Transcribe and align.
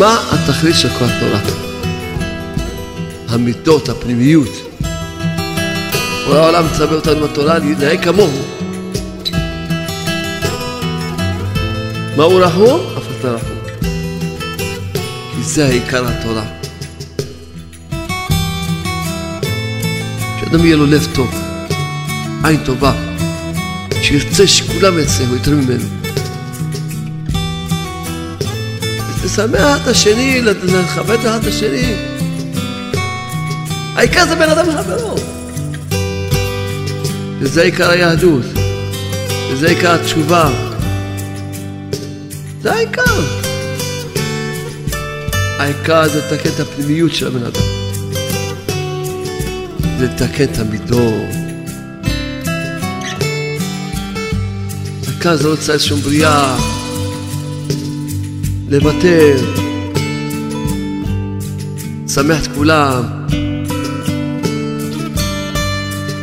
מה 0.00 0.20
התכלית 0.30 0.76
של 0.76 0.88
כל 0.88 1.04
התורה? 1.04 1.40
המידות, 3.28 3.88
הפנימיות. 3.88 4.48
כל 6.26 6.36
העולם 6.36 6.66
מצווה 6.66 6.96
אותנו 6.96 7.28
בתורה 7.28 7.58
להתנהג 7.58 8.04
כמוהו. 8.04 8.42
מהו 12.16 12.36
רחום? 12.36 12.80
אף 12.98 13.02
אתה 13.20 13.28
רחום. 13.28 13.58
כי 15.34 15.42
זה 15.42 15.66
העיקר 15.66 16.04
התורה. 16.06 16.44
שאדם 20.40 20.64
יהיה 20.64 20.76
לו 20.76 20.86
לב 20.86 21.08
טוב, 21.14 21.34
עין 22.44 22.64
טובה, 22.64 22.92
שירצה 24.02 24.46
שכולם 24.46 24.98
יצליחו 24.98 25.34
יותר 25.34 25.50
ממנו. 25.50 25.99
לשמח 29.30 29.82
את 29.82 29.88
השני, 29.88 30.42
לכבד 30.42 31.26
את 31.26 31.46
השני. 31.46 31.94
העיקר 33.94 34.26
זה 34.26 34.34
בן 34.34 34.48
אדם 34.50 34.68
לחברו. 34.68 35.14
וזה 37.38 37.62
עיקר 37.62 37.90
היהדות, 37.90 38.42
וזה 39.52 39.68
עיקר 39.68 39.94
התשובה. 39.94 40.50
זה 42.62 42.72
העיקר. 42.72 43.20
העיקר 45.58 46.08
זה 46.08 46.18
לתקן 46.18 46.50
את 46.54 46.60
הפנימיות 46.60 47.14
של 47.14 47.26
הבן 47.26 47.42
אדם. 47.46 47.62
זה 49.98 50.06
לתקן 50.06 50.44
את 50.44 50.58
המידות. 50.58 51.34
העיקר 55.08 55.36
זה 55.36 55.48
לא 55.48 55.54
לצייר 55.54 55.78
שום 55.78 56.00
בריאה, 56.00 56.56
לוותר, 58.70 59.36
לשמח 62.04 62.42
את 62.42 62.48
כולם. 62.54 63.02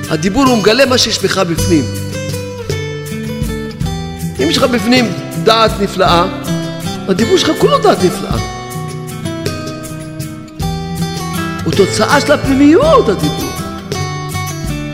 הדיבור 0.10 0.46
הוא 0.46 0.58
מגלה 0.58 0.86
מה 0.86 0.98
שיש 0.98 1.24
בך 1.24 1.38
בפנים. 1.38 1.84
אם 4.40 4.50
יש 4.50 4.58
לך 4.58 4.64
בפנים 4.64 5.06
דעת 5.44 5.72
נפלאה, 5.82 6.26
הדיבור 7.08 7.38
שלך 7.38 7.52
כולו 7.60 7.78
דעת 7.78 7.98
נפלאה. 8.04 8.38
הוא 11.66 11.74
תוצאה 11.74 12.22
של 12.22 12.32
הפנימיות, 12.32 13.10
הדיבור. 13.10 13.50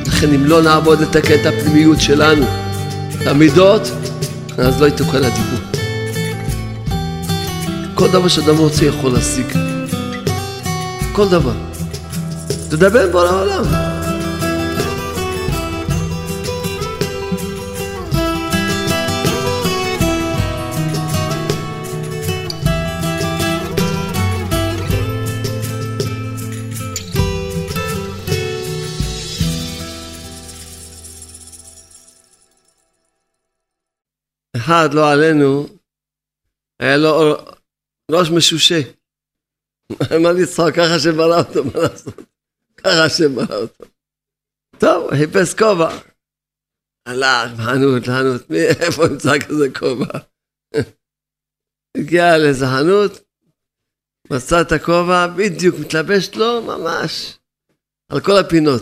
לכן 0.07 0.33
אם 0.33 0.45
לא 0.45 0.61
נעבוד 0.61 1.01
לתקן 1.01 1.33
את 1.41 1.45
הפנימיות 1.45 2.01
שלנו, 2.01 2.45
את 3.21 3.27
המידות, 3.27 3.91
אז 4.57 4.81
לא 4.81 4.87
יתוקן 4.87 5.23
הדיבור. 5.23 5.82
כל 7.95 8.11
דבר 8.11 8.27
שאדם 8.27 8.57
רוצה 8.57 8.85
יכול 8.85 9.11
להשיג. 9.13 9.45
כל 11.15 11.29
דבר. 11.29 11.53
תדבר 12.69 13.11
בו 13.11 13.23
לעולם. 13.23 13.63
אחד, 34.55 34.93
לא 34.93 35.11
עלינו, 35.11 35.67
היה 36.79 36.97
לו 36.97 37.37
ראש 38.13 38.29
משושה. 38.29 38.81
מה 40.23 40.31
לצחוק? 40.31 40.71
ככה 40.75 40.99
שברא 40.99 41.39
אותו, 41.39 41.63
מה 41.63 41.79
לעשות? 41.81 42.21
ככה 42.77 43.09
שברא 43.09 43.55
אותו. 43.55 43.83
טוב, 44.77 45.15
חיפש 45.15 45.53
כובע. 45.53 45.99
הלך, 47.05 47.51
חנות, 47.57 48.03
חנות, 48.05 48.49
מי, 48.49 48.57
איפה 48.85 49.07
נמצא 49.07 49.39
כזה 49.39 49.67
כובע? 49.79 50.19
הגיע 51.97 52.37
לאיזה 52.37 52.65
חנות, 52.65 53.21
מצא 54.31 54.61
את 54.61 54.71
הכובע, 54.71 55.27
בדיוק 55.27 55.75
מתלבש 55.79 56.35
לו 56.35 56.61
ממש 56.61 57.37
על 58.09 58.19
כל 58.19 58.37
הפינות. 58.37 58.81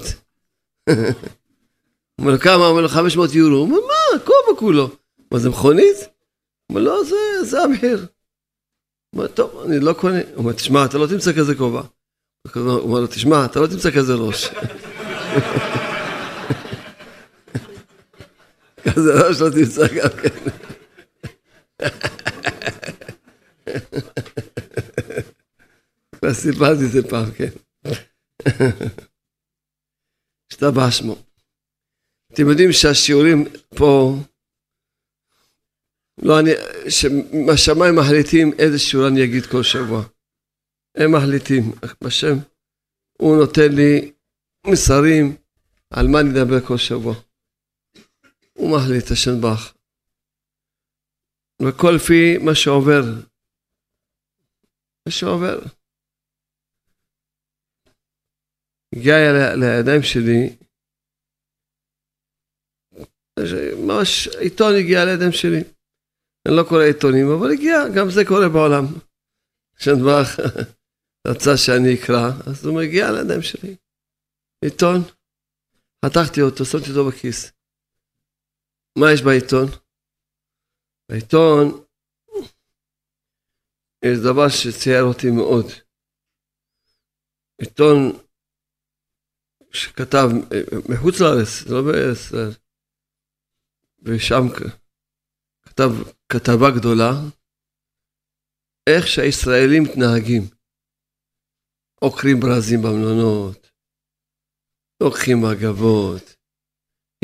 אומר 2.20 2.32
לו 2.32 2.40
כמה? 2.40 2.68
אומר 2.68 2.82
לו 2.82 2.90
500 2.90 3.34
יורו. 3.34 3.56
הוא 3.56 3.64
אומר, 3.64 3.78
מה, 3.78 4.20
כובע 4.20 4.60
כולו. 4.60 4.90
מה 5.32 5.40
זה 5.40 5.50
מכונית? 5.50 5.98
הוא 5.98 6.08
אומר, 6.70 6.82
לא, 6.82 7.04
זה, 7.04 7.16
זה 7.44 7.62
המחיר. 7.62 8.06
הוא 9.16 9.22
אומר, 9.22 9.28
טוב, 9.34 9.64
אני 9.66 9.80
לא 9.80 9.94
קונה. 9.94 10.20
הוא 10.20 10.38
אומר, 10.38 10.54
תשמע, 10.54 10.86
אתה 10.86 10.98
לא 10.98 11.08
תמצא 11.08 11.34
כזה 11.34 11.56
כובע. 11.56 11.82
הוא 12.56 12.80
אומר 12.80 13.00
לו, 13.00 13.08
תשמע, 13.08 13.46
אתה 13.46 13.60
לא 13.60 13.68
תמצא 13.68 13.92
כזה 13.92 14.14
ראש. 14.14 14.50
כזה 18.84 19.28
ראש 19.28 19.42
לא 19.42 19.50
תמצא 19.50 19.88
גם 19.88 20.10
כן. 20.22 20.52
כבר 26.16 26.34
סיפרתי 26.34 26.86
את 26.86 26.92
זה 26.92 27.10
פעם, 27.10 27.32
כן. 27.32 27.50
השתבח 30.52 30.92
שמו. 30.92 31.16
אתם 32.34 32.50
יודעים 32.50 32.72
שהשיעורים 32.72 33.46
פה, 33.76 34.16
לא 36.22 36.40
אני, 36.40 36.52
שהשמיים 36.90 37.96
מחליטים 37.96 38.52
איזה 38.60 38.80
שיעור 38.80 39.08
אני 39.08 39.24
אגיד 39.24 39.46
כל 39.52 39.64
שבוע. 39.64 40.02
הם 40.96 41.12
מחליטים, 41.16 41.64
בשם, 42.04 42.36
הוא 43.22 43.38
נותן 43.38 43.76
לי 43.76 44.14
מסרים 44.68 45.36
על 45.90 46.08
מה 46.08 46.20
אני 46.20 46.30
אדבר 46.30 46.68
כל 46.68 46.78
שבוע. 46.78 47.14
הוא 48.54 48.78
מחליט, 48.78 49.12
השם 49.12 49.42
ברך. 49.42 49.74
וכל 51.62 51.92
לפי 51.96 52.38
מה 52.46 52.56
שעובר. 52.56 53.04
מה 55.06 55.12
שעובר. 55.12 55.60
הגיע 58.96 59.16
לידיים 59.56 60.04
שלי, 60.04 60.56
ממש 63.78 64.28
עיתון 64.28 64.74
הגיע 64.80 65.06
לידיים 65.06 65.32
שלי. 65.32 65.81
אני 66.46 66.56
לא 66.58 66.64
קורא 66.70 66.84
עיתונים, 66.84 67.28
אבל 67.38 67.52
הגיע, 67.52 67.78
גם 67.96 68.06
זה 68.10 68.22
קורה 68.28 68.50
בעולם. 68.54 68.86
שנדבך 69.80 70.30
רצה 71.28 71.58
שאני 71.58 71.96
אקרא, 71.96 72.26
אז 72.48 72.66
הוא 72.66 72.76
מגיע 72.80 73.12
לידיים 73.12 73.42
שלי. 73.42 73.76
עיתון, 74.66 74.98
חתכתי 76.06 76.42
אותו, 76.42 76.66
שמתי 76.66 76.90
אותו 76.90 77.08
בכיס. 77.10 77.52
מה 79.00 79.06
יש 79.14 79.22
בעיתון? 79.22 79.68
בעיתון 81.10 81.86
יש 84.06 84.18
דבר 84.30 84.48
שצייר 84.50 85.04
אותי 85.04 85.28
מאוד. 85.38 85.66
עיתון 87.62 87.98
שכתב 89.74 90.28
מחוץ 90.90 91.16
לארץ, 91.22 91.52
לא 91.70 91.82
בארץ 91.82 92.18
ישראל, 92.18 92.52
ושם 94.04 94.44
כתב 95.72 95.92
כתבה 96.30 96.70
גדולה, 96.76 97.12
איך 98.90 99.08
שהישראלים 99.08 99.84
מתנהגים. 99.84 100.42
עוקרים 102.00 102.40
ברזים 102.40 102.82
במלונות, 102.82 103.72
לוקחים 105.04 105.42
מגבות. 105.42 106.36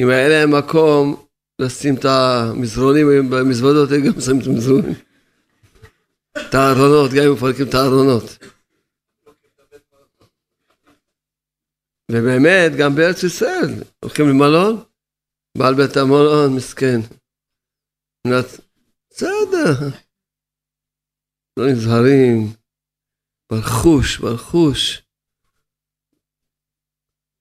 אם 0.02 0.10
היה 0.10 0.30
להם 0.30 0.54
מקום 0.60 1.26
לשים 1.62 1.96
את 1.96 2.06
המזרונים 2.06 3.08
במזוודות, 3.30 3.90
הם 3.92 3.98
גם 4.06 4.22
שמים 4.22 4.42
את 4.42 4.48
המזרונים. 4.48 4.94
את 6.32 6.54
הארונות, 6.54 7.12
גם 7.12 7.24
אם 7.28 7.34
מפרקים 7.34 7.66
את 7.70 7.74
הארונות. 7.74 8.24
ובאמת, 12.12 12.72
גם 12.80 12.96
בארץ 12.96 13.24
ישראל, 13.24 13.84
הולכים 14.04 14.30
למלון, 14.30 14.84
בעל 15.58 15.76
בית 15.76 15.98
המלון, 15.98 16.56
מסכן. 16.56 17.00
בסדר. 19.12 19.98
לא 21.60 21.66
נזהרים, 21.72 22.54
ברכוש, 23.52 24.18
ברכוש. 24.18 25.02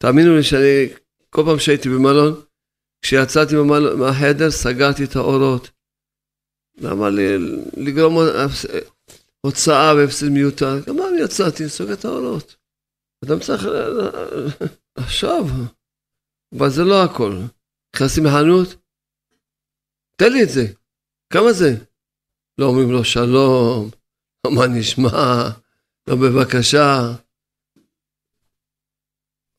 תאמינו 0.02 0.36
לי 0.36 0.42
שאני, 0.42 0.94
כל 1.30 1.42
פעם 1.46 1.58
שהייתי 1.58 1.88
במלון, 1.88 2.44
כשיצאתי 3.02 3.54
מהחדר 3.98 4.50
סגרתי 4.50 5.04
את 5.04 5.16
האורות. 5.16 5.70
למה 6.78 7.10
לי 7.10 7.38
לגרום 7.76 8.14
הוצאה 9.40 9.94
והפסד 9.96 10.28
מיותר? 10.28 10.84
גם 10.86 10.96
אני 10.98 11.22
יצאתי, 11.24 11.68
סוגר 11.68 11.94
את 11.94 12.04
האורות. 12.04 12.56
אדם 13.24 13.40
צריך 13.40 13.62
עכשיו, 14.94 15.44
אבל 16.58 16.70
זה 16.70 16.84
לא 16.84 17.04
הכל. 17.04 17.32
נכנסים 17.96 18.24
לחנות, 18.24 18.68
תן 20.16 20.32
לי 20.32 20.42
את 20.42 20.48
זה. 20.48 20.66
כמה 21.32 21.52
זה? 21.52 21.84
לא 22.58 22.66
אומרים 22.66 22.90
לו 22.90 23.04
שלום, 23.04 23.90
לא 24.46 24.54
מה 24.54 24.66
נשמע, 24.66 25.50
לא 26.08 26.16
בבקשה. 26.16 27.00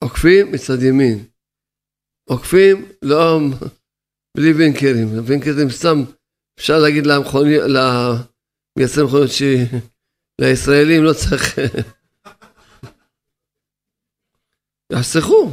עוקפים 0.03 0.51
מצד 0.51 0.83
ימין. 0.83 1.25
עוקפים 2.29 2.85
לא 3.01 3.39
בלי 4.37 4.53
וינקרים. 4.53 5.07
וינקרים 5.25 5.69
סתם 5.69 6.03
אפשר 6.59 6.79
להגיד 6.79 7.05
למייצר 7.05 9.03
מכוניות 9.05 9.29
שלישראלים 10.41 11.03
לא 11.03 11.13
צריך... 11.13 11.59
יחסכו, 14.91 15.51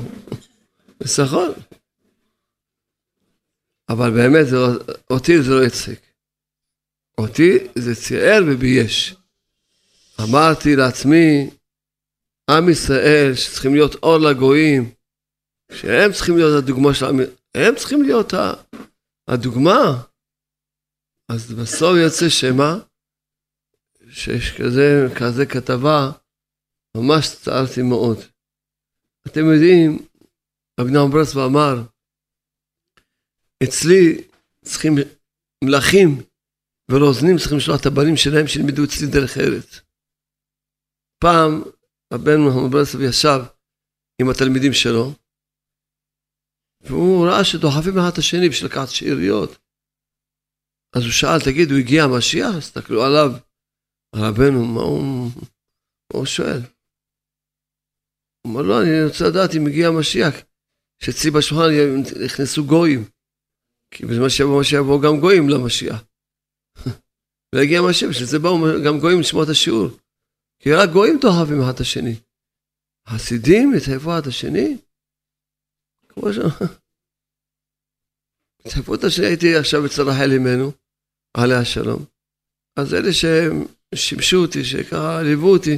חיסכון. 1.02 1.52
אבל 3.88 4.10
באמת, 4.10 4.46
זה, 4.46 4.56
לא- 4.56 4.94
אותי 5.10 5.42
זה 5.42 5.50
לא 5.50 5.64
הצחיק. 5.64 6.00
אותי 7.18 7.58
זה 7.74 7.94
ציער 7.94 8.42
ובייש. 8.46 9.14
אמרתי 10.20 10.76
לעצמי, 10.76 11.50
עם 12.50 12.68
ישראל 12.68 13.34
שצריכים 13.34 13.74
להיות 13.74 13.94
אור 13.94 14.18
לגויים, 14.18 14.94
שהם 15.72 16.12
צריכים 16.12 16.36
להיות 16.36 16.62
הדוגמה 16.62 16.94
של 16.94 17.06
עם, 17.06 17.20
הם 17.54 17.74
צריכים 17.76 18.02
להיות 18.02 18.32
הדוגמה. 19.28 20.02
אז 21.28 21.52
בסוף 21.52 21.96
יוצא 21.96 22.28
שמה? 22.28 22.78
שיש 24.10 24.52
כזה, 24.60 25.06
כזה 25.18 25.46
כתבה, 25.46 26.10
ממש 26.96 27.36
צערתי 27.42 27.82
מאוד. 27.82 28.18
אתם 29.26 29.40
יודעים, 29.52 30.06
רבי 30.80 30.90
נחמן 30.90 31.10
ברסלב 31.10 31.42
אמר, 31.42 31.82
אצלי 33.64 34.28
צריכים 34.64 34.92
מלכים 35.64 36.08
ורוזנים 36.90 37.38
צריכים 37.38 37.58
לשלוח 37.58 37.80
את 37.80 37.86
הבנים 37.86 38.16
שלהם 38.16 38.46
שילמדו 38.46 38.84
אצלי 38.84 39.06
דרך 39.14 39.38
ארץ. 39.38 39.80
פעם 41.22 41.62
הבן 42.14 42.38
נחמן 42.46 42.70
ברסלב 42.70 43.00
ישב 43.00 43.40
עם 44.20 44.30
התלמידים 44.30 44.72
שלו, 44.72 45.12
והוא 46.86 47.26
ראה 47.26 47.44
שדוחפים 47.44 47.98
אחד 47.98 48.10
את 48.12 48.18
השני 48.18 48.48
בשביל 48.48 48.70
לקחת 48.70 48.88
שאריות. 48.88 49.50
אז 50.96 51.02
הוא 51.02 51.12
שאל, 51.12 51.40
תגיד, 51.44 51.70
הוא 51.70 51.78
הגיע 51.78 52.02
המשיח? 52.04 52.54
הסתכלו 52.58 53.04
עליו, 53.04 53.30
רבנו, 54.16 54.60
מה 54.74 54.80
הוא, 54.80 55.30
מה 56.08 56.18
הוא 56.18 56.26
שואל? 56.26 56.60
הוא 58.40 58.52
אמר, 58.52 58.62
לא, 58.62 58.82
אני 58.82 59.04
רוצה 59.08 59.24
לדעת 59.30 59.50
אם 59.56 59.66
הגיע 59.66 59.88
המשיח, 59.88 60.34
שאצלי 61.02 61.30
בשולחן 61.30 61.70
נכנסו 62.24 62.66
גויים. 62.66 63.13
כי 63.94 64.06
בזמן 64.06 64.28
שיבוא 64.28 64.56
המשיח 64.56 64.80
יבואו 64.80 65.00
גם 65.00 65.20
גויים 65.20 65.48
למשיח. 65.48 66.04
והגיע 67.54 67.78
המשיח, 67.78 68.08
בשביל 68.10 68.28
זה 68.28 68.38
באו 68.38 68.56
גם 68.86 68.98
גויים 69.00 69.20
לשמוע 69.20 69.44
את 69.44 69.48
השיעור. 69.48 69.88
כי 70.60 70.68
רק 70.72 70.88
גויים 70.92 71.16
תאהבים 71.20 71.60
אחד 71.62 71.74
את 71.74 71.80
השני. 71.80 72.14
חסידים 73.08 73.72
התאהבו 73.76 74.10
אחד 74.10 74.20
את 74.22 74.26
השני? 74.26 74.68
כמו 76.08 76.32
ש... 76.32 76.36
התאהבו 78.64 78.94
את 78.94 79.04
השני, 79.04 79.26
הייתי 79.26 79.56
עכשיו 79.60 79.86
אצל 79.86 80.02
רחל 80.02 80.30
אמנו, 80.36 80.68
עליה 81.36 81.60
השלום. 81.60 82.02
אז 82.78 82.94
אלה 82.94 83.10
ששימשו 83.12 84.36
אותי, 84.36 84.64
שככה 84.64 85.22
ליוו 85.22 85.48
אותי, 85.56 85.76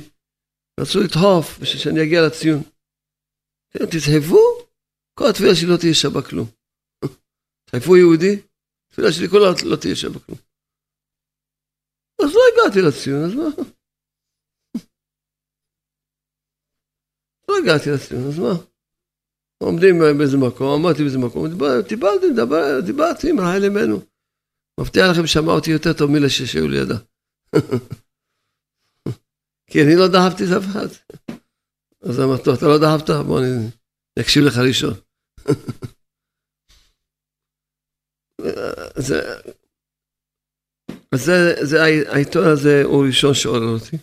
רצו 0.81 0.99
לדחוף 1.05 1.59
בשביל 1.61 1.83
שאני 1.83 2.03
אגיע 2.03 2.21
לציון. 2.27 2.63
כן, 3.71 3.85
כל 5.19 5.25
התפילה 5.31 5.55
שלי 5.55 5.69
לא 5.73 5.77
תהיה 5.77 5.95
שווה 5.95 6.23
כלום. 6.29 6.56
תתאהבו 7.67 7.97
יהודי, 7.97 8.43
התפילה 8.89 9.13
שלי 9.13 9.29
כולה 9.29 9.47
לא 9.65 9.77
תהיה 9.77 9.97
שווה 9.97 10.21
כלום. 10.21 10.39
אז 12.21 12.35
לא 12.35 12.41
הגעתי 12.53 12.81
לציון, 12.89 13.25
אז 13.25 13.35
מה? 13.35 13.49
לא 17.49 17.55
הגעתי 17.63 17.91
לציון, 17.91 18.29
אז 18.29 18.39
מה? 18.39 18.55
עומדים 19.59 19.95
באיזה 20.19 20.37
מקום, 20.37 20.67
עמדתי 20.75 21.03
באיזה 21.03 21.19
מקום, 21.19 21.47
דיברתי, 21.89 22.27
דיברתי 22.87 23.31
עם 23.31 23.41
רחל 23.41 23.65
אמנו. 23.67 24.01
מבטיח 24.81 25.07
לכם, 25.13 25.27
שמע 25.27 25.53
אותי 25.53 25.71
יותר 25.71 25.93
טוב 25.93 26.11
מאלה 26.11 26.31
שהיו 26.31 26.69
לידה. 26.69 26.99
כי 29.71 29.83
אני 29.83 29.97
לא 29.97 30.09
דחפתי 30.09 30.45
את 30.45 30.49
אחד. 30.71 30.87
אז 32.03 32.21
אמרתי 32.21 32.43
לו, 32.47 32.55
אתה 32.55 32.67
לא 32.67 32.79
דחפת? 32.79 33.11
בוא 33.27 33.41
אני 33.41 33.71
אקשיב 34.21 34.45
לך 34.45 34.59
ראשון. 34.59 34.95
זה, 38.97 39.21
זה, 41.15 41.55
זה, 41.63 41.83
העיתון 41.83 42.45
הזה 42.53 42.83
הוא 42.85 43.07
ראשון 43.07 43.35
שעורר 43.35 43.69
אותי. 43.69 43.97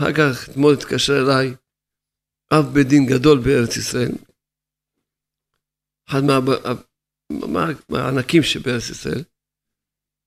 אחר 0.00 0.12
כך 0.12 0.48
אתמול 0.48 0.74
התקשר 0.74 1.12
אליי 1.12 1.54
אב 2.52 2.74
בית 2.74 2.86
דין 2.86 3.06
גדול 3.06 3.38
בארץ 3.44 3.76
ישראל, 3.76 4.12
אחד 6.08 6.20
מהענקים 7.88 8.42
שבארץ 8.42 8.90
ישראל, 8.90 9.24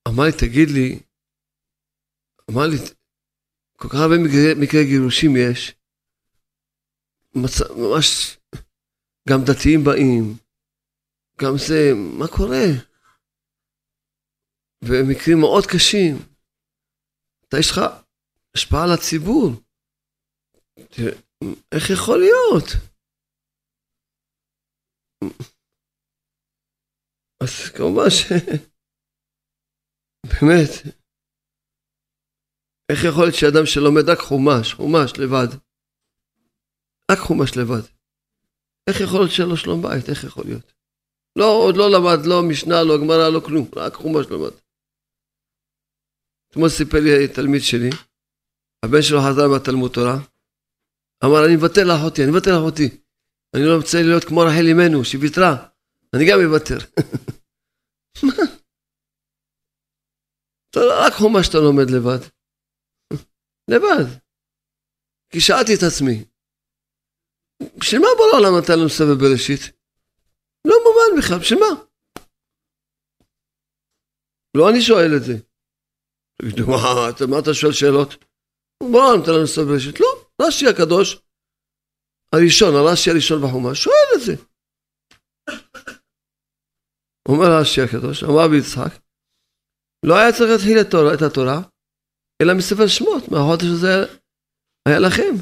אמר 0.08 0.24
לי, 0.24 0.32
תגיד 0.32 0.70
לי, 0.70 1.00
אמר 2.52 2.68
לי, 2.68 2.78
כל 3.78 3.90
כך 3.90 3.96
הרבה 3.96 4.16
מקרי 4.56 4.86
גירושים 4.86 5.36
יש, 5.38 5.76
מצ... 7.36 7.62
ממש, 7.62 8.38
גם 9.30 9.40
דתיים 9.46 9.84
באים, 9.84 10.38
גם 11.42 11.54
זה, 11.68 11.92
מה 11.96 12.28
קורה? 12.28 12.66
ומקרים 14.84 15.38
מאוד 15.40 15.64
קשים. 15.66 16.16
אתה 17.48 17.58
יש 17.60 17.72
לך 17.72 17.80
השפעה 18.56 18.84
על 18.84 18.90
הציבור. 18.94 19.50
איך 21.72 21.90
יכול 21.94 22.20
להיות? 22.20 22.68
אז 27.44 27.70
כמובן 27.78 28.10
ש... 28.10 28.24
באמת, 30.28 30.70
איך 32.92 33.00
יכול 33.10 33.24
להיות 33.24 33.36
שאדם 33.36 33.66
שלומד 33.66 34.10
רק 34.10 34.20
חומש, 34.20 34.74
חומש 34.74 35.12
לבד, 35.20 35.52
רק 37.12 37.20
חומש 37.28 37.58
לבד, 37.58 37.86
איך 38.90 39.02
יכול 39.04 39.20
להיות 39.20 39.50
לו 39.50 39.58
שלום 39.58 39.82
בית? 39.82 40.10
איך 40.10 40.24
יכול 40.24 40.44
להיות? 40.46 40.74
לא, 41.40 41.50
עוד 41.66 41.76
לא 41.78 41.88
למד, 41.92 42.26
לא 42.26 42.42
משנה, 42.50 42.84
לא 42.84 42.98
גמרא, 43.02 43.30
לא 43.30 43.40
כלום, 43.46 43.66
רק 43.76 43.94
חומש 43.94 44.26
למד. 44.32 44.65
אתמול 46.56 46.70
סיפר 46.70 46.98
לי 47.00 47.28
תלמיד 47.28 47.62
שלי, 47.62 47.90
הבן 48.86 49.02
שלו 49.02 49.20
חזר 49.20 49.48
מהתלמוד 49.48 49.92
תורה, 49.92 50.16
אמר, 51.26 51.46
אני 51.46 51.56
מוותר 51.56 51.82
לאחותי, 51.84 52.24
אני 52.24 52.32
מוותר 52.32 52.52
לאחותי. 52.56 52.90
אני 53.56 53.64
לא 53.66 53.76
רוצה 53.76 53.98
להיות 54.02 54.24
כמו 54.24 54.40
רחל 54.42 54.68
אמנו, 54.72 55.06
שוויתרה, 55.06 55.68
אני 56.16 56.24
גם 56.30 56.40
אוותר. 56.46 56.78
מה? 58.28 58.44
רק 60.76 61.14
חומש 61.14 61.50
אתה 61.50 61.58
לומד 61.58 61.90
לבד. 61.96 62.22
לבד. 63.72 64.06
כי 65.30 65.42
שאלתי 65.42 65.72
את 65.78 65.84
עצמי, 65.88 66.26
בשביל 67.78 68.02
מה 68.02 68.08
בורא 68.18 68.32
העולם 68.34 68.60
נתן 68.60 68.80
לנו 68.80 68.90
סבב 68.90 69.18
בראשית? 69.20 69.62
לא 70.68 70.76
מובן 70.86 71.20
בכלל, 71.20 71.40
בשביל 71.40 71.60
מה? 71.60 71.84
לא 74.58 74.70
אני 74.70 74.82
שואל 74.82 75.12
את 75.18 75.24
זה. 75.24 75.55
תגידו, 76.42 76.68
מה, 76.68 77.10
מה 77.32 77.40
אתה 77.40 77.54
שואל 77.54 77.74
שאלות? 77.74 78.26
העולם 78.84 79.22
נתן 79.22 79.32
לנו 79.32 79.68
בראשית. 79.68 80.00
לא, 80.00 80.26
רש"י 80.42 80.68
הקדוש, 80.68 81.18
הראשון, 82.34 82.76
הרש"י 82.76 83.10
הראשון 83.12 83.42
בחומה, 83.44 83.76
שואל 83.76 84.10
את 84.16 84.22
זה. 84.26 84.34
אומר 87.30 87.48
רש"י 87.60 87.82
הקדוש, 87.82 88.24
אמר 88.24 88.46
רבי 88.46 88.58
יצחק, 88.58 88.94
לא 90.06 90.14
היה 90.18 90.32
צריך 90.32 90.50
להתחיל 90.52 90.78
את 91.14 91.22
התורה, 91.22 91.60
אלא 92.42 92.54
מספר 92.58 92.88
שמות, 92.88 93.24
מהחודש 93.32 93.70
הזה 93.76 93.94
היה 94.88 95.00
לכם, 95.00 95.34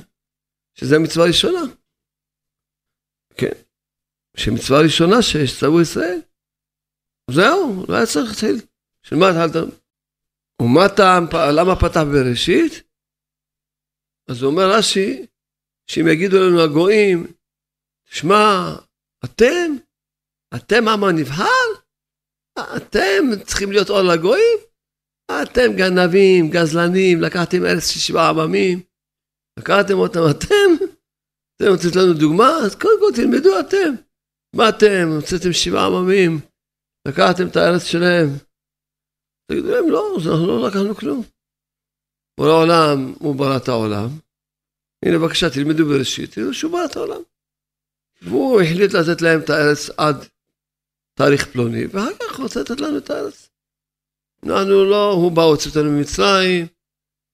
שזה 0.75 0.95
המצווה 0.95 1.25
הראשונה. 1.25 1.63
כן, 3.38 3.55
שמצווה 4.38 4.79
ראשונה 4.85 5.17
שצוו 5.21 5.81
ישראל. 5.81 6.19
זהו, 7.31 7.85
לא 7.89 7.95
היה 7.95 8.05
צריך 8.05 8.29
להתחיל. 8.29 8.57
של 9.03 9.15
מה 9.15 9.25
התחלת? 9.29 9.82
ומה 10.62 10.89
טעם, 10.98 11.25
למה 11.57 11.75
פתח 11.75 12.03
בראשית? 12.12 12.83
אז 14.29 14.41
הוא 14.41 14.51
אומר 14.51 14.77
רש"י, 14.77 15.25
שאם 15.88 16.07
יגידו 16.07 16.38
לנו 16.38 16.62
הגויים, 16.62 17.33
שמע, 18.05 18.75
אתם, 19.25 19.72
אתם 20.55 20.88
עם 20.88 21.03
הנבחר? 21.03 21.65
אתם 22.77 23.43
צריכים 23.45 23.72
להיות 23.72 23.89
אור 23.89 24.01
לגויים? 24.01 24.57
אתם 25.43 25.69
גנבים, 25.77 26.50
גזלנים, 26.50 27.22
לקחתם 27.22 27.65
ארץ 27.65 27.88
של 27.89 28.00
שבעה 28.00 28.29
עממים, 28.29 28.79
לקחתם 29.60 29.93
אותם 29.93 30.19
אתם? 30.31 30.86
אתם 31.55 31.65
רוצים 31.72 31.91
לנו 31.95 32.13
דוגמה? 32.13 32.50
אז 32.65 32.75
קודם 32.75 33.00
כל 33.00 33.12
תלמדו 33.15 33.60
אתם. 33.60 33.93
מה 34.55 34.69
אתם? 34.69 35.05
הוצאתם 35.15 35.53
שבעה 35.53 35.86
עממים, 35.88 36.39
לקחתם 37.07 37.48
את 37.48 37.55
הארץ 37.55 37.83
שלהם. 37.83 38.27
תגידו 39.47 39.67
להם, 39.67 39.89
לא, 39.89 40.15
אנחנו 40.15 40.47
לא 40.47 40.67
לקחנו 40.67 40.95
כלום. 40.95 41.23
בורא 42.38 42.51
עולם, 42.51 43.13
הוא 43.19 43.35
ברא 43.35 43.57
את 43.57 43.67
העולם. 43.67 44.07
הנה 45.05 45.17
בבקשה 45.19 45.50
תלמדו 45.53 45.85
בראשית, 45.85 46.33
תראו 46.33 46.53
שהוא 46.53 46.71
ברא 46.71 46.85
את 46.85 46.95
העולם. 46.95 47.21
והוא 48.21 48.62
החליט 48.62 48.91
לתת 48.93 49.21
להם 49.21 49.39
את 49.43 49.50
הארץ 49.50 49.89
עד 49.97 50.15
תאריך 51.13 51.51
פלוני, 51.51 51.85
ואחר 51.85 52.13
כך 52.19 52.38
הוא 52.38 52.43
רוצה 52.43 52.59
לתת 52.62 52.81
לנו 52.81 52.97
את 52.97 53.09
הארץ. 53.09 53.50
אנחנו 54.43 54.85
לא, 54.85 55.12
הוא 55.12 55.31
בא 55.31 55.41
להוציא 55.41 55.69
אותנו 55.69 55.91
ממצרים, 55.91 56.67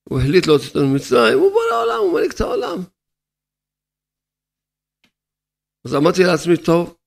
הוא 0.10 0.20
החליט 0.20 0.48
להוציא 0.48 0.68
אותנו 0.68 0.88
ממצרים, 0.88 1.40
הוא 1.40 1.52
בא 1.54 1.60
לעולם, 1.72 2.00
הוא 2.00 2.14
מנהיג 2.14 2.32
את 2.32 2.42
העולם. 2.42 2.78
אז 5.86 5.96
אמרתי 5.96 6.22
לעצמי, 6.24 6.58
טוב, 6.66 6.98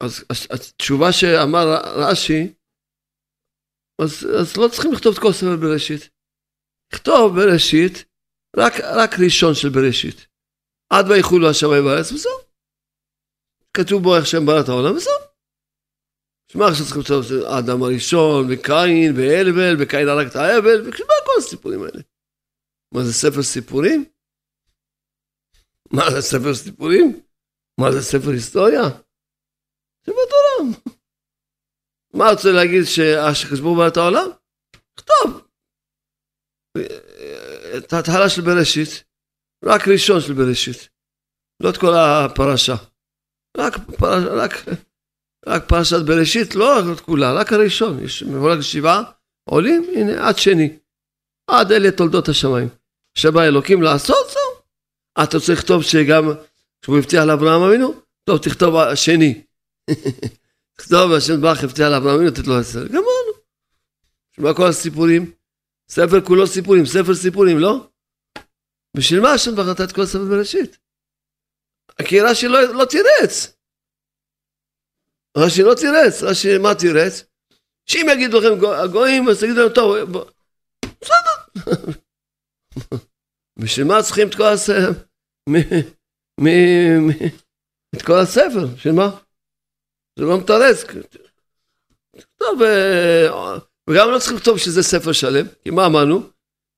אז 0.00 0.24
התשובה 0.50 1.12
שאמר 1.12 1.64
רש"י, 1.84 2.52
אז, 3.98 4.26
אז 4.40 4.56
לא 4.56 4.68
צריכים 4.68 4.92
לכתוב 4.92 5.12
את 5.14 5.22
כל 5.22 5.32
ספר 5.32 5.56
בראשית. 5.56 6.10
לכתוב 6.92 7.36
בראשית, 7.36 8.04
רק, 8.56 8.72
רק 8.80 9.10
ראשון 9.24 9.54
של 9.54 9.68
בראשית. 9.68 10.26
עד 10.90 11.10
ויחולו 11.10 11.50
השמיים 11.50 11.84
בארץ, 11.84 12.12
וזהו. 12.12 12.32
כתוב 13.76 14.02
בו 14.02 14.16
איך 14.16 14.26
שהם 14.26 14.46
ברא 14.46 14.60
את 14.60 14.68
העולם, 14.68 14.96
וזהו. 14.96 15.12
שמע 16.52 16.68
עכשיו 16.68 16.84
צריכים 16.84 17.02
לכתוב 17.02 17.24
האדם 17.46 17.82
הראשון, 17.82 18.46
וקין, 18.50 19.12
והבל, 19.16 19.74
וקין 19.78 20.08
הרג 20.08 20.26
את 20.26 20.36
ההבל, 20.36 20.80
ומה 20.80 21.16
כל 21.26 21.32
הסיפורים 21.38 21.82
האלה? 21.82 22.02
מה 22.94 23.04
זה 23.04 23.12
ספר 23.12 23.42
סיפורים? 23.42 24.04
מה 25.92 26.10
זה 26.10 26.20
ספר 26.20 26.54
סיפורים? 26.54 27.20
מה 27.80 27.92
זה 27.92 28.02
ספר 28.02 28.30
היסטוריה? 28.30 28.82
ספר 30.06 30.24
תורה. 30.30 30.92
מה 32.14 32.30
רוצה 32.30 32.52
להגיד 32.52 32.82
שחשבו 32.84 33.86
את 33.86 33.96
העולם? 33.96 34.28
כתוב. 34.96 35.48
את 37.76 37.92
ההתחלה 37.92 38.28
של 38.28 38.42
בראשית, 38.42 39.04
רק 39.64 39.88
ראשון 39.88 40.20
של 40.20 40.32
בראשית. 40.32 40.88
לא 41.62 41.70
את 41.70 41.76
כל 41.76 41.94
הפרשה. 41.94 42.74
רק, 43.58 43.74
רק 44.32 44.52
רק 45.46 45.68
פרשת 45.68 46.02
בראשית, 46.06 46.54
לא 46.54 46.92
את 46.92 47.00
כולה, 47.00 47.32
רק 47.32 47.52
הראשון, 47.52 48.04
יש 48.04 48.22
מבולג 48.22 48.60
שבעה 48.60 49.02
עולים, 49.44 49.86
הנה, 49.96 50.28
עד 50.28 50.38
שני. 50.38 50.76
עד 51.50 51.72
אלה 51.72 51.90
תולדות 51.90 52.28
השמיים. 52.28 52.68
שבא 53.18 53.42
אלוקים 53.42 53.82
לעשות, 53.82 54.26
זהו. 54.30 54.62
אתה 55.24 55.36
רוצה 55.36 55.52
לכתוב 55.52 55.82
שגם, 55.82 56.32
כשהוא 56.82 56.98
הבטיח 56.98 57.24
לאברהם 57.24 57.62
אבינו, 57.62 57.94
טוב, 58.24 58.38
תכתוב 58.38 58.76
השני. 58.76 59.42
תכתוב, 60.78 61.12
השם 61.16 61.40
ברך 61.40 61.64
הבטיח 61.64 61.88
לאברהם 61.88 62.14
אבינו, 62.16 62.30
תת 62.30 62.46
לו 62.46 62.58
עשר. 62.58 62.86
גמרנו. 62.86 63.32
שמע 64.36 64.54
כל 64.56 64.66
הסיפורים. 64.68 65.32
ספר 65.88 66.20
כולו 66.26 66.46
סיפורים, 66.46 66.86
ספר 66.86 67.14
סיפורים, 67.14 67.58
לא? 67.58 67.88
בשביל 68.96 69.20
מה 69.20 69.32
השם 69.32 69.54
ברך 69.56 69.66
נתת 69.68 69.90
את 69.90 69.92
כל 69.94 70.02
הספר 70.02 70.24
בראשית? 70.24 70.78
כי 72.08 72.20
רש"י 72.20 72.48
לא, 72.48 72.74
לא 72.74 72.84
תירץ. 72.84 73.56
רש"י 75.36 75.62
לא 75.62 75.74
תירץ, 75.74 76.22
רש"י 76.22 76.58
מה 76.58 76.74
תירץ? 76.74 77.24
שאם 77.86 78.06
יגידו 78.12 78.40
לכם 78.40 78.66
הגויים, 78.84 79.28
אז 79.28 79.40
תגידו 79.40 79.60
להם, 79.60 79.72
טוב, 79.74 79.96
בסדר. 81.00 82.00
בשביל 83.58 83.86
מה 83.86 84.02
צריכים 84.02 84.28
את 84.28 84.34
כל 84.34 84.46
הספר? 84.54 84.90
את 87.96 88.02
כל 88.02 88.18
הספר, 88.22 88.66
בשביל 88.76 88.94
מה? 88.94 89.21
זה 90.18 90.24
לא 90.24 90.38
מתרץ. 90.38 90.84
טוב, 92.36 92.62
אה, 92.62 93.58
וגם 93.90 94.10
לא 94.10 94.18
צריכים 94.18 94.36
לכתוב 94.36 94.58
שזה 94.58 94.82
ספר 94.82 95.12
שלם, 95.12 95.46
כי 95.64 95.70
מה 95.70 95.86
אמרנו? 95.86 96.30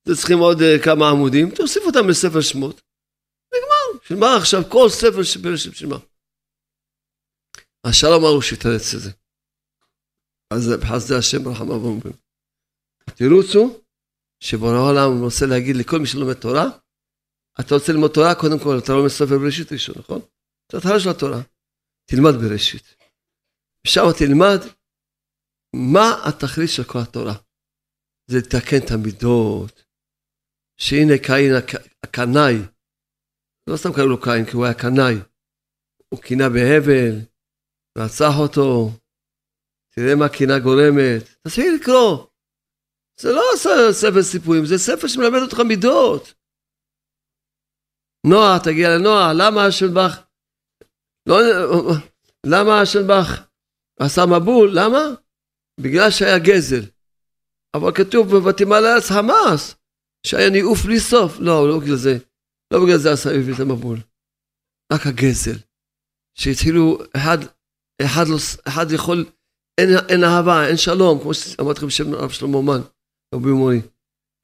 זה 0.04 0.16
צריכים 0.16 0.38
עוד 0.38 0.62
אה, 0.62 0.76
כמה 0.84 1.10
עמודים, 1.10 1.54
תוסיף 1.54 1.82
אותם 1.86 2.08
לספר 2.08 2.40
שמות. 2.40 2.80
נגמר. 3.54 4.00
בשביל 4.02 4.18
מה 4.18 4.36
עכשיו 4.36 4.60
כל 4.70 4.88
ספר 4.88 5.22
בשביל 5.72 5.90
מה? 5.90 5.96
אז 7.84 7.94
אמרו 8.16 8.42
שיתרץ 8.42 8.94
את 8.94 9.00
זה. 9.00 9.10
אז 10.50 10.72
בחסדי 10.80 11.14
השם 11.14 11.44
ברחמה 11.44 11.72
ואומרים. 11.72 12.12
התירוץ 13.08 13.54
הוא 13.54 13.80
שבורא 14.40 14.72
העולם 14.72 15.22
רוצה 15.22 15.46
להגיד 15.46 15.76
לכל 15.76 15.98
מי 15.98 16.06
שלומד 16.06 16.34
תורה, 16.34 16.64
אתה 17.60 17.74
רוצה 17.74 17.92
ללמוד 17.92 18.10
תורה, 18.10 18.34
קודם 18.34 18.58
כל 18.58 18.78
אתה 18.78 18.92
לומד 18.92 19.08
ספר 19.08 19.38
בראשית 19.38 19.72
ראשון, 19.72 19.94
נכון? 19.98 20.20
זה 20.72 20.78
התחלה 20.78 21.00
של 21.00 21.08
התורה. 21.08 21.40
תלמד 22.06 22.34
בראשית. 22.42 23.03
ושם 23.86 24.02
תלמד 24.18 24.60
מה 25.76 26.28
התכלית 26.28 26.70
של 26.76 26.84
כל 26.84 26.98
התורה. 27.02 27.34
זה 28.30 28.38
לתקן 28.38 28.76
את 28.86 28.90
המידות, 28.90 29.84
שהנה 30.80 31.18
קין 31.26 31.52
הקנאי, 32.02 32.56
לא 33.70 33.76
סתם 33.76 33.92
קראו 33.96 34.06
לו 34.06 34.20
קין, 34.20 34.44
כי 34.46 34.56
הוא 34.56 34.64
היה 34.64 34.74
קנאי, 34.74 35.16
הוא 36.08 36.20
קינה 36.22 36.48
בהבל, 36.48 37.14
רצח 37.98 38.34
אותו, 38.42 38.90
תראה 39.94 40.14
מה 40.18 40.28
קינה 40.28 40.58
גורמת, 40.58 41.22
תתחיל 41.42 41.74
לקרוא. 41.80 42.26
זה 43.20 43.28
לא 43.32 43.42
ספר 43.92 44.22
סיפורים, 44.22 44.66
זה 44.66 44.78
ספר 44.78 45.06
שמלמד 45.08 45.42
אותך 45.42 45.58
מידות. 45.68 46.34
נוח, 48.26 48.58
תגיע 48.64 48.88
לנוח, 48.94 49.26
למה 49.40 49.66
השלבח, 49.66 50.12
לא, 51.28 51.36
למה 52.46 52.80
השלבח 52.80 53.53
עשה 54.00 54.26
מבול, 54.26 54.70
למה? 54.72 55.00
בגלל 55.80 56.10
שהיה 56.10 56.38
גזל. 56.38 56.82
אבל 57.74 57.92
כתוב 57.94 58.36
בבתימה 58.36 58.80
לארץ 58.80 59.10
חמאס, 59.10 59.74
שהיה 60.26 60.50
ניאוף 60.50 60.84
בלי 60.84 61.00
סוף. 61.00 61.36
לא, 61.40 61.68
לא 61.68 61.78
בגלל 61.78 61.96
זה. 61.96 62.18
לא 62.72 62.84
בגלל 62.84 62.98
זה 62.98 63.12
עשה 63.12 63.30
את 63.54 63.60
המבול. 63.60 63.98
רק 64.92 65.06
הגזל. 65.06 65.58
שהתחילו, 66.34 66.98
אחד 67.16 67.38
אחד, 68.02 68.24
לא, 68.28 68.36
אחד 68.68 68.86
יכול, 68.92 69.24
אין, 69.80 69.88
אין 70.08 70.24
אהבה, 70.24 70.66
אין 70.68 70.76
שלום, 70.76 71.20
כמו 71.20 71.34
שאמרתי 71.34 71.78
לכם 71.78 71.86
בשם 71.86 72.14
הרב 72.14 72.30
שלמה 72.30 72.56
אומן, 72.56 72.80
רבי 73.34 73.48
מורי. 73.48 73.80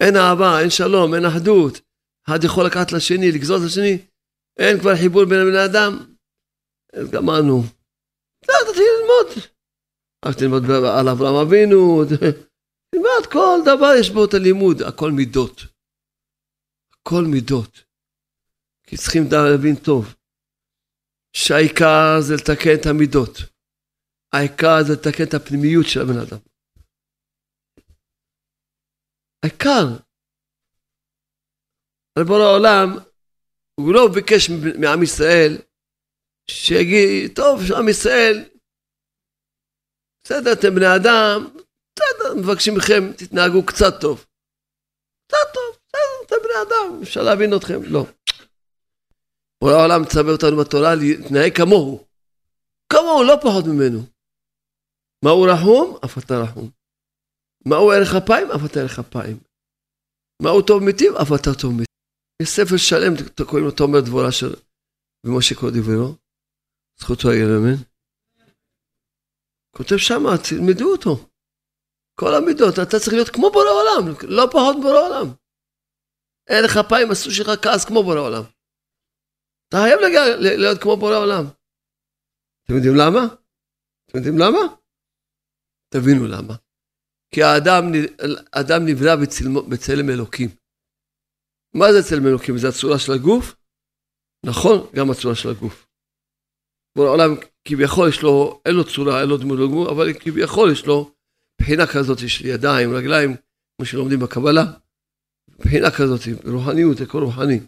אין 0.02 0.16
אהבה, 0.16 0.60
אין 0.60 0.70
שלום, 0.70 1.14
אין 1.14 1.24
אחדות. 1.24 1.80
אחד 2.28 2.44
יכול 2.44 2.66
לקחת 2.66 2.92
לשני, 2.92 3.32
לגזול 3.32 3.60
את 3.60 3.66
השני, 3.66 3.98
אין 4.58 4.80
כבר 4.80 4.96
חיבור 4.96 5.24
בין 5.24 5.46
בני 5.50 5.64
אדם. 5.64 5.98
אז 6.92 7.10
גמרנו. 7.10 7.62
תתחיל 8.66 8.84
ללמוד. 9.00 9.50
רק 10.24 10.36
תלמד 10.38 10.70
על 10.98 11.08
אברהם 11.08 11.46
אבינו, 11.46 12.04
תלמד 12.90 13.26
כל 13.32 13.58
דבר 13.64 13.90
יש 14.00 14.10
בו 14.10 14.24
את 14.24 14.34
הלימוד, 14.34 14.82
הכל 14.82 15.10
מידות. 15.12 15.60
הכל 16.92 17.24
מידות. 17.32 17.84
כי 18.86 18.96
צריכים 18.96 19.22
להבין 19.32 19.76
טוב. 19.76 20.14
שהעיקר 21.32 22.20
זה 22.20 22.34
לתקן 22.34 22.74
את 22.80 22.86
המידות. 22.86 23.36
העיקר 24.32 24.82
זה 24.86 24.92
לתקן 24.92 25.24
את 25.24 25.34
הפנימיות 25.34 25.86
של 25.88 26.00
הבן 26.00 26.18
אדם. 26.18 26.38
העיקר. 29.42 29.86
ריבון 32.18 32.40
העולם, 32.40 32.98
הוא 33.74 33.94
לא 33.94 34.08
ביקש 34.14 34.50
מעם 34.80 35.02
ישראל 35.02 35.58
שיגיד, 36.50 37.34
טוב, 37.34 37.60
עם 37.76 37.88
ישראל, 37.88 38.44
בסדר, 40.24 40.52
אתם 40.52 40.74
בני 40.74 40.96
אדם, 40.96 41.48
בסדר, 41.94 42.34
מבקשים 42.38 42.74
מכם, 42.74 43.12
תתנהגו 43.16 43.66
קצת 43.66 44.00
טוב. 44.00 44.26
קצת 45.26 45.46
טוב, 45.54 45.76
בסדר, 45.86 46.26
אתם 46.26 46.36
בני 46.42 46.62
אדם, 46.68 47.02
אפשר 47.02 47.22
להבין 47.22 47.56
אתכם. 47.56 47.80
לא. 47.82 48.06
בורא 49.60 49.72
העולם 49.72 50.02
מצווה 50.02 50.32
אותנו 50.32 50.56
בתורה 50.56 50.94
להתנהג 50.94 51.56
כמוהו. 51.56 52.06
כמוהו, 52.92 53.24
לא 53.24 53.34
פחות 53.42 53.64
ממנו. 53.64 54.00
מהו 55.24 55.42
רחום? 55.42 55.98
אף 56.04 56.18
אתה 56.18 56.34
רחום. 56.42 56.70
מהו 57.66 57.90
ערך 57.90 58.14
אפיים? 58.14 58.50
אף 58.50 58.60
אתה 58.70 58.80
ערך 58.80 58.98
אפיים. 58.98 59.38
מהו 60.42 60.62
טוב 60.62 60.82
מתים? 60.82 61.12
אף 61.16 61.28
אתה 61.40 61.50
טוב 61.60 61.72
מתים. 61.72 61.94
יש 62.42 62.48
ספר 62.48 62.76
שלם, 62.76 63.12
קוראים 63.46 63.64
לו 63.64 63.70
תומר 63.70 64.00
דבורה 64.00 64.32
של 64.32 64.54
ומשה 65.26 65.54
כל 65.54 65.70
דברו. 65.70 66.14
זכותו 67.00 67.28
הירמן. 67.30 67.76
כותב 69.76 69.96
שמה, 69.96 70.30
תלמדו 70.48 70.92
אותו. 70.92 71.30
כל 72.20 72.34
המידות, 72.34 72.74
אתה 72.74 72.98
צריך 72.98 73.12
להיות 73.12 73.28
כמו 73.28 73.50
בורא 73.50 73.72
עולם, 73.78 74.14
לא 74.36 74.44
פחות 74.52 74.76
בורא 74.82 75.00
עולם. 75.06 75.26
ערך 76.48 76.76
אפיים 76.76 77.10
עשו 77.10 77.30
שלך 77.30 77.50
כעס 77.62 77.84
כמו 77.84 78.02
בורא 78.02 78.20
עולם. 78.26 78.44
אתה 79.68 79.76
חייב 79.82 79.98
להיות 80.62 80.78
כמו 80.82 80.96
בורא 80.96 81.16
עולם. 81.24 81.44
אתם 82.62 82.74
יודעים 82.76 82.96
למה? 83.02 83.22
אתם 84.04 84.18
יודעים 84.18 84.38
למה? 84.42 84.62
תבינו 85.92 86.26
למה. 86.26 86.54
כי 87.34 87.40
האדם, 87.42 87.82
האדם 88.52 88.80
נברא 88.88 89.14
בצלמו, 89.22 89.62
בצלם 89.70 90.10
אלוקים. 90.10 90.48
מה 91.74 91.86
זה 91.92 92.00
צלם 92.08 92.26
אלוקים? 92.26 92.58
זה 92.58 92.68
הצורה 92.68 92.98
של 92.98 93.12
הגוף? 93.12 93.44
נכון, 94.46 94.78
גם 94.96 95.10
הצורה 95.10 95.34
של 95.34 95.48
הגוף. 95.48 95.89
בורא 96.96 97.08
עולם 97.08 97.34
כביכול 97.64 98.08
יש 98.08 98.22
לו, 98.22 98.60
אין 98.66 98.74
לו 98.74 98.84
צורה, 98.84 99.20
אין 99.20 99.28
לו 99.28 99.36
דמות 99.36 99.58
לגוף, 99.58 99.88
אבל 99.88 100.12
כביכול 100.20 100.72
יש 100.72 100.86
לו 100.86 101.12
בחינה 101.60 101.86
כזאת 101.86 102.18
של 102.28 102.46
ידיים, 102.46 102.94
רגליים, 102.94 103.36
כמו 103.76 103.86
שלומדים 103.86 104.20
בקבלה. 104.20 104.64
מבחינה 105.48 105.90
כזאת, 105.90 106.20
רוחניות, 106.52 107.00
הכל 107.00 107.22
רוחני. 107.22 107.60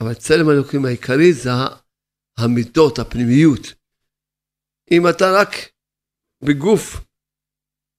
אבל 0.00 0.14
צלם 0.14 0.48
האלוקים 0.48 0.84
העיקרי 0.84 1.32
זה 1.32 1.50
המידות, 2.38 2.98
הפנימיות. 2.98 3.74
אם 4.90 5.02
אתה 5.10 5.24
רק 5.40 5.48
בגוף, 6.44 7.00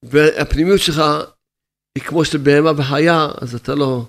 והפנימיות 0.06 0.80
שלך 0.80 0.98
היא 1.96 2.04
כמו 2.04 2.26
של 2.26 2.38
בהמה 2.38 2.72
וחיה, 2.78 3.28
אז 3.42 3.56
אתה 3.56 3.76
לא, 3.76 4.06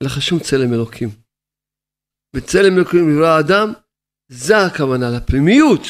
אין 0.00 0.10
לך 0.10 0.22
שום 0.22 0.38
צלם 0.38 0.72
אלוקים. 0.74 1.08
בצלם 2.36 2.76
אלוקים 2.76 3.10
נברא 3.10 3.28
האדם, 3.28 3.72
זה 4.28 4.58
הכוונה, 4.58 5.10
לפנימיות, 5.10 5.82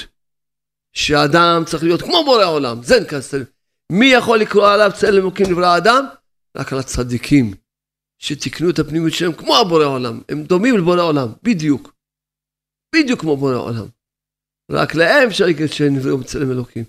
שהאדם 0.92 1.62
צריך 1.66 1.82
להיות 1.82 2.02
כמו 2.02 2.24
בורא 2.24 2.44
עולם, 2.44 2.82
זה 2.82 3.00
נקרא 3.00 3.20
צלם. 3.20 3.44
מי 3.92 4.06
יכול 4.06 4.38
לקרוא 4.38 4.68
עליו 4.68 4.90
צלם 5.00 5.22
אלוקים 5.22 5.46
נברא 5.50 5.66
האדם? 5.66 6.04
רק 6.56 6.72
על 6.72 6.78
הצדיקים, 6.78 7.54
שתיקנו 8.18 8.70
את 8.70 8.78
הפנימיות 8.78 9.12
שלהם 9.12 9.32
כמו 9.32 9.56
הבורא 9.56 9.84
עולם, 9.84 10.20
הם 10.28 10.42
דומים 10.44 10.78
לבורא 10.78 11.02
עולם, 11.02 11.28
בדיוק. 11.42 11.94
בדיוק 12.94 13.20
כמו 13.20 13.36
בורא 13.36 13.56
עולם. 13.56 13.86
רק 14.70 14.94
להם 14.94 15.28
אפשר 15.28 15.44
להגיד 15.44 15.66
שהם 15.66 15.96
נבראו 15.96 16.18
בצלם 16.18 16.50
אלוקים. 16.50 16.84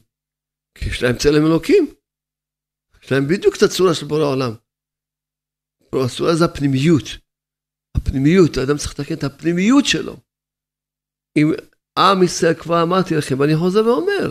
כי 0.75 0.89
יש 0.89 1.03
להם 1.03 1.17
צלם 1.17 1.45
אלוקים. 1.45 1.93
יש 3.03 3.11
להם 3.11 3.27
בדיוק 3.27 3.55
את 3.57 3.63
הצורה 3.63 3.93
של 3.93 4.05
בורא 4.05 4.23
עולם. 4.23 4.51
הצורה 6.05 6.35
זה 6.35 6.45
הפנימיות. 6.45 7.05
הפנימיות, 7.97 8.57
האדם 8.57 8.77
צריך 8.77 8.99
לתקן 8.99 9.13
את 9.13 9.23
הפנימיות 9.23 9.85
שלו. 9.85 10.17
אם 11.41 11.47
עם 11.99 12.23
ישראל 12.25 12.53
כבר 12.61 12.83
אמרתי 12.83 13.13
לכם, 13.17 13.39
ואני 13.39 13.55
חוזר 13.61 13.79
ואומר, 13.85 14.27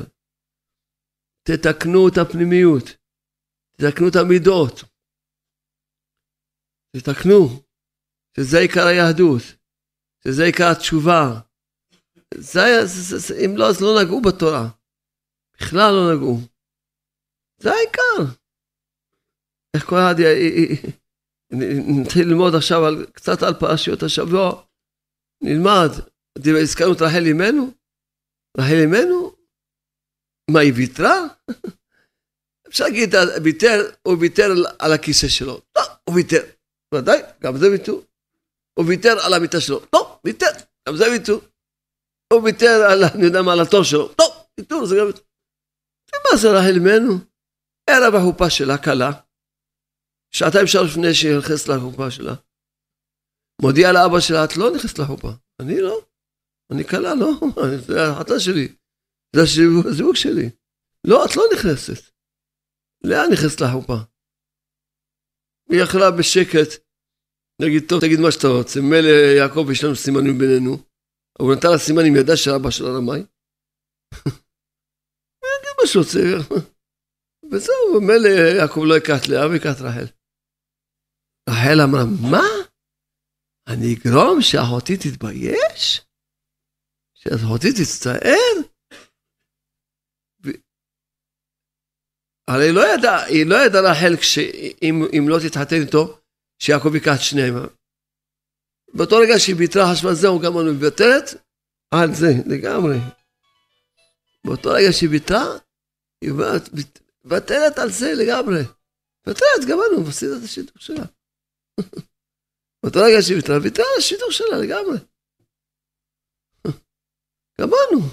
תתקנו 1.46 2.08
את 2.08 2.16
הפנימיות, 2.18 2.84
תתקנו 3.76 4.08
את 4.08 4.16
המידות, 4.16 4.74
תתקנו, 6.96 7.42
שזה 8.36 8.58
עיקר 8.58 8.86
היהדות, 8.86 9.42
שזה 10.24 10.42
עיקר 10.44 10.68
התשובה. 10.72 11.40
זה 12.34 12.58
היה, 12.64 12.80
זה, 12.86 13.02
זה, 13.08 13.18
זה, 13.18 13.34
אם 13.44 13.50
לא, 13.56 13.64
אז 13.68 13.76
לא 13.80 13.90
נגעו 14.02 14.20
בתורה. 14.22 14.64
בכלל 15.60 15.90
לא 15.96 16.04
נגעו. 16.14 16.36
זה 17.62 17.70
העיקר. 17.70 18.34
איך 19.74 19.84
כל 19.84 19.96
אחד 19.96 20.14
נתחיל 22.00 22.28
ללמוד 22.28 22.52
עכשיו 22.56 22.80
על, 22.86 23.06
קצת 23.12 23.42
על 23.42 23.54
פרשיות 23.60 24.02
השבוע, 24.02 24.64
נלמד, 25.42 25.90
הזכרנו 26.62 26.92
את 26.92 27.02
רחל 27.02 27.26
אמנו? 27.30 27.70
רחל 28.58 28.76
אמנו? 28.84 29.36
מה, 30.50 30.60
היא 30.60 30.72
ויתרה? 30.76 31.26
אפשר 32.68 32.84
להגיד, 32.84 33.14
ויתר, 33.44 33.90
הוא 34.02 34.16
ויתר 34.20 34.48
על 34.78 34.92
הכיסא 34.92 35.28
שלו. 35.28 35.60
לא, 35.76 35.82
הוא 36.04 36.14
ויתר. 36.14 36.42
ודאי, 36.94 37.20
גם 37.40 37.56
זה 37.56 37.70
ויתור. 37.70 38.04
הוא 38.78 38.86
ויתר 38.88 39.16
על 39.24 39.34
המיטה 39.34 39.60
שלו. 39.60 39.80
לא, 39.92 40.20
ויתר, 40.24 40.50
גם 40.88 40.96
זה 40.96 41.10
ויתור. 41.10 41.40
הוא 42.32 42.42
ויתר 42.42 42.86
על, 42.90 43.04
אני 43.14 43.24
יודע 43.24 43.42
מה, 43.42 43.52
על 43.52 43.60
התור 43.60 43.82
שלו. 43.82 44.14
לא, 44.18 44.46
ויתור, 44.58 44.86
זה 44.86 44.96
גם 45.00 45.06
ויתור. 45.06 45.24
ומה 46.10 46.36
זה 46.36 46.48
רחל 46.48 46.76
אמנו? 46.76 47.14
ערב 47.90 48.14
החופה 48.14 48.50
שלה 48.50 48.78
כלה. 48.78 49.10
שעתיים 50.30 50.66
שלוש 50.66 50.90
לפני 50.90 51.14
שהיא 51.14 51.38
נכנסת 51.38 51.68
לחופה 51.68 52.10
שלה. 52.10 52.34
מודיע 53.62 53.92
לאבא 53.92 54.20
שלה, 54.20 54.44
את 54.44 54.56
לא 54.56 54.70
נכנסת 54.74 54.98
לחופה. 54.98 55.30
אני 55.60 55.80
לא. 55.80 56.07
אני 56.72 56.84
כלה, 56.84 57.14
לא. 57.14 57.30
זה 57.86 58.02
ההחלטה 58.02 58.40
שלי. 58.40 58.68
זה 59.36 59.42
הזיווג 59.42 60.14
שלי. 60.14 60.50
לא, 61.06 61.24
את 61.24 61.36
לא 61.36 61.42
נכנסת. 61.54 62.00
לאן 63.04 63.28
נכנסת 63.32 63.60
לחופה? 63.60 63.98
היא 65.70 65.82
יכלה 65.82 66.10
בשקט 66.18 66.70
להגיד, 67.62 67.82
טוב, 67.88 68.00
תגיד 68.00 68.20
מה 68.20 68.32
שאתה 68.32 68.48
רוצה. 68.48 68.80
מילא 68.80 69.14
יעקב, 69.38 69.66
יש 69.72 69.84
לנו 69.84 69.96
סימנים 69.96 70.38
בינינו. 70.38 70.72
הוא 71.38 71.54
נתן 71.54 71.68
לה 71.72 71.78
סימן 71.78 72.04
עם 72.06 72.16
ידה 72.16 72.36
של 72.36 72.50
אבא 72.50 72.70
שלה 72.70 72.88
רמאי. 72.96 73.20
יגיד 75.44 75.74
מה 75.80 75.86
שהוא 75.86 76.02
רוצה. 76.02 76.18
וזהו, 77.50 78.00
מילא 78.06 78.28
יעקב 78.58 78.82
לא 78.88 78.94
ייקח 78.94 79.18
את 79.22 79.28
לאה 79.28 79.48
ויקח 79.50 79.72
את 79.76 79.82
רחל. 79.86 80.08
רחל 81.50 81.78
אמרה, 81.84 82.04
מה? 82.32 82.46
אני 83.68 83.94
אגרום 83.94 84.38
שאחותי 84.40 84.96
תתבייש? 84.96 86.07
שאחותי 87.20 87.68
תצטער? 87.72 88.54
הרי 92.48 92.72
לא 92.72 92.94
ידע, 92.94 93.16
היא 93.24 93.46
לא 93.46 93.56
ידעה 93.66 93.82
רחל 93.82 94.16
שאם 94.22 95.28
לא 95.28 95.38
תתחתן 95.48 95.80
איתו, 95.86 96.20
שיעקב 96.58 96.94
ייקח 96.94 97.16
את 97.16 97.22
שניהם. 97.22 97.54
באותו 98.94 99.16
רגע 99.16 99.34
שהיא 99.38 99.56
ויתרה 99.58 99.92
חשבה 99.92 100.14
זהו, 100.14 100.40
גם 100.40 100.58
אני 100.58 100.70
מוותרת 100.70 101.24
על 101.94 102.14
זה, 102.14 102.30
לגמרי. 102.46 102.96
באותו 104.46 104.70
רגע 104.70 104.92
שהיא 104.92 105.10
ויתרה, 105.10 105.58
היא 106.20 106.32
מוותרת 107.24 107.78
על 107.78 107.90
זה 107.90 108.12
לגמרי. 108.14 108.60
מוותרת, 109.26 109.62
גמרנו, 109.68 110.08
מפסיד 110.08 110.28
את 110.30 110.42
השידור 110.44 110.78
שלה. 110.78 111.04
באותו 112.82 112.98
רגע 112.98 113.22
שהיא 113.22 113.36
ויתרה, 113.36 113.56
ויתרה 113.62 113.86
על 113.92 113.98
השידור 113.98 114.30
שלה 114.30 114.58
לגמרי. 114.58 114.98
גמרנו. 117.60 118.08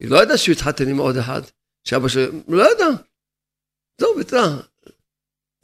היא 0.00 0.10
לא 0.10 0.22
ידעה 0.22 0.38
שהוא 0.38 0.52
התחתן 0.52 0.88
עם 0.88 0.98
עוד 0.98 1.16
אחד, 1.16 1.40
שאבא 1.84 2.08
שלה, 2.08 2.26
לא 2.48 2.62
ידע. 2.72 3.02
זהו, 4.00 4.16
ויתרה. 4.16 4.60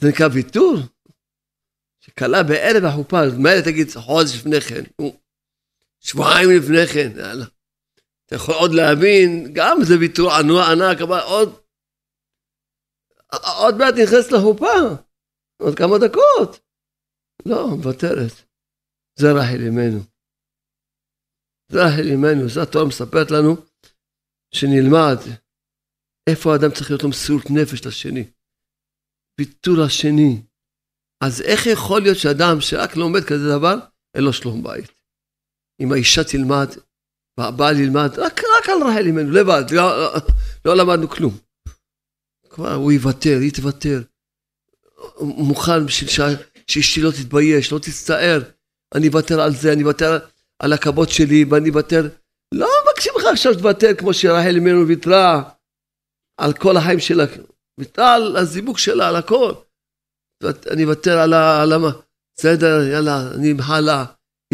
זה 0.01 0.09
נקרא 0.09 0.29
ויתור? 0.33 0.77
שכלה 2.01 2.43
בערב 2.43 2.85
החופה, 2.85 3.21
אז 3.21 3.35
מילא 3.35 3.61
תגיד 3.65 3.87
חודש 3.95 4.31
לפני 4.35 4.61
כן, 4.61 4.83
שבועיים 6.01 6.49
לפני 6.51 6.87
כן, 6.95 7.19
יאללה. 7.19 7.47
אתה 8.27 8.35
יכול 8.35 8.55
עוד 8.55 8.71
להבין, 8.75 9.53
גם 9.53 9.79
זה 9.89 9.95
ויתור 10.01 10.33
ענק, 10.33 11.01
אבל 11.01 11.21
עוד... 11.21 11.63
עוד 13.59 13.75
מעט 13.79 13.95
נכנס 13.95 14.33
לחופה, 14.33 14.75
עוד 15.63 15.79
כמה 15.79 15.99
דקות. 15.99 16.61
לא, 17.47 17.69
מוותרת. 17.69 18.33
זה 19.19 19.33
רחל 19.33 19.61
אמנו. 19.69 20.12
זה 21.73 21.79
רחל 21.85 22.09
אמנו, 22.15 22.49
זה 22.49 22.63
התורה 22.63 22.85
מספרת 22.85 23.31
לנו, 23.31 23.57
שנלמד 24.55 25.17
איפה 26.31 26.53
האדם 26.53 26.71
צריך 26.71 26.91
להיות 26.91 27.03
לו 27.03 27.09
מסירות 27.09 27.51
נפש 27.51 27.87
לשני. 27.87 28.25
ויתור 29.41 29.77
לשני. 29.85 30.43
אז 31.25 31.41
איך 31.41 31.67
יכול 31.67 32.03
להיות 32.03 32.19
שאדם 32.19 32.61
שרק 32.61 32.97
לומד 32.97 33.25
כזה 33.25 33.49
דבר, 33.49 33.75
אין 34.15 34.25
לו 34.25 34.33
שלום 34.33 34.63
בית? 34.63 34.91
אם 35.81 35.93
האישה 35.93 36.25
תלמד, 36.25 36.69
והבעל 37.39 37.81
ילמד, 37.81 38.11
רק, 38.19 38.39
רק 38.39 38.69
על 38.69 38.83
רחל 38.83 39.11
ממנו, 39.11 39.31
לבד, 39.31 39.65
לא, 39.71 39.83
לא, 40.03 40.21
לא 40.65 40.77
למדנו 40.77 41.09
כלום. 41.09 41.39
כבר 42.51 42.75
הוא 42.75 42.93
יוותר, 42.93 43.39
היא 43.41 43.53
תוותר. 43.53 44.03
מוכן 45.21 45.87
בשביל 45.87 46.11
שאשתי 46.67 47.01
לא 47.01 47.11
תתבייש, 47.11 47.73
לא 47.73 47.79
תצטער. 47.79 48.41
אני 48.95 49.09
אוותר 49.09 49.41
על 49.41 49.53
זה, 49.53 49.73
אני 49.73 49.83
אוותר 49.83 50.19
על 50.63 50.73
הכבוד 50.73 51.09
שלי, 51.09 51.45
ואני 51.51 51.69
אוותר... 51.69 52.03
לא 52.55 52.69
מבקשים 52.83 53.13
לך 53.19 53.25
עכשיו 53.33 53.53
שתוותר 53.53 53.95
כמו 53.99 54.15
שרחל 54.15 54.61
ממנו 54.61 54.89
ויתרה 54.89 55.51
על 56.41 56.53
כל 56.53 56.77
החיים 56.77 57.01
שלה. 57.01 57.25
ויתרה 57.81 58.15
על 58.15 58.37
הזיווג 58.37 58.79
שלה, 58.79 59.09
על 59.09 59.17
הכל. 59.17 59.53
אני 60.73 60.85
אוותר 60.85 61.19
על 61.19 61.33
ה... 61.33 61.65
בסדר, 62.37 62.83
יאללה, 62.93 63.35
אני 63.35 63.53
אמחה 63.53 63.81
לה. 63.81 64.05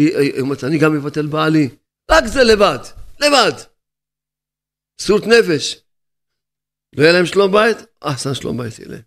היא 0.01 0.41
אומרת, 0.41 0.63
אני 0.63 0.77
גם 0.79 0.95
אבטל 0.95 1.27
בעלי. 1.27 1.69
רק 2.11 2.23
זה 2.25 2.43
לבד, 2.43 2.79
לבד. 3.19 3.51
סורת 5.01 5.23
נפש. 5.23 5.81
לא 6.95 7.03
יהיה 7.03 7.13
להם 7.13 7.25
שלום 7.25 7.51
בית? 7.51 7.77
אהסן 8.03 8.33
שלום 8.33 8.57
בית 8.57 8.79
יהיה. 8.79 9.01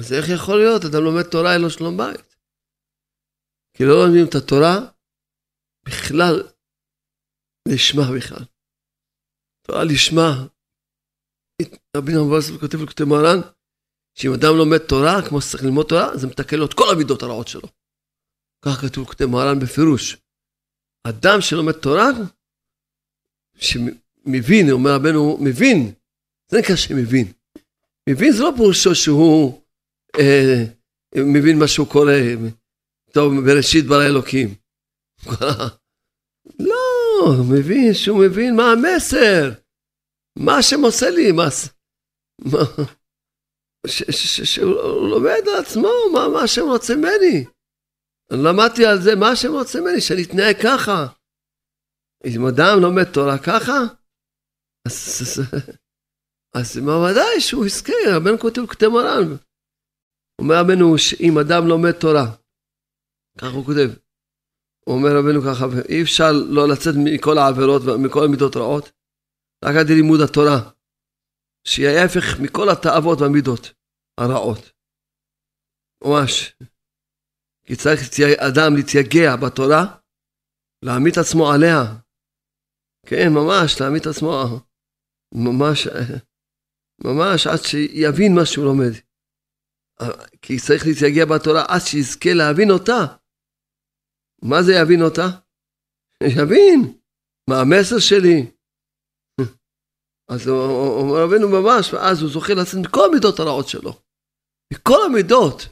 אז 0.00 0.12
איך 0.12 0.28
יכול 0.28 0.58
להיות? 0.58 0.84
אדם 0.84 1.02
לומד 1.04 1.22
תורה, 1.22 1.52
אין 1.52 1.62
לו 1.62 1.70
שלום 1.70 1.96
בית. 1.96 2.36
כי 3.76 3.84
לא 3.84 4.06
לומדים 4.06 4.26
את 4.28 4.34
התורה 4.34 4.76
בכלל 5.86 6.42
לשמה 7.68 8.02
בכלל. 8.16 8.44
תורה 9.66 9.84
לשמה. 9.84 10.46
רבי 11.96 12.12
נחמן 12.12 12.30
ברסלב 12.30 12.60
כותב 12.60 12.78
לכותב 12.82 13.04
מרן, 13.04 13.38
שאם 14.14 14.30
אדם 14.32 14.56
לומד 14.58 14.78
תורה, 14.78 15.28
כמו 15.28 15.40
שצריך 15.40 15.64
ללמוד 15.64 15.86
תורה, 15.88 16.16
זה 16.16 16.26
מתקן 16.26 16.56
לו 16.56 16.66
את 16.66 16.74
כל 16.74 16.84
המידות 16.92 17.22
הרעות 17.22 17.48
שלו. 17.48 17.68
כך 18.64 18.80
כתוב 18.80 19.06
כותב 19.06 19.24
מרן 19.26 19.58
בפירוש. 19.62 20.16
אדם 21.08 21.40
שלומד 21.40 21.72
תורה, 21.72 22.08
שמבין, 23.56 24.70
אומר 24.70 24.90
רבנו, 24.94 25.38
מבין, 25.40 25.92
זה 26.50 26.58
נקרא 26.58 26.76
שמבין. 26.76 27.32
מבין 28.08 28.32
זה 28.32 28.42
לא 28.42 28.52
פירושו 28.56 28.94
שהוא 28.94 29.62
אה, 30.18 30.64
מבין 31.16 31.58
מה 31.58 31.68
שהוא 31.68 31.88
קורא, 31.92 32.12
טוב, 33.12 33.32
בראשית 33.46 33.84
ברא 33.84 34.06
אלוקים. 34.06 34.59
לא, 36.68 37.32
מבין 37.50 37.94
שהוא 37.94 38.24
מבין 38.24 38.56
מה 38.56 38.72
המסר. 38.72 39.60
מה 40.38 40.58
השם 40.58 40.84
עושה 40.84 41.10
לי, 41.10 41.32
מה... 41.32 41.44
מה... 42.44 42.58
שהוא 43.86 45.10
לומד 45.10 45.42
על 45.48 45.62
עצמו, 45.62 45.88
מה, 46.12 46.28
מה 46.28 46.42
השם 46.42 46.62
רוצה 46.62 46.96
ממני. 46.96 47.44
למדתי 48.32 48.86
על 48.86 48.98
זה, 49.02 49.10
מה 49.20 49.28
השם 49.30 49.52
רוצה 49.52 49.80
ממני, 49.80 50.00
שאני 50.00 50.22
אתנהג 50.22 50.56
ככה. 50.62 51.06
אם 52.26 52.46
אדם 52.46 52.74
לומד 52.82 53.12
תורה 53.14 53.38
ככה, 53.38 53.78
אז, 54.86 54.96
אז, 55.22 55.40
אז 56.58 56.76
מה 56.86 56.92
ודאי 56.92 57.40
שהוא 57.40 57.66
יזכה, 57.66 57.92
רבנו 58.16 58.38
כותב 58.38 58.66
כותב 58.66 58.88
מרן. 58.88 59.36
אומר 60.40 60.54
רבנו 60.60 60.98
שאם 60.98 61.34
אדם 61.38 61.62
לומד 61.68 61.92
תורה, 61.92 62.26
ככה 63.38 63.54
הוא 63.56 63.64
כותב, 63.64 63.90
אומר 64.94 65.10
רבנו 65.18 65.40
ככה, 65.46 65.64
אי 65.88 66.02
אפשר 66.02 66.32
לא 66.56 66.68
לצאת 66.68 66.94
מכל 67.04 67.38
העבירות 67.38 67.82
ומכל 67.82 68.24
המידות 68.24 68.56
רעות, 68.56 68.92
רק 69.64 69.74
ידי 69.80 69.94
לימוד 69.94 70.20
התורה, 70.20 70.70
שיהיה 71.68 72.02
ההפך 72.02 72.40
מכל 72.44 72.68
התאוות 72.72 73.18
והמידות 73.20 73.72
הרעות. 74.20 74.72
ממש. 76.04 76.56
כי 77.66 77.76
צריך 77.76 78.00
אדם 78.48 78.76
להתייגע 78.76 79.36
בתורה, 79.36 79.82
להעמיד 80.84 81.18
עצמו 81.18 81.52
עליה. 81.52 81.80
כן, 83.06 83.28
ממש, 83.38 83.80
להעמיד 83.80 84.08
עצמו, 84.08 84.30
ממש, 85.34 85.86
ממש 87.04 87.46
עד 87.46 87.62
שיבין 87.68 88.34
מה 88.34 88.46
שהוא 88.46 88.64
לומד. 88.64 88.94
כי 90.42 90.58
צריך 90.66 90.82
להתייגע 90.86 91.24
בתורה 91.24 91.64
עד 91.68 91.80
שיזכה 91.80 92.32
להבין 92.34 92.70
אותה. 92.70 93.19
מה 94.42 94.62
זה 94.62 94.72
יבין 94.74 95.02
אותה? 95.02 95.28
יבין, 96.22 96.98
מה 97.50 97.60
המסר 97.60 97.98
שלי. 97.98 98.50
אז 100.28 100.48
אומר 100.48 101.24
רבנו 101.24 101.48
ממש, 101.48 101.92
ואז 101.92 102.22
הוא 102.22 102.30
זוכה 102.30 102.54
לצאת 102.54 102.80
מכל 102.86 103.04
המידות 103.08 103.38
הרעות 103.38 103.68
שלו. 103.68 103.92
מכל 104.72 104.98
המידות. 105.06 105.68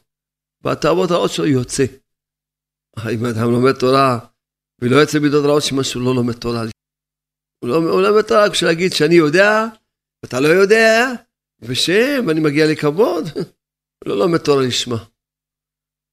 והתאוות 0.64 1.10
הרעות 1.10 1.30
שלו 1.30 1.46
יוצא. 1.46 1.84
אם 3.14 3.26
אדם 3.26 3.50
לומד 3.50 3.72
תורה 3.72 4.18
ולא 4.80 4.96
יוצא 4.96 5.18
מידות 5.18 5.44
רעות, 5.44 5.62
שמשהו 5.62 6.00
לא 6.00 6.14
לומד 6.14 6.34
תורה. 6.34 6.62
הוא 7.58 7.70
לא, 7.70 7.76
הוא 7.76 8.02
לומד 8.02 8.22
תורה 8.22 8.50
בשביל 8.50 8.70
להגיד 8.70 8.92
שאני 8.92 9.14
יודע, 9.14 9.64
ואתה 10.22 10.40
לא 10.40 10.48
יודע, 10.48 11.06
ושם, 11.60 12.24
ואני 12.26 12.40
מגיע 12.40 12.66
לכבוד. 12.72 13.24
לא 14.06 14.18
לומד 14.18 14.38
תורה 14.38 14.62
לשמה. 14.66 15.04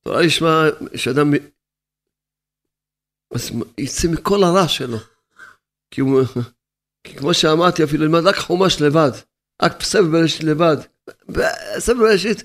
תורה 0.04 0.22
לשמה, 0.22 0.64
שאדם 0.96 1.32
יצא 3.78 4.08
מכל 4.08 4.44
הרע 4.44 4.68
שלו. 4.68 4.98
כי, 5.92 6.02
הוא, 6.02 6.22
כי 7.04 7.16
כמו 7.16 7.34
שאמרתי, 7.34 7.84
אפילו 7.84 8.06
ללמד 8.06 8.28
רק 8.28 8.36
חומש 8.36 8.82
לבד, 8.82 9.12
רק 9.62 9.84
ספר 9.84 10.04
בראשית 10.12 10.44
לבד. 10.44 10.78
ספר 11.80 12.00
בראשית, 12.00 12.44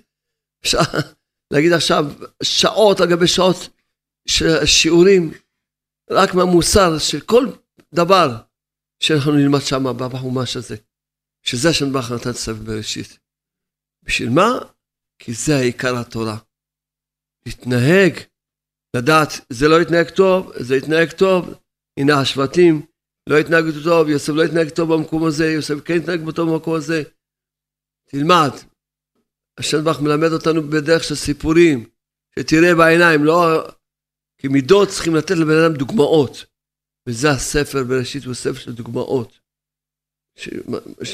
להגיד 1.53 1.73
עכשיו 1.73 2.05
שעות 2.43 3.01
על 3.01 3.11
גבי 3.11 3.29
שעות 3.29 3.57
של 4.29 4.66
שיעורים, 4.66 5.33
רק 6.11 6.35
מהמוסר 6.35 6.99
של 6.99 7.21
כל 7.21 7.47
דבר 7.95 8.37
שאנחנו 9.01 9.33
נלמד 9.33 9.61
שם 9.61 9.85
בחומש 9.99 10.57
הזה. 10.57 10.77
שזה 11.43 11.69
השם 11.69 11.93
ברוך 11.93 12.11
נתן 12.11 12.33
ספר 12.33 12.55
בראשית. 12.55 13.19
בשביל 14.03 14.31
מה? 14.31 14.51
כי 15.19 15.35
זה 15.35 15.57
העיקר 15.57 15.97
התורה. 15.97 16.38
להתנהג, 17.47 18.21
לדעת, 18.96 19.29
זה 19.50 19.68
לא 19.68 19.83
יתנהג 19.83 20.11
טוב, 20.11 20.53
זה 20.57 20.76
יתנהג 20.76 21.12
טוב. 21.12 21.55
הנה 21.98 22.20
השבטים 22.20 22.87
לא 23.29 23.38
יתנהגו 23.38 23.68
טוב, 23.85 24.09
יוסף 24.09 24.33
לא 24.33 24.42
יתנהג 24.42 24.68
טוב 24.68 24.94
במקום 24.94 25.26
הזה, 25.26 25.46
יוסף 25.46 25.74
כן 25.85 25.94
יתנהג 25.94 26.31
טוב 26.31 26.50
במקום 26.50 26.74
הזה. 26.74 27.03
תלמד. 28.11 28.50
השם 29.59 29.85
ברוך 29.85 30.00
מלמד 30.00 30.33
אותנו 30.33 30.62
בדרך 30.62 31.05
של 31.05 31.14
סיפורים, 31.14 31.88
שתראה 32.38 32.74
בעיניים, 32.74 33.24
לא... 33.24 33.68
כי 34.38 34.48
מידות 34.48 34.88
צריכים 34.88 35.14
לתת 35.14 35.31
לבן 35.31 35.59
אדם 35.64 35.74
דוגמאות. 35.74 36.44
וזה 37.09 37.31
הספר 37.31 37.85
בראשית, 37.85 38.24
הוא 38.24 38.35
ספר 38.35 38.59
של 38.59 38.72
דוגמאות. 38.72 39.40
ש... 40.37 40.48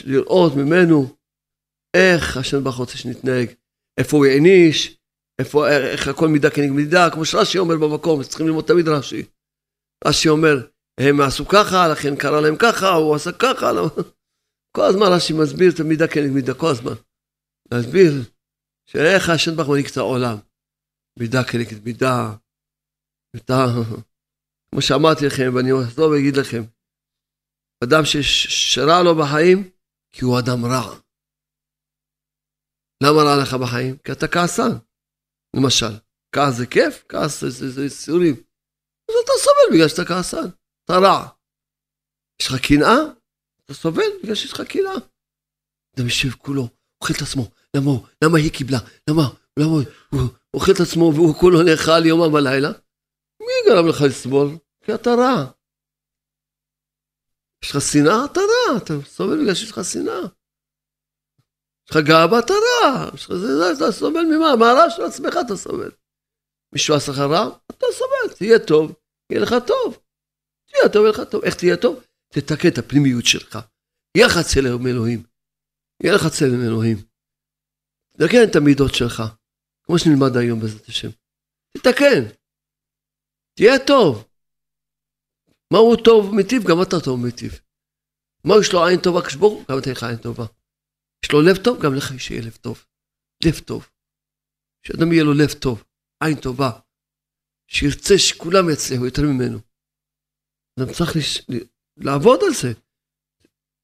לראות 0.04 0.52
ממנו 0.56 1.16
איך 1.96 2.36
השם 2.36 2.64
ברוך 2.64 2.76
רוצה 2.76 2.98
שנתנהג. 2.98 3.48
איפה 3.98 4.16
הוא 4.16 4.26
העניש, 4.26 4.96
איפה, 5.40 5.68
איך 5.68 6.09
הכל 6.09 6.29
מידה 6.29 6.51
כנגד 6.51 6.72
מידה, 6.72 7.11
כמו 7.12 7.25
שרש"י 7.25 7.59
אומר 7.59 7.75
במקום, 7.77 8.22
צריכים 8.22 8.46
ללמוד 8.46 8.64
תמיד 8.64 8.88
רש"י. 8.88 9.22
רש"י 10.07 10.29
אומר, 10.29 10.57
הם 11.01 11.20
עשו 11.20 11.44
ככה, 11.49 11.88
לכן 11.92 12.16
קרה 12.16 12.40
להם 12.40 12.57
ככה, 12.64 12.88
הוא 12.88 13.14
עשה 13.14 13.31
ככה, 13.33 13.72
לא... 13.72 13.87
כל 14.77 14.85
הזמן 14.90 15.07
רש"י 15.16 15.33
מסביר 15.33 15.70
את 15.75 15.81
המידה 15.81 16.09
כנגד 16.09 16.33
מידה, 16.35 16.55
כל 16.55 16.70
הזמן. 16.70 16.96
להסביר 17.70 18.12
שאיך 18.90 19.29
השם 19.29 19.57
ברוך 19.57 19.68
מנהיג 19.68 19.88
את 19.92 19.96
העולם. 19.96 20.37
מידה 21.18 21.44
כנגד 21.44 21.85
מידה, 21.85 22.35
מידה, 23.35 23.62
כמו 24.70 24.83
שאמרתי 24.83 25.27
לכם, 25.27 25.49
ואני 25.55 25.70
אחזור 25.85 26.11
ואגיד 26.11 26.37
לכם, 26.37 26.62
אדם 27.85 28.03
שרע 28.72 29.03
לו 29.05 29.12
בחיים, 29.20 29.70
כי 30.12 30.25
הוא 30.25 30.38
אדם 30.38 30.64
רע. 30.64 30.87
למה 33.03 33.20
רע 33.27 33.42
לך 33.42 33.55
בחיים? 33.62 33.96
כי 34.05 34.12
אתה 34.12 34.29
כעסן, 34.29 34.72
למשל. 35.56 35.98
כעס 36.32 36.54
זה 36.54 36.66
כיף? 36.66 37.04
כעס 37.08 37.40
זה, 37.40 37.50
זה, 37.50 37.70
זה 37.70 37.88
סיורים. 37.88 38.34
אז 39.08 39.14
אתה 39.24 39.32
סובל 39.38 39.76
בגלל 39.76 39.88
שאתה 39.88 40.04
כעסן, 40.04 40.48
אתה 40.84 40.98
רע. 40.98 41.28
יש 42.42 42.48
לך 42.48 42.66
קנאה? 42.66 42.96
אתה 43.64 43.74
סובל 43.74 44.10
בגלל 44.22 44.34
שיש 44.34 44.52
לך 44.52 44.60
קנאה. 44.60 44.94
אדם 45.96 46.04
יושב 46.04 46.30
כולו, 46.30 46.68
אוכל 47.00 47.14
את 47.16 47.22
עצמו. 47.22 47.50
למה 47.76 47.90
הוא? 47.90 48.06
למה 48.24 48.38
היא 48.38 48.52
קיבלה? 48.52 48.78
למה? 49.10 49.22
למה 49.58 49.70
הוא? 49.70 49.82
הוא 50.10 50.20
אוכל 50.54 50.72
את 50.72 50.80
עצמו 50.80 51.12
והוא 51.14 51.34
כולו 51.34 51.62
נאכל 51.62 52.06
יומם 52.06 52.34
ולילה? 52.34 52.72
מי 53.40 53.54
גרם 53.66 53.88
לך 53.88 54.00
לסבול? 54.00 54.48
כי 54.84 54.94
אתה 54.94 55.10
רע. 55.10 55.52
יש 57.64 57.70
לך 57.70 57.80
שנאה? 57.92 58.24
אתה 58.24 58.40
רע. 58.40 58.76
אתה 58.76 58.94
סובל 59.04 59.42
בגלל 59.42 59.54
שיש 59.54 59.70
לך 59.70 59.80
שנאה. 59.84 60.20
יש 61.87 61.90
לך 61.90 61.96
גאווה, 62.07 62.38
אתה 62.38 62.53
רע. 62.53 63.09
אתה 63.77 63.92
סובל 63.92 64.25
ממה? 64.25 64.57
מהרע 64.57 64.90
של 64.90 65.03
עצמך 65.03 65.35
אתה 65.46 65.57
סובל. 65.57 65.90
מישהו 66.72 66.94
עשה 66.94 67.12
לך 67.12 67.18
רע? 67.18 67.59
אתה 67.70 67.87
סובל. 67.92 68.35
תהיה 68.38 68.59
טוב, 68.59 68.94
יהיה 69.31 69.42
לך 69.42 69.55
טוב. 69.66 69.99
תהיה 70.70 70.92
טוב, 70.92 71.03
יהיה 71.03 71.12
לך 71.12 71.20
טוב. 71.31 71.44
איך 71.44 71.55
תהיה 71.55 71.77
טוב? 71.77 72.05
תתקן 72.33 72.68
את 72.68 72.79
הפנימיות 72.79 73.25
שלך. 73.27 73.59
יהיה 74.16 74.27
לך 74.27 74.38
צלם 74.53 74.87
אלוהים. 74.87 75.22
יהיה 76.03 76.14
לך 76.14 76.22
צלם 76.38 76.61
אלוהים. 76.66 76.96
תתקן 78.12 78.42
את 78.51 78.57
המידות 78.57 78.94
שלך. 78.94 79.22
כמו 79.83 79.99
שנלמד 79.99 80.37
היום 80.37 80.61
בעזרת 80.61 80.88
השם. 80.88 81.09
תתקן. 81.77 82.22
תהיה 83.55 83.72
טוב. 83.87 84.29
מה 85.72 85.79
הוא 85.79 85.96
טוב 86.05 86.35
מיטיב? 86.35 86.62
גם 86.62 86.83
אתה 86.83 86.96
טוב 87.05 87.20
מיטיב. 87.20 87.61
מה 88.44 88.55
יש 88.61 88.72
לו 88.72 88.87
עין 88.87 89.01
טובה 89.01 89.27
כשבור? 89.27 89.64
גם 89.70 89.79
אתה 89.79 89.90
לך 89.90 90.03
עין 90.03 90.16
טובה. 90.16 90.46
יש 91.24 91.33
לו 91.33 91.42
לב 91.42 91.57
טוב? 91.64 91.83
גם 91.83 91.94
לך 91.94 92.20
שיהיה 92.20 92.42
לב 92.42 92.57
טוב. 92.57 92.87
לב 93.44 93.59
טוב. 93.66 93.88
שאדם 94.83 95.12
יהיה 95.12 95.24
לו 95.24 95.33
לב 95.33 95.52
טוב, 95.62 95.85
עין 96.24 96.37
טובה. 96.42 96.70
שירצה 97.70 98.14
שכולם 98.18 98.70
יצליחו 98.72 99.05
יותר 99.05 99.22
ממנו. 99.22 99.59
אדם 100.79 100.92
צריך 100.92 101.16
לש... 101.16 101.40
לעבוד 101.96 102.40
על 102.46 102.55
זה. 102.62 102.72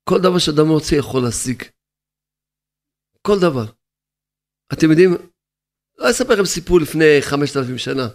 כל 0.08 0.18
דבר 0.22 0.38
שאדם 0.38 0.68
רוצה 0.68 0.96
יכול 0.96 1.20
להשיג. 1.24 1.62
כל 3.26 3.36
דבר. 3.40 3.72
אתם 4.72 4.86
יודעים, 4.90 5.10
לא 5.98 6.10
אספר 6.10 6.32
לכם 6.32 6.44
סיפור 6.44 6.80
לפני 6.80 7.22
5,000 7.30 7.78
שנה, 7.78 8.06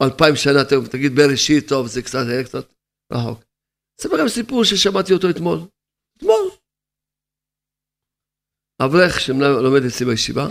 או 0.00 0.06
2,000 0.06 0.36
שנה, 0.36 0.62
אתם 0.62 0.76
תגיד 0.92 1.12
בראשית, 1.16 1.68
טוב, 1.68 1.86
זה 1.86 2.02
קצת, 2.02 2.24
זה 2.26 2.42
קצת 2.44 2.74
רחוק. 3.12 3.44
אספר 4.00 4.14
לכם 4.16 4.28
סיפור 4.28 4.64
ששמעתי 4.64 5.12
אותו 5.12 5.30
אתמול. 5.30 5.58
אתמול. 6.16 6.59
אברך 8.84 9.20
שלומד 9.20 9.84
אצלי 9.84 10.06
בישיבה. 10.06 10.46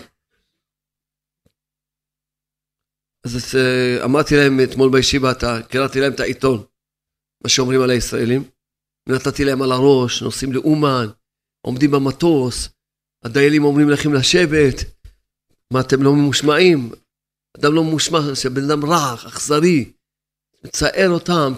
אז 3.25 3.55
אמרתי 4.03 4.35
להם 4.35 4.59
אתמול 4.63 4.91
בישיבה, 4.91 5.31
קראתי 5.69 5.99
להם 5.99 6.13
את 6.13 6.19
העיתון, 6.19 6.63
מה 7.43 7.49
שאומרים 7.49 7.81
על 7.81 7.89
הישראלים. 7.89 8.49
ונתתי 9.09 9.45
להם 9.45 9.61
על 9.61 9.71
הראש, 9.71 10.21
נוסעים 10.21 10.53
לאומן, 10.53 11.05
עומדים 11.61 11.91
במטוס, 11.91 12.69
הדיילים 13.23 13.63
אומרים 13.63 13.89
לכם 13.89 14.13
לשבת, 14.13 14.75
מה 15.73 15.79
אתם 15.81 16.03
לא 16.03 16.13
ממושמעים? 16.13 16.91
אדם 17.57 17.73
לא 17.73 17.83
ממושמע, 17.83 18.19
שבן 18.35 18.61
אדם 18.71 18.85
רך, 18.85 19.25
אכזרי, 19.25 19.91
מצער 20.63 21.09
אותם, 21.09 21.53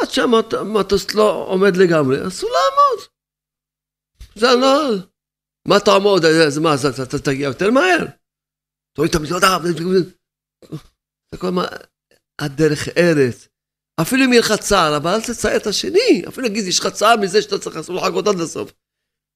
עד 0.00 0.10
שהמטוס 0.10 1.14
לא 1.14 1.46
עומד 1.48 1.76
לגמרי, 1.76 2.26
אסור 2.28 2.50
לעמוד. 2.50 3.08
זה 4.34 4.50
הנוהל. 4.50 5.15
מה 5.68 5.80
תעמוד? 5.80 6.24
אז 6.24 6.58
מה, 6.58 6.74
אתה 7.02 7.18
תגיע 7.18 7.46
יותר 7.46 7.70
מהר? 7.70 8.06
תוריד 8.96 9.10
את 9.10 9.16
המזוודה, 9.16 9.58
הדרך 12.40 12.88
ארץ. 12.88 13.48
אפילו 14.00 14.24
אם 14.24 14.32
יהיה 14.32 14.40
לך 14.40 14.52
צער, 14.52 14.96
אבל 14.96 15.10
אל 15.10 15.20
תצייר 15.20 15.56
את 15.56 15.66
השני. 15.66 16.22
אפילו 16.28 16.48
נגיד, 16.48 16.64
יש 16.66 16.80
לך 16.80 16.86
צער 16.86 17.16
מזה 17.16 17.42
שאתה 17.42 17.58
צריך 17.58 17.76
לחכות 17.76 18.26
עד 18.26 18.34
לסוף. 18.34 18.72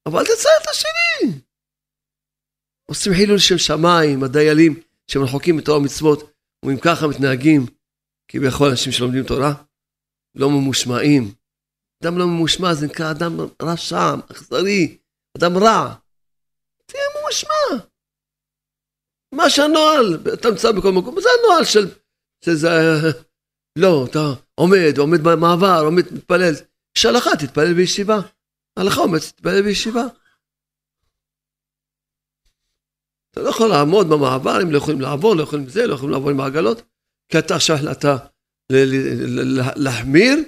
אבל 0.06 0.18
אל 0.18 0.24
תצייר 0.24 0.54
את 0.62 0.68
השני. 0.70 1.40
עושים 2.90 3.12
חילול 3.14 3.38
שם 3.38 3.58
שמיים, 3.58 4.22
הדיילים 4.22 4.80
שהם 5.10 5.22
רחוקים 5.22 5.56
מתורה 5.56 5.78
ומצוות, 5.78 6.32
אומרים 6.62 6.78
ככה 6.80 7.06
מתנהגים, 7.06 7.66
כביכול 8.28 8.68
אנשים 8.70 8.92
שלומדים 8.92 9.24
תורה, 9.24 9.52
לא 10.34 10.50
ממושמעים. 10.50 11.34
אדם 12.02 12.18
לא 12.18 12.26
ממושמע 12.26 12.74
זה 12.74 12.86
נקרא 12.86 13.10
אדם 13.10 13.36
רשע, 13.62 14.14
אכזרי, 14.30 14.98
אדם 15.38 15.58
רע. 15.58 15.94
ממושמע. 17.30 17.86
מה 19.34 19.50
שהנוהל, 19.50 20.34
אתה 20.34 20.50
נמצא 20.50 20.72
בכל 20.72 20.92
מקום, 20.92 21.20
זה 21.20 21.28
הנוהל 21.38 21.64
של, 21.64 21.86
שזה, 22.44 22.68
לא, 23.78 24.06
אתה 24.10 24.18
עומד, 24.54 24.98
עומד 24.98 25.20
במעבר, 25.20 25.82
עומד, 25.84 26.12
מתפלל. 26.12 26.52
יש 26.98 27.06
הלכה, 27.06 27.30
תתפלל 27.38 27.74
בישיבה. 27.74 28.18
הלכה 28.76 29.00
אומרת, 29.00 29.22
תתפלל 29.22 29.62
בישיבה. 29.62 30.02
אתה 33.30 33.40
לא 33.40 33.48
יכול 33.48 33.68
לעמוד 33.68 34.06
במעבר, 34.08 34.58
הם 34.62 34.70
לא 34.70 34.78
יכולים 34.78 35.00
לעבור, 35.00 35.36
לא 35.36 35.42
יכולים 35.42 35.68
זה, 35.68 35.86
לא 35.86 35.94
יכולים 35.94 36.10
לעבור 36.10 36.30
עם 36.30 36.40
העגלות, 36.40 36.82
כי 37.32 37.38
אתה 37.38 37.54
עכשיו 37.54 37.76
החלטת 37.76 38.06
להחמיר 39.76 40.38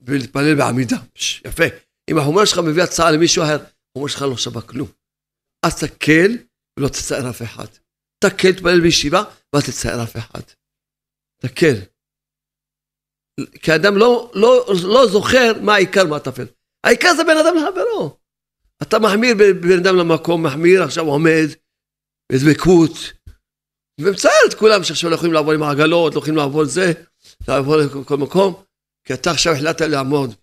ולהתפלל 0.00 0.54
בעמידה. 0.54 0.96
יפה. 1.44 1.64
אם 2.10 2.18
החומר 2.18 2.44
שלך 2.44 2.58
מביא 2.58 2.82
הצעה 2.82 3.10
למישהו 3.10 3.44
אחר, 3.44 3.56
החומר 3.90 4.08
שלך 4.08 4.22
לא 4.22 4.36
שווה 4.36 4.62
כלום. 4.62 4.99
אז 5.66 5.80
תקל 5.84 6.36
ולא 6.78 6.88
תצער 6.88 7.30
אף 7.30 7.42
אחד. 7.42 7.66
תקל, 8.24 8.52
תתפלל 8.52 8.80
בישיבה, 8.80 9.22
ואל 9.52 9.62
תצער 9.62 10.02
אף 10.02 10.16
אחד. 10.16 10.40
תקל. 11.42 11.74
כי 13.62 13.72
האדם 13.72 13.96
לא, 13.96 14.32
לא, 14.34 14.66
לא 14.84 15.06
זוכר 15.06 15.52
מה 15.62 15.74
העיקר, 15.74 16.06
מה 16.06 16.16
הטפל. 16.16 16.46
העיקר 16.84 17.14
זה 17.16 17.24
בין 17.24 17.38
אדם 17.38 17.54
לחברו. 17.56 18.16
אתה 18.82 18.98
מחמיר 18.98 19.34
בין 19.60 19.78
אדם 19.78 19.96
למקום, 19.96 20.46
מחמיר, 20.46 20.82
עכשיו 20.82 21.04
עומד, 21.04 21.46
בדבקות, 22.32 22.92
ומצער 24.00 24.32
את 24.48 24.54
כולם 24.54 24.84
שעכשיו 24.84 25.10
לא 25.10 25.14
יכולים 25.14 25.32
לעבור 25.32 25.52
עם 25.52 25.62
העגלות, 25.62 26.14
לא 26.14 26.18
יכולים 26.18 26.36
לעבור 26.36 26.64
זה, 26.64 26.92
לעבור 27.48 27.76
לכל 27.76 28.16
מקום, 28.16 28.62
כי 29.04 29.14
אתה 29.14 29.30
עכשיו 29.30 29.52
החלטת 29.52 29.80
לעמוד. 29.80 30.34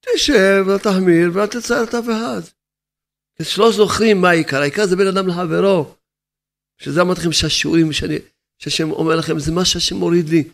תשב, 0.00 0.64
אל 0.70 0.78
תחמיר, 0.78 1.30
ואל 1.32 1.46
תצער 1.46 1.84
את 1.84 1.94
אף 1.94 2.04
אחד. 2.04 2.61
שלא 3.42 3.72
זוכרים 3.72 4.20
מה 4.20 4.30
העיקר, 4.30 4.60
העיקר 4.60 4.86
זה 4.86 4.96
בין 4.96 5.06
אדם 5.06 5.28
לחברו. 5.28 5.94
שזה 6.78 7.00
אמרתי 7.00 7.20
לכם 7.20 7.32
שהשיעורים 7.32 7.92
שאני, 7.92 8.18
שהשם 8.58 8.90
אומר 8.90 9.16
לכם, 9.16 9.38
זה 9.38 9.52
מה 9.52 9.64
שהשם 9.64 9.96
מוריד 9.96 10.28
לי. 10.28 10.48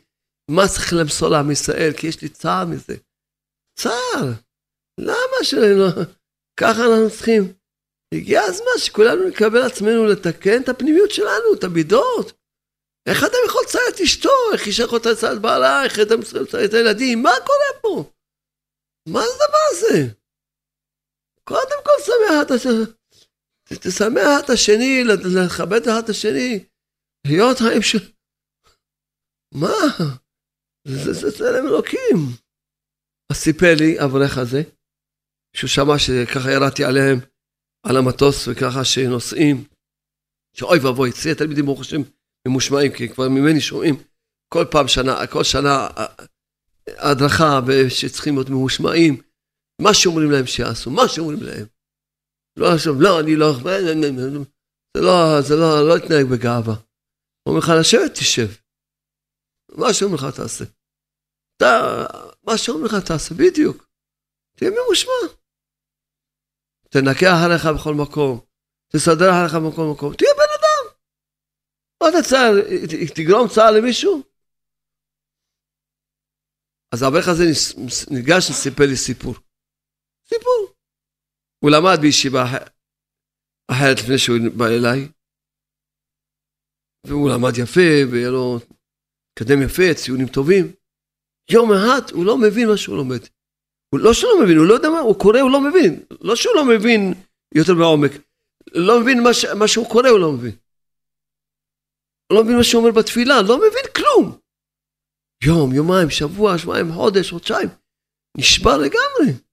מה 0.51 0.69
צריך 0.69 0.93
למסור 0.93 1.29
לעם 1.29 1.51
ישראל, 1.51 1.93
כי 1.97 2.07
יש 2.07 2.23
לי 2.23 2.29
צער 2.29 2.65
מזה. 2.67 2.97
צער. 3.79 4.25
למה 5.01 5.39
שלא... 5.43 5.87
ככה 6.61 6.81
אנחנו 6.85 7.11
צריכים. 7.11 7.53
הגיע 8.15 8.43
הזמן 8.43 8.79
שכולנו 8.79 9.29
נקבל 9.29 9.63
עצמנו 9.63 10.07
לתקן 10.07 10.63
את 10.63 10.69
הפנימיות 10.69 11.11
שלנו, 11.11 11.55
את 11.59 11.65
המידות. 11.65 12.33
איך 13.09 13.23
אדם 13.23 13.39
יכול 13.47 13.63
לצייר 13.65 13.85
את 13.95 14.01
אשתו? 14.01 14.53
איך 14.53 14.67
אישה 14.67 14.85
יכולה 14.85 15.13
לצייר 15.13 15.33
את 15.33 15.39
בעלה? 15.39 15.85
איך 15.85 15.99
אדם 15.99 16.21
יכול 16.21 16.41
לצייר 16.41 16.65
את 16.65 16.75
הילדים? 16.75 17.23
מה 17.23 17.31
קורה 17.47 17.81
פה? 17.83 18.11
מה 19.09 19.21
זה 19.21 19.33
הדבר 19.35 19.59
הזה? 19.71 20.18
קודם 21.49 21.81
כל 21.85 22.03
שמח 22.07 22.43
את 22.47 22.51
השני. 22.51 22.85
תשמח 23.65 24.45
את 24.45 24.51
השני, 24.51 25.05
לכבד 25.37 25.89
את 25.89 26.09
השני, 26.09 26.65
להיות 27.27 27.59
חיים 27.59 27.83
של... 27.83 27.99
מה? 29.55 29.77
זה, 30.89 31.13
זה 31.13 31.39
צלם 31.39 31.67
אלוקים. 31.67 32.17
אז 33.33 33.37
סיפר 33.37 33.75
לי 33.81 34.05
אברך 34.05 34.39
הזה, 34.39 34.63
שהוא 35.57 35.69
שמע 35.69 35.99
שככה 35.99 36.51
ירדתי 36.53 36.85
עליהם, 36.85 37.19
על 37.87 37.97
המטוס, 37.97 38.49
וככה 38.49 38.85
שנוסעים, 38.85 39.65
שאוי 40.57 40.79
ואבוי, 40.79 41.11
אצלי 41.11 41.33
התלמידים 41.33 41.65
ברוך 41.65 41.81
השם 41.81 42.01
ממושמעים, 42.49 42.93
כי 42.93 43.09
כבר 43.09 43.29
ממני 43.29 43.61
שומעים 43.61 43.95
כל 44.55 44.65
פעם 44.71 44.89
שנה, 44.89 45.27
כל 45.27 45.45
שנה 45.45 45.89
הדרכה 46.89 47.61
שצריכים 47.89 48.35
להיות 48.35 48.49
ממושמעים, 48.49 49.28
מה 49.83 49.95
שאומרים 49.95 50.31
להם 50.31 50.47
שיעשו, 50.47 50.91
מה 50.91 51.03
שאומרים 51.09 51.43
להם. 51.43 51.67
לא 52.57 52.67
עכשיו, 52.75 52.93
לא, 53.01 53.21
אני 53.21 53.37
לא, 53.37 53.53
זה 54.97 55.01
לא, 55.07 55.41
זה 55.49 55.55
לא, 55.57 55.89
לא 55.89 55.95
להתנהג 55.95 56.27
בגאווה. 56.33 56.75
אומרים 57.47 57.63
לך 57.63 57.69
לשבת, 57.81 58.13
תשב. 58.15 58.49
מה 59.81 59.95
שאומרים 59.95 60.19
לך 60.19 60.37
תעשה. 60.37 60.65
אתה, 61.57 61.67
מה 62.47 62.59
שאומרים 62.59 62.87
לך 62.87 62.95
תעשה, 63.09 63.35
בדיוק. 63.35 63.89
תהיה 64.57 64.71
ממושמע. 64.71 65.21
תנקה 66.91 67.29
אחריך 67.37 67.65
בכל 67.77 67.95
מקום, 67.95 68.41
תסדר 68.93 69.31
אחריך 69.31 69.55
בכל 69.55 69.87
מקום, 69.93 70.15
תהיה 70.19 70.35
בן 70.41 70.53
אדם. 70.59 70.85
מה 72.01 72.09
אתה 72.09 72.29
צער, 72.29 72.53
תגרום 73.15 73.49
צער 73.55 73.71
למישהו? 73.71 74.23
אז 76.95 77.03
האברך 77.03 77.29
הזה 77.29 77.45
ניגש 78.11 78.51
וסיפר 78.51 78.85
לי 78.91 78.97
סיפור. 78.97 79.35
סיפור. 80.31 80.75
הוא 81.65 81.71
למד 81.71 81.99
בישיבה 82.01 82.45
אחרת 83.71 83.97
לפני 84.01 84.19
שהוא 84.19 84.37
בא 84.57 84.67
אליי, 84.67 85.09
והוא 87.07 87.31
למד 87.31 87.59
יפה, 87.63 87.91
והיה 88.11 88.31
לו 88.31 88.59
קדם 89.39 89.63
יפה, 89.63 89.95
ציונים 89.95 90.29
טובים. 90.29 90.73
יום 91.51 91.73
אחד 91.73 92.11
הוא 92.13 92.27
לא 92.27 92.37
מבין 92.39 92.69
מה 92.69 92.77
שהוא 92.77 92.97
לומד. 92.97 93.23
הוא 93.91 94.01
לא 94.01 94.13
שהוא 94.13 94.31
לא 94.31 94.45
מבין, 94.45 94.57
הוא 94.59 94.67
לא 94.67 94.75
יודע 94.75 94.89
מה, 94.89 94.99
הוא 94.99 95.21
קורא, 95.21 95.41
הוא 95.41 95.51
לא 95.51 95.61
מבין. 95.61 96.05
לא 96.21 96.37
שהוא 96.37 96.55
לא 96.55 96.65
מבין 96.65 97.15
יותר 97.55 97.75
בעומק. 97.75 98.13
לא 98.73 99.01
מבין 99.01 99.23
מה, 99.23 99.35
ש, 99.35 99.45
מה 99.45 99.69
שהוא 99.69 99.91
קורא, 99.93 100.09
הוא 100.09 100.21
לא 100.21 100.33
מבין. 100.33 100.57
לא 102.33 102.45
מבין 102.45 102.57
מה 102.57 102.65
שהוא 102.65 102.83
אומר 102.83 102.93
בתפילה, 103.01 103.43
לא 103.43 103.57
מבין 103.59 103.87
כלום. 103.97 104.39
יום, 105.45 105.75
יומיים, 105.75 106.11
שבוע, 106.11 106.59
שבועיים, 106.59 106.93
חודש, 106.93 107.31
חודשיים. 107.31 107.69
נשבר 108.39 108.77
לגמרי. 108.77 109.48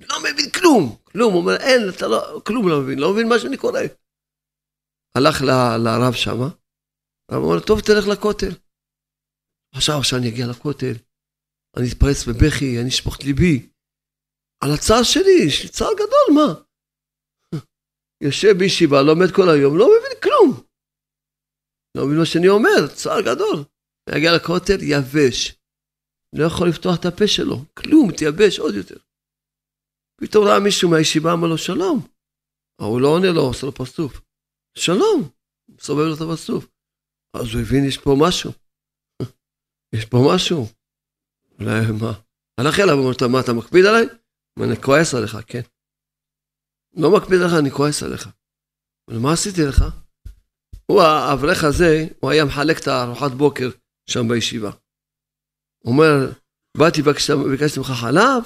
לא 0.00 0.16
מבין 0.20 0.50
כלום. 0.50 0.96
כלום, 1.12 1.32
הוא 1.32 1.40
אומר, 1.42 1.56
אין, 1.56 1.80
אתה 1.96 2.06
לא, 2.06 2.40
כלום 2.46 2.68
לא 2.68 2.80
מבין, 2.82 2.98
לא 2.98 3.12
מבין 3.12 3.28
מה 3.28 3.38
שאני 3.38 3.56
קורא. 3.56 3.80
הלך 5.16 5.36
ל, 5.42 5.50
לרב 5.84 6.14
שמה, 6.14 6.48
הרב 7.30 7.42
אמר, 7.44 7.60
טוב, 7.66 7.80
תלך 7.80 8.04
לכותל. 8.12 8.52
עכשיו, 9.74 9.98
עכשיו 9.98 10.18
אני 10.18 10.28
אגיע 10.28 10.46
לכותל, 10.50 10.96
אני 11.76 11.86
אתפרץ 11.88 12.18
בבכי, 12.28 12.80
אני 12.80 12.88
אשפוך 12.88 13.16
את 13.16 13.24
ליבי. 13.24 13.68
על 14.64 14.70
הצער 14.74 15.02
שלי, 15.02 15.36
יש 15.48 15.62
לי 15.62 15.68
צער 15.68 15.94
גדול, 15.94 16.28
מה? 16.34 16.48
יושב 18.26 18.52
בישיבה, 18.58 19.02
לומד 19.02 19.30
כל 19.36 19.48
היום, 19.54 19.78
לא 19.78 19.86
מבין 19.94 20.16
כלום. 20.22 20.50
לא 21.96 22.06
מבין 22.06 22.18
מה 22.18 22.26
שאני 22.26 22.48
אומר, 22.48 22.94
צער 22.94 23.20
גדול. 23.20 23.58
יגיע 24.16 24.30
לכותל, 24.36 24.78
יבש. 24.82 25.38
לא 26.38 26.44
יכול 26.44 26.68
לפתוח 26.68 26.94
את 27.00 27.04
הפה 27.04 27.26
שלו, 27.26 27.56
כלום, 27.78 28.12
תייבש 28.16 28.58
עוד 28.58 28.74
יותר. 28.74 29.05
פתאום 30.20 30.44
ראה 30.44 30.60
מישהו 30.60 30.90
מהישיבה, 30.90 31.32
אמר 31.32 31.48
לו 31.48 31.58
שלום. 31.58 32.06
הוא 32.80 33.00
לא 33.00 33.08
עונה 33.08 33.30
לו, 33.32 33.40
עושה 33.40 33.66
לו 33.66 33.72
פרצוף. 33.72 34.20
שלום, 34.78 35.30
מסובב 35.68 36.04
לו 36.04 36.14
את 36.14 36.20
הפרצוף. 36.20 36.66
אז 37.36 37.46
הוא 37.52 37.60
הבין, 37.60 37.84
יש 37.88 37.98
פה 37.98 38.10
משהו. 38.20 38.50
יש 39.94 40.04
פה 40.04 40.18
משהו. 40.34 40.66
אולי 41.58 41.80
מה? 42.00 42.12
הלך 42.60 42.78
אליו, 42.80 42.94
אמר 42.94 43.10
לו, 43.20 43.28
מה, 43.28 43.40
אתה 43.40 43.52
מקפיד 43.52 43.84
עליי? 43.84 44.06
אני 44.62 44.76
כועס 44.82 45.14
עליך, 45.14 45.36
כן. 45.46 45.60
לא 46.96 47.08
מקפיד 47.16 47.40
עליך, 47.40 47.54
אני 47.60 47.70
כועס 47.70 48.02
עליך. 48.02 48.28
מה 49.10 49.32
עשיתי 49.32 49.60
לך? 49.68 49.84
הוא, 50.86 51.02
האברך 51.02 51.64
הזה, 51.64 52.06
הוא 52.20 52.30
היה 52.30 52.44
מחלק 52.44 52.78
את 52.78 52.86
הארוחת 52.88 53.30
בוקר 53.30 53.68
שם 54.10 54.28
בישיבה. 54.28 54.70
הוא 55.84 55.92
אומר, 55.92 56.32
באתי, 56.76 57.02
ביקשתי 57.02 57.78
ממך 57.78 57.90
חלב 58.00 58.42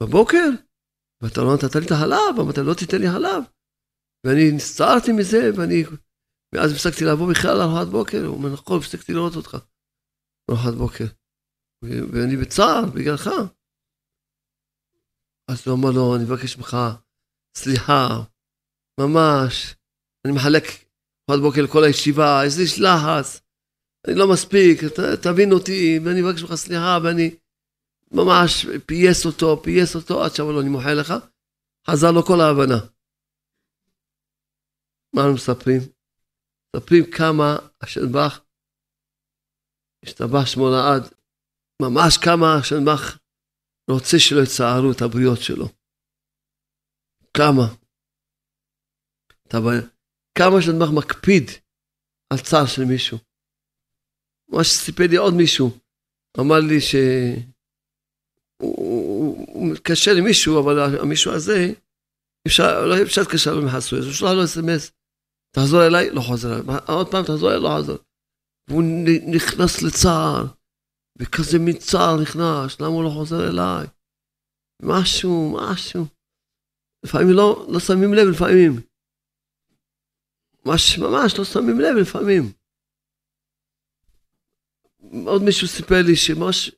בבוקר, 0.00 0.48
ואתה 1.26 1.40
לא 1.40 1.54
נתת 1.54 1.74
לי 1.76 1.86
את 1.86 1.90
החלב, 1.90 2.40
אמרת, 2.40 2.58
לא 2.58 2.74
תיתן 2.74 3.00
לי 3.00 3.10
חלב. 3.10 3.42
ואני 4.26 4.52
נסתערתי 4.56 5.12
מזה, 5.12 5.50
ואני, 5.56 5.84
ואז 6.54 6.72
הפסקתי 6.72 7.04
לבוא 7.04 7.30
בכלל 7.30 7.58
לארוחת 7.58 7.86
בוקר. 7.86 8.26
הוא 8.26 8.36
אומר, 8.36 8.52
נכון, 8.52 8.78
הפסקתי 8.78 9.12
לראות 9.12 9.36
אותך 9.36 9.56
לארוחת 10.48 10.74
בוקר. 10.74 11.04
ואני 12.12 12.36
בצער 12.36 12.82
בגללך. 12.94 13.30
אז 15.50 15.66
הוא 15.66 15.74
אמר 15.78 15.90
לו, 15.94 16.16
אני 16.16 16.24
מבקש 16.24 16.56
ממך 16.56 16.76
סליחה, 17.56 18.08
ממש, 19.00 19.74
אני 20.24 20.32
מחלק 20.34 20.64
ארוחת 21.30 21.42
בוקר 21.42 21.62
לכל 21.62 21.84
הישיבה, 21.84 22.40
יש 22.46 22.80
לחץ, 22.80 23.40
אני 24.06 24.14
לא 24.14 24.32
מספיק, 24.32 24.84
ת, 24.84 25.00
תבין 25.22 25.52
אותי, 25.52 25.98
ואני 26.04 26.22
מבקש 26.22 26.42
ממך 26.42 26.54
סליחה, 26.54 26.98
ואני 27.04 27.36
ממש 28.12 28.66
פייס 28.86 29.26
אותו, 29.26 29.62
פייס 29.62 29.96
אותו, 29.96 30.24
עד 30.24 30.30
שאמר 30.34 30.52
לו, 30.52 30.60
אני 30.60 30.68
מוחל 30.68 30.94
לך, 31.00 31.12
חזר 31.90 32.10
לו 32.14 32.22
כל 32.22 32.40
ההבנה. 32.40 32.80
מה 35.14 35.22
אנחנו 35.22 35.34
מספרים? 35.34 35.80
מספרים 36.76 37.04
כמה 37.16 37.56
השנבח, 37.80 38.44
השתבח 40.04 40.46
שמו 40.46 40.66
לעד, 40.70 41.02
ממש 41.82 42.18
כמה 42.24 42.46
השנבח 42.60 43.18
רוצה 43.90 44.16
שלא 44.18 44.42
יצערו 44.42 44.92
את 44.92 45.02
הבריות 45.02 45.38
שלו. 45.40 45.66
כמה? 47.36 47.66
כמה 50.38 50.56
שנדמך 50.62 50.88
מקפיד 50.98 51.44
על 52.32 52.38
צער 52.38 52.66
של 52.66 52.84
מישהו. 52.84 53.18
מה 54.48 54.64
שסיפר 54.64 55.04
לי 55.10 55.16
עוד 55.16 55.34
מישהו, 55.34 55.78
אמר 56.40 56.60
לי 56.68 56.80
שהוא 58.62 59.72
מתקשר 59.72 60.10
למישהו, 60.18 60.60
אבל 60.60 61.00
המישהו 61.00 61.32
הזה, 61.32 61.72
אפשר, 62.46 62.86
לא 62.86 63.02
אפשר 63.02 63.20
להתקשר 63.20 63.54
לו 63.54 63.66
מחסוי, 63.66 63.98
אז 63.98 64.04
הוא 64.04 64.12
שלח 64.12 64.30
לו 64.30 64.44
אס.אם.אס, 64.44 64.92
תחזור 65.56 65.86
אליי, 65.86 66.10
לא 66.10 66.20
חוזר 66.20 66.48
אליי, 66.52 66.76
עוד 66.88 67.10
פעם 67.10 67.22
תחזור 67.22 67.48
אליי, 67.50 67.62
לא 67.62 67.68
חוזר. 67.76 67.96
והוא 68.68 68.82
נכנס 69.34 69.82
לצער, 69.82 70.44
וכזה 71.18 71.58
מין 71.58 71.76
צער 71.78 72.16
נכנס, 72.22 72.80
למה 72.80 72.94
הוא 72.96 73.04
לא 73.04 73.10
חוזר 73.10 73.48
אליי? 73.50 73.86
משהו, 74.82 75.56
משהו. 75.56 76.04
לפעמים 77.04 77.28
לא, 77.30 77.66
לא 77.72 77.80
שמים 77.80 78.14
לב, 78.14 78.26
לפעמים. 78.28 78.72
ממש, 80.66 80.98
ממש 80.98 81.38
לא 81.38 81.44
שמים 81.44 81.80
לב 81.80 81.96
לפעמים. 82.00 82.42
עוד 85.26 85.42
מישהו 85.42 85.68
סיפר 85.68 86.02
לי 86.06 86.16
שממש 86.16 86.70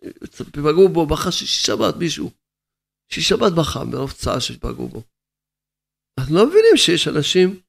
פגעו 0.53 0.89
בו, 0.89 1.07
בכה 1.07 1.33
שישי 1.33 1.67
שבת 1.67 1.95
מישהו. 1.99 2.31
שישי 3.13 3.29
שבת 3.29 3.53
בכה 3.59 3.85
מרוב 3.85 4.13
צער 4.13 4.39
שפגעו 4.39 4.89
בו. 4.89 5.03
אנחנו 6.19 6.35
לא 6.35 6.47
מבינים 6.47 6.77
שיש 6.77 7.09
אנשים, 7.09 7.61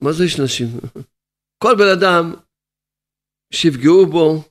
מה 0.00 0.12
זה 0.12 0.24
יש 0.24 0.40
נשים? 0.40 0.68
כל 1.62 1.74
בן 1.78 1.90
אדם 1.98 2.34
שיפגעו 3.52 4.06
בו, 4.06 4.44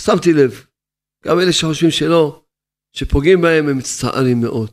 שמתי 0.00 0.30
לב, 0.32 0.66
גם 1.24 1.36
אלה 1.40 1.52
שחושבים 1.52 1.90
שלא, 1.90 2.44
שפוגעים 2.92 3.40
בהם 3.40 3.68
הם 3.68 3.78
מצטערים 3.78 4.40
מאוד. 4.40 4.70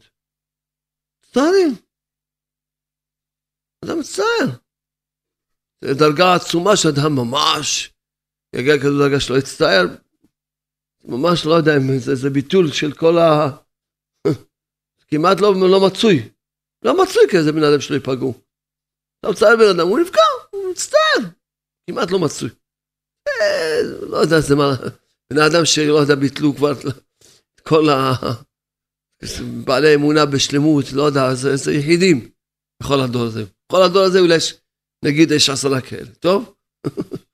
מצטערים. 1.23 1.71
אדם 3.85 3.99
מצטער. 3.99 4.59
זו 5.81 5.93
דרגה 5.93 6.35
עצומה 6.35 6.77
שאדם 6.77 7.15
ממש 7.15 7.92
יגיע 8.53 8.79
כזו 8.79 8.99
דרגה 8.99 9.19
שלא 9.19 9.37
יצטער. 9.37 9.85
ממש 11.05 11.45
לא 11.45 11.53
יודע 11.53 11.77
אם 11.77 11.99
זה, 11.99 12.15
זה 12.15 12.29
ביטול 12.29 12.71
של 12.71 12.91
כל 12.93 13.17
ה... 13.17 13.49
כמעט 15.09 15.41
לא, 15.41 15.53
לא 15.69 15.87
מצוי. 15.87 16.29
לא 16.85 17.03
מצוי 17.03 17.23
כאיזה 17.31 17.51
בן 17.51 17.63
אדם 17.63 17.81
שלא 17.81 17.95
ייפגעו. 17.95 18.33
אתה 19.19 19.31
מצטער 19.31 19.55
בן 19.55 19.69
אדם, 19.75 19.87
הוא 19.87 19.99
נפגע, 19.99 20.21
הוא 20.49 20.71
מצטער. 20.71 21.29
כמעט 21.89 22.11
לא 22.11 22.19
מצוי. 22.19 22.49
אה, 23.27 23.81
לא 24.09 24.17
יודע, 24.17 24.39
זה 24.39 24.55
מה... 24.55 24.75
בן 25.33 25.39
אדם 25.39 25.65
שלא 25.65 25.99
יודע, 25.99 26.15
ביטלו 26.15 26.55
כבר 26.55 26.71
את 26.71 27.59
כל 27.63 27.89
ה... 27.89 28.13
בעלי 29.65 29.95
אמונה 29.95 30.25
בשלמות, 30.25 30.85
לא 30.93 31.03
יודע, 31.03 31.33
זה, 31.33 31.55
זה 31.55 31.73
יחידים 31.73 32.29
בכל 32.83 33.01
הדור 33.01 33.23
הזה. 33.23 33.43
בכל 33.67 33.83
הדור 33.83 34.03
הזה 34.03 34.19
אולי 34.19 34.35
יש, 34.35 34.53
נגיד 35.05 35.31
יש 35.31 35.49
עשרה 35.49 35.81
כאלה, 35.81 36.09
טוב? 36.19 36.55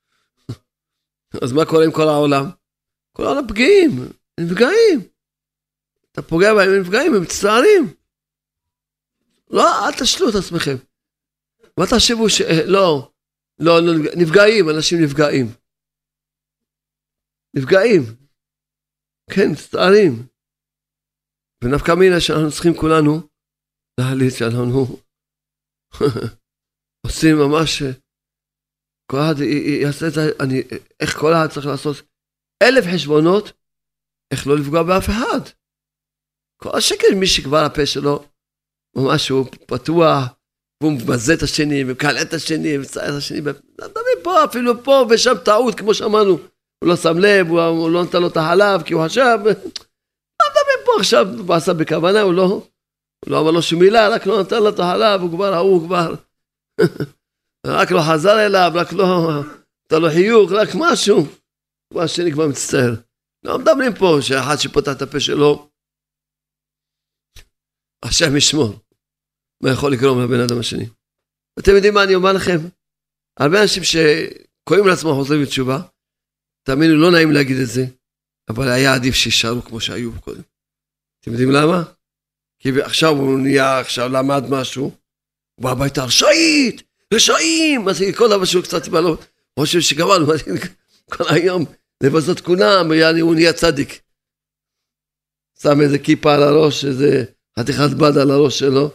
אז 1.43 1.51
מה 1.51 1.65
קורה 1.65 1.85
עם 1.85 1.91
כל 1.91 2.07
העולם? 2.07 2.45
כל 3.15 3.23
העולם 3.23 3.47
פגיעים, 3.47 3.91
נפגעים. 4.39 4.99
אתה 6.11 6.21
פוגע 6.21 6.53
בהם, 6.53 6.69
הם 6.69 6.81
נפגעים, 6.81 7.15
הם 7.15 7.21
מצטערים. 7.21 7.83
לא, 9.49 9.87
אל 9.87 9.91
תשלו 9.99 10.29
את 10.29 10.35
עצמכם. 10.35 10.75
מה 11.77 11.85
תחשבו 11.85 12.29
ש... 12.29 12.41
לא, 12.65 13.11
לא, 13.59 13.73
לא, 13.81 13.91
נפגעים, 14.21 14.69
אנשים 14.69 14.97
נפגעים. 15.03 15.45
נפגעים. 17.55 18.01
כן, 19.33 19.51
מצטערים. 19.51 20.27
ונפקא 21.63 21.91
מינה 21.91 22.19
שאנחנו 22.19 22.51
צריכים 22.51 22.73
כולנו 22.73 23.29
להחליט 23.99 24.33
שאנחנו 24.37 24.79
עושים 27.05 27.35
ממש, 27.35 27.83
כל 29.11 29.17
אחד 29.17 29.41
יעשה 29.81 30.07
את 30.07 30.13
זה, 30.13 30.31
אני, 30.39 30.63
איך 30.99 31.17
כל 31.17 31.33
אחד 31.33 31.47
צריך 31.49 31.65
לעשות 31.65 32.01
אלף 32.63 32.85
חשבונות, 32.93 33.51
איך 34.31 34.47
לא 34.47 34.57
לפגוע 34.57 34.83
באף 34.83 35.09
אחד. 35.09 35.39
כל 36.57 36.77
השקל 36.77 37.15
מי 37.15 37.27
שכבר 37.27 37.57
הפה 37.57 37.85
שלו, 37.85 38.23
ממש 38.95 39.29
הוא 39.29 39.45
פתוח, 39.65 40.23
והוא 40.81 40.91
מבזה 40.91 41.33
את 41.33 41.43
השני, 41.43 41.83
ומקלל 41.83 42.17
את 42.21 42.33
השני, 42.33 42.77
ומצער 42.77 43.09
את 43.09 43.17
השני, 43.17 43.39
מדברים 43.39 44.17
פה, 44.23 44.43
אפילו 44.45 44.83
פה 44.83 45.05
ושם 45.09 45.35
טעות, 45.45 45.75
כמו 45.75 45.93
שאמרנו, 45.93 46.31
הוא 46.79 46.89
לא 46.89 46.95
שם 46.95 47.17
לב, 47.17 47.47
הוא, 47.47 47.61
הוא 47.61 47.91
לא 47.91 48.03
נתן 48.03 48.21
לו 48.21 48.27
את 48.27 48.37
החלב, 48.37 48.81
כי 48.81 48.93
הוא 48.93 49.05
חשב, 49.05 49.37
לא 49.45 50.45
מדברים 50.49 50.79
פה 50.85 50.91
עכשיו, 50.99 51.27
הוא 51.47 51.55
עשה 51.55 51.73
בכוונה, 51.73 52.21
הוא 52.21 52.33
לא, 52.33 52.43
הוא 52.43 52.63
לא 53.27 53.41
אמר 53.41 53.51
לו 53.51 53.61
שום 53.61 53.79
מילה, 53.79 54.09
רק 54.09 54.25
לא 54.25 54.41
נתן 54.41 54.63
לו 54.63 54.69
את 54.69 54.79
החלב, 54.79 55.21
הוא 55.21 55.31
כבר, 55.31 55.53
ההוא 55.53 55.87
כבר, 55.87 56.15
רק 57.67 57.91
לא 57.91 57.99
חזר 58.07 58.45
אליו, 58.45 58.71
רק 58.75 58.93
לא, 58.93 59.07
נתן 59.85 60.01
לו 60.01 60.09
חיוך, 60.09 60.51
רק 60.51 60.69
משהו, 60.75 61.17
והשני 61.93 62.31
כבר 62.31 62.47
מצטער. 62.47 62.93
לא 63.45 63.59
מדברים 63.59 63.91
פה 63.99 64.17
שאחד 64.21 64.55
שפותח 64.59 64.91
את 64.97 65.01
הפה 65.01 65.19
שלו, 65.19 65.69
השם 68.05 68.37
ישמור. 68.37 68.79
מה 69.63 69.69
יכול 69.71 69.91
לגרום 69.93 70.21
לבן 70.23 70.39
אדם 70.45 70.59
השני. 70.59 70.85
אתם 71.59 71.71
יודעים 71.75 71.93
מה 71.93 72.03
אני 72.03 72.15
אומר 72.15 72.33
לכם? 72.33 72.59
הרבה 73.39 73.61
אנשים 73.61 73.83
שקוראים 73.83 74.87
לעצמם 74.87 75.13
חוזרים 75.13 75.41
בתשובה, 75.43 75.77
תאמינו, 76.67 76.95
לא 76.95 77.11
נעים 77.11 77.31
להגיד 77.31 77.57
את 77.63 77.67
זה, 77.67 77.81
אבל 78.49 78.67
היה 78.71 78.93
עדיף 78.93 79.15
שישארו 79.15 79.61
כמו 79.61 79.81
שהיו 79.81 80.21
קודם. 80.21 80.41
אתם 81.19 81.31
יודעים 81.31 81.51
למה? 81.51 81.83
כי 82.61 82.69
עכשיו 82.81 83.09
הוא 83.09 83.39
נהיה, 83.39 83.79
עכשיו 83.79 84.09
למד 84.09 84.43
משהו, 84.49 84.83
הוא 85.55 85.63
בא 85.63 85.71
הביתה, 85.71 86.03
רשעית, 86.05 86.88
רשעים, 87.13 87.89
אז 87.89 88.03
כל 88.17 88.29
דבר 88.29 88.45
שהוא 88.45 88.63
קצת 88.63 88.87
בא 88.87 88.99
לו, 88.99 89.17
חושב 89.59 89.79
שגמרנו, 89.79 90.25
כל 91.13 91.23
היום 91.29 91.65
לבזות 92.03 92.39
כולם, 92.39 92.91
יעני 92.91 93.19
הוא 93.19 93.35
נהיה 93.35 93.53
צדיק. 93.53 94.01
שם 95.61 95.81
איזה 95.81 95.99
כיפה 95.99 96.35
על 96.35 96.43
הראש, 96.43 96.85
איזה 96.85 97.25
חתיכת 97.59 97.89
בד 97.97 98.17
על 98.17 98.31
הראש 98.31 98.59
שלו, 98.59 98.91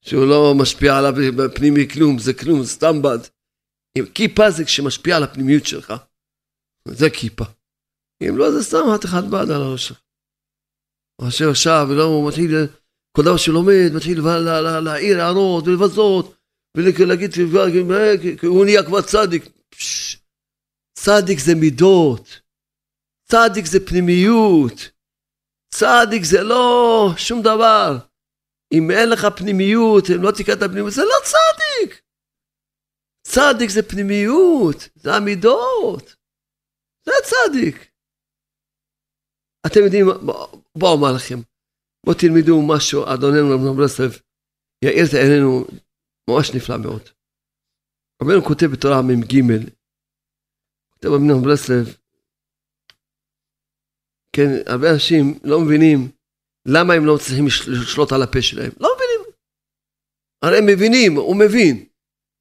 שהוא 0.00 0.26
לא 0.26 0.54
משפיע 0.54 0.98
עליו 0.98 1.12
בפנימי 1.36 1.88
כלום, 1.88 2.18
זה 2.18 2.34
כלום, 2.34 2.62
זה 2.62 2.68
סתם 2.68 3.02
בד. 3.02 3.18
כיפה 4.14 4.50
זה 4.50 4.64
כשמשפיע 4.64 5.16
על 5.16 5.22
הפנימיות 5.22 5.66
שלך. 5.66 5.92
זה 6.88 7.10
כיפה. 7.10 7.44
אם 8.22 8.36
לא, 8.36 8.50
זה 8.50 8.64
סתם 8.64 8.78
חתיכת 8.94 9.24
בד 9.30 9.50
על 9.50 9.62
הראש 9.62 9.88
שלך. 9.88 10.00
מאשר 11.22 11.50
עכשיו, 11.50 11.86
ולא, 11.90 12.02
הוא 12.02 12.28
מתחיל, 12.28 12.50
כל 13.16 13.22
דבר 13.22 13.36
שהוא 13.36 13.54
לומד, 13.54 13.90
מתחיל 13.94 14.20
להעיר 14.80 15.20
הערות 15.20 15.66
ולבזות, 15.66 16.37
ולהגיד, 16.76 17.30
הוא 18.42 18.64
נהיה 18.64 18.82
כבר 18.82 19.02
צדיק. 19.02 19.44
צדיק 20.94 21.38
זה 21.38 21.54
מידות. 21.54 22.40
צדיק 23.24 23.66
זה 23.66 23.86
פנימיות. 23.86 24.90
צדיק 25.74 26.24
זה 26.24 26.42
לא 26.42 27.08
שום 27.16 27.42
דבר. 27.42 27.98
אם 28.72 28.90
אין 28.90 29.10
לך 29.10 29.26
פנימיות, 29.36 30.04
אם 30.14 30.22
לא 30.22 30.30
תקרא 30.30 30.54
את 30.54 30.62
הפנימיות, 30.62 30.92
זה 30.92 31.02
לא 31.02 31.18
צדיק. 31.24 32.02
צדיק 33.22 33.70
זה 33.70 33.82
פנימיות, 33.82 34.88
זה 34.94 35.14
המידות. 35.14 36.16
זה 37.06 37.12
צדיק. 37.24 37.90
אתם 39.66 39.80
יודעים, 39.84 40.06
בואו 40.76 40.92
אומר 40.92 41.12
לכם, 41.16 41.38
בואו 42.06 42.16
תלמדו 42.16 42.62
משהו, 42.68 43.04
אדוננו 43.14 43.76
רב 43.98 44.12
יאיר 44.84 45.04
את 45.08 45.14
עינינו 45.14 45.64
ממש 46.28 46.54
נפלא 46.54 46.76
מאוד. 46.78 47.02
רבנו 48.22 48.44
כותב 48.44 48.66
בתורה 48.66 49.02
מ"ג, 49.02 49.32
כותב 50.90 51.08
רבנו 51.08 51.40
ברסלב, 51.42 51.96
כן, 54.36 54.50
הרבה 54.66 54.90
אנשים 54.94 55.38
לא 55.44 55.60
מבינים 55.60 56.10
למה 56.68 56.94
הם 56.94 57.06
לא 57.06 57.18
צריכים 57.18 57.46
לשלוט 57.46 58.12
על 58.12 58.22
הפה 58.22 58.42
שלהם? 58.42 58.70
לא 58.80 58.88
מבינים. 58.94 59.34
הרי 60.42 60.58
הם 60.58 60.66
מבינים, 60.66 61.16
הוא 61.16 61.36
מבין 61.36 61.86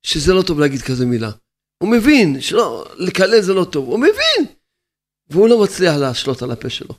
שזה 0.04 0.34
לא 0.34 0.44
טוב 0.48 0.60
להגיד 0.60 0.82
כזה 0.82 1.06
מילה. 1.06 1.32
הוא 1.84 1.90
מבין 1.92 2.42
שלא, 2.42 2.86
לקלל 2.98 3.42
זה 3.42 3.54
לא 3.54 3.66
טוב, 3.72 3.86
הוא 3.86 4.00
מבין. 4.00 4.56
והוא 5.30 5.50
לא 5.50 5.64
מצליח 5.64 5.94
לשלוט 6.02 6.42
על 6.42 6.52
הפה 6.52 6.70
שלו. 6.70 6.96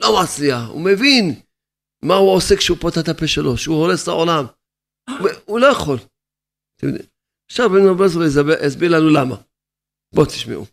לא 0.00 0.08
מצליח, 0.22 0.68
הוא 0.68 0.84
מבין 0.84 1.40
מה 2.02 2.14
הוא 2.14 2.36
עושה 2.36 2.56
כשהוא 2.56 2.78
פותח 2.80 3.00
את 3.00 3.08
הפה 3.08 3.26
שלו, 3.26 3.56
שהוא 3.56 3.76
הורס 3.76 4.02
את 4.02 4.08
העולם. 4.08 4.44
הוא 5.44 5.60
לא 5.60 5.66
יכול. 5.66 5.98
עכשיו 7.50 7.70
בן 7.70 7.88
רב 7.88 7.98
ברסלב 7.98 8.48
הסביר 8.66 8.90
לנו 8.96 9.08
למה. 9.10 9.36
בואו 10.14 10.26
תשמעו. 10.26 10.66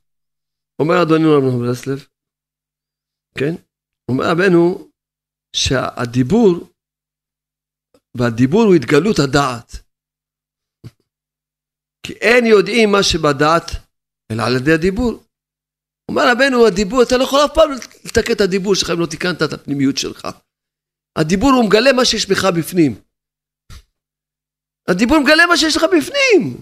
אומר 0.79 0.95
אדוני 1.01 1.25
רב 1.25 1.43
ברסלב, 1.65 2.07
כן? 3.37 3.53
אומר 4.11 4.25
רבנו, 4.31 4.89
שהדיבור, 5.55 6.69
והדיבור 8.17 8.63
הוא 8.63 8.75
התגלות 8.75 9.19
הדעת. 9.19 9.71
כי 12.05 12.13
אין 12.13 12.45
יודעים 12.45 12.91
מה 12.91 13.03
שבדעת, 13.03 13.65
אלא 14.31 14.43
על 14.43 14.55
ידי 14.55 14.73
הדיבור. 14.73 15.23
אומר 16.11 16.21
רבנו, 16.31 16.67
הדיבור, 16.67 17.03
אתה 17.03 17.17
לא 17.17 17.23
יכול 17.23 17.39
אף 17.45 17.51
פעם 17.55 17.71
לתקן 18.05 18.33
את 18.33 18.41
הדיבור 18.41 18.75
שלך 18.75 18.89
אם 18.89 18.99
לא 18.99 19.05
תיקנת 19.05 19.41
את 19.41 19.53
הפנימיות 19.53 19.97
שלך. 19.97 20.27
הדיבור 21.19 21.51
הוא 21.51 21.65
מגלה 21.65 21.93
מה 21.93 22.05
שיש 22.05 22.29
בך 22.29 22.43
בפנים. 22.57 23.08
הדיבור 24.91 25.19
מגלה 25.19 25.45
מה 25.45 25.57
שיש 25.57 25.77
לך 25.77 25.83
בפנים. 25.83 26.61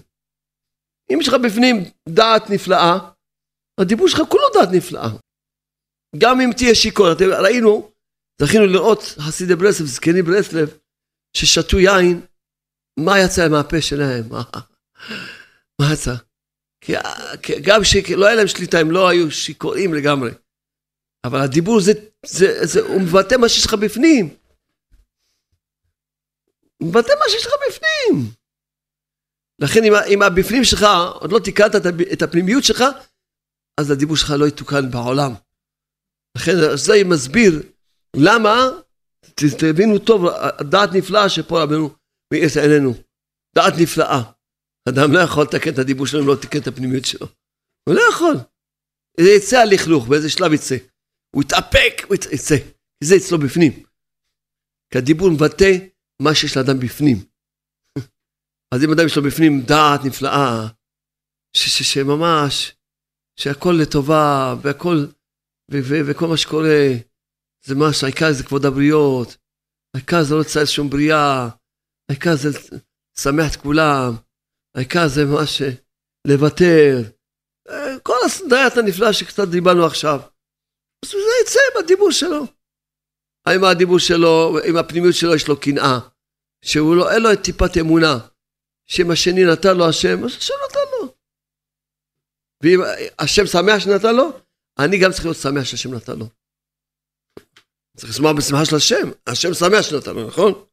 אם 1.12 1.18
יש 1.20 1.28
לך 1.28 1.34
בפנים 1.34 1.76
דעת 2.08 2.50
נפלאה, 2.50 2.98
הדיבור 3.80 4.08
שלך 4.08 4.20
כולו 4.28 4.44
דעת 4.54 4.68
נפלאה. 4.72 5.08
גם 6.18 6.40
אם 6.40 6.50
תהיה 6.56 6.74
שיכור, 6.74 7.06
ראינו, 7.38 7.90
זכינו 8.42 8.66
לראות 8.66 9.02
חסידי 9.02 9.54
ברסלב, 9.54 9.86
זקני 9.86 10.22
ברסלב, 10.22 10.78
ששתו 11.36 11.78
יין, 11.78 12.20
מה 12.98 13.20
יצא 13.20 13.48
מהפה 13.48 13.80
שלהם? 13.80 14.24
מה 15.80 15.86
יצא? 15.92 16.14
כי, 16.84 16.92
כי 17.42 17.52
גם 17.60 17.84
שלא 17.84 18.26
היה 18.26 18.34
להם 18.34 18.46
שליטה, 18.46 18.78
הם 18.78 18.90
לא 18.90 19.08
היו 19.08 19.30
שיכורים 19.30 19.94
לגמרי. 19.94 20.30
אבל 21.24 21.40
הדיבור 21.40 21.80
זה, 21.80 21.92
זה, 22.26 22.66
זה, 22.66 22.80
הוא 22.80 23.00
מבטא 23.00 23.34
מה 23.34 23.48
שיש 23.48 23.66
לך 23.66 23.74
בפנים. 23.74 24.37
מבטא 26.82 27.12
מה 27.18 27.24
שיש 27.28 27.46
לך 27.46 27.52
בפנים. 27.68 28.30
לכן 29.60 29.84
אם, 29.84 29.92
אם 30.14 30.22
הבפנים 30.22 30.64
שלך, 30.64 30.86
עוד 31.20 31.32
לא 31.32 31.38
תיקנת 31.38 31.76
את 32.12 32.22
הפנימיות 32.22 32.64
שלך, 32.64 32.84
אז 33.80 33.90
הדיבור 33.90 34.16
שלך 34.16 34.30
לא 34.38 34.48
יתוקן 34.48 34.90
בעולם. 34.90 35.32
לכן 36.36 36.52
זה 36.74 36.92
מסביר 37.04 37.62
למה, 38.16 38.56
תבינו 39.58 39.98
טוב, 39.98 40.22
דעת 40.70 40.90
נפלאה 40.92 41.28
שפה 41.28 41.62
רבנו 41.62 41.90
מאיר 42.32 42.46
את 42.52 42.56
עינינו. 42.56 42.94
דעת 43.54 43.74
נפלאה. 43.80 44.22
אדם 44.88 45.12
לא 45.12 45.18
יכול 45.18 45.42
לתקן 45.42 45.70
את 45.70 45.78
הדיבור 45.78 46.06
שלו 46.06 46.20
אם 46.22 46.28
לא 46.28 46.36
תיקן 46.40 46.58
את 46.58 46.66
הפנימיות 46.66 47.04
שלו. 47.04 47.26
הוא 47.88 47.94
לא 47.94 48.02
יכול. 48.10 48.34
זה 49.20 49.30
יצא 49.30 49.58
הלכלוך, 49.58 50.08
באיזה 50.08 50.30
שלב 50.30 50.52
יצא. 50.52 50.76
הוא 51.34 51.42
יתאפק, 51.42 52.02
הוא 52.08 52.14
יצא. 52.14 52.56
זה 53.04 53.16
אצלו 53.16 53.38
בפנים. 53.38 53.82
כי 54.92 54.98
הדיבור 54.98 55.30
מבטא 55.30 55.72
מה 56.22 56.34
שיש 56.34 56.56
לאדם 56.56 56.78
בפנים. 56.80 57.16
אז 58.74 58.84
אם 58.84 58.92
אדם 58.92 59.06
יש 59.06 59.16
לו 59.16 59.22
בפנים 59.22 59.62
דעת 59.62 60.00
נפלאה, 60.04 60.68
שממש, 61.56 62.76
שהכל 63.40 63.74
לטובה, 63.82 64.54
והכל, 64.62 65.06
וכל 65.70 66.26
מה 66.26 66.36
שקורה, 66.36 66.86
זה 67.64 67.74
מה 67.74 67.92
שהעיקר 67.92 68.32
זה 68.32 68.44
כבוד 68.44 68.64
הבריות, 68.64 69.36
העיקר 69.96 70.22
זה 70.22 70.34
לא 70.34 70.40
לצייר 70.40 70.66
שום 70.66 70.90
בריאה, 70.90 71.48
העיקר 72.10 72.36
זה 72.36 72.48
לשמח 73.18 73.52
את 73.52 73.60
כולם, 73.62 74.12
העיקר 74.76 75.08
זה 75.08 75.24
מה 75.24 75.46
ש... 75.46 75.62
לוותר, 76.26 76.96
כל 78.02 78.16
הסדרת 78.26 78.76
הנפלאה 78.76 79.12
שקצת 79.12 79.48
דיברנו 79.48 79.86
עכשיו. 79.86 80.20
אז 81.04 81.10
זה 81.10 81.16
יצא 81.42 81.60
בדיבור 81.78 82.10
שלו. 82.10 82.57
האם 83.48 83.64
הדיבור 83.64 83.98
שלו, 83.98 84.58
אם 84.68 84.76
הפנימיות 84.76 85.14
שלו 85.14 85.34
יש 85.34 85.48
לו 85.48 85.60
קנאה, 85.60 85.98
שהוא 86.62 86.96
לא, 86.96 87.12
אין 87.12 87.22
לו 87.22 87.32
את 87.32 87.42
טיפת 87.44 87.76
אמונה, 87.80 88.18
שאם 88.86 89.10
השני 89.10 89.44
נתן 89.44 89.76
לו 89.76 89.88
השם, 89.88 90.24
אז 90.24 90.30
השם 90.36 90.54
נתן 90.68 90.80
לו. 90.92 91.14
ואם 92.62 92.80
השם 93.18 93.46
שמח 93.46 93.78
שנתן 93.78 94.16
לו, 94.16 94.40
אני 94.78 94.98
גם 94.98 95.12
צריך 95.12 95.24
להיות 95.24 95.36
שמח 95.36 95.64
שהשם 95.64 95.94
נתן 95.94 96.18
לו. 96.18 96.26
צריך 97.96 98.10
לשמוח 98.10 98.36
בשמחה 98.36 98.64
של 98.64 98.76
השם, 98.76 99.10
השם 99.26 99.54
שמח 99.54 99.82
שנתן 99.82 100.14
לו, 100.14 100.26
נכון? 100.26 100.64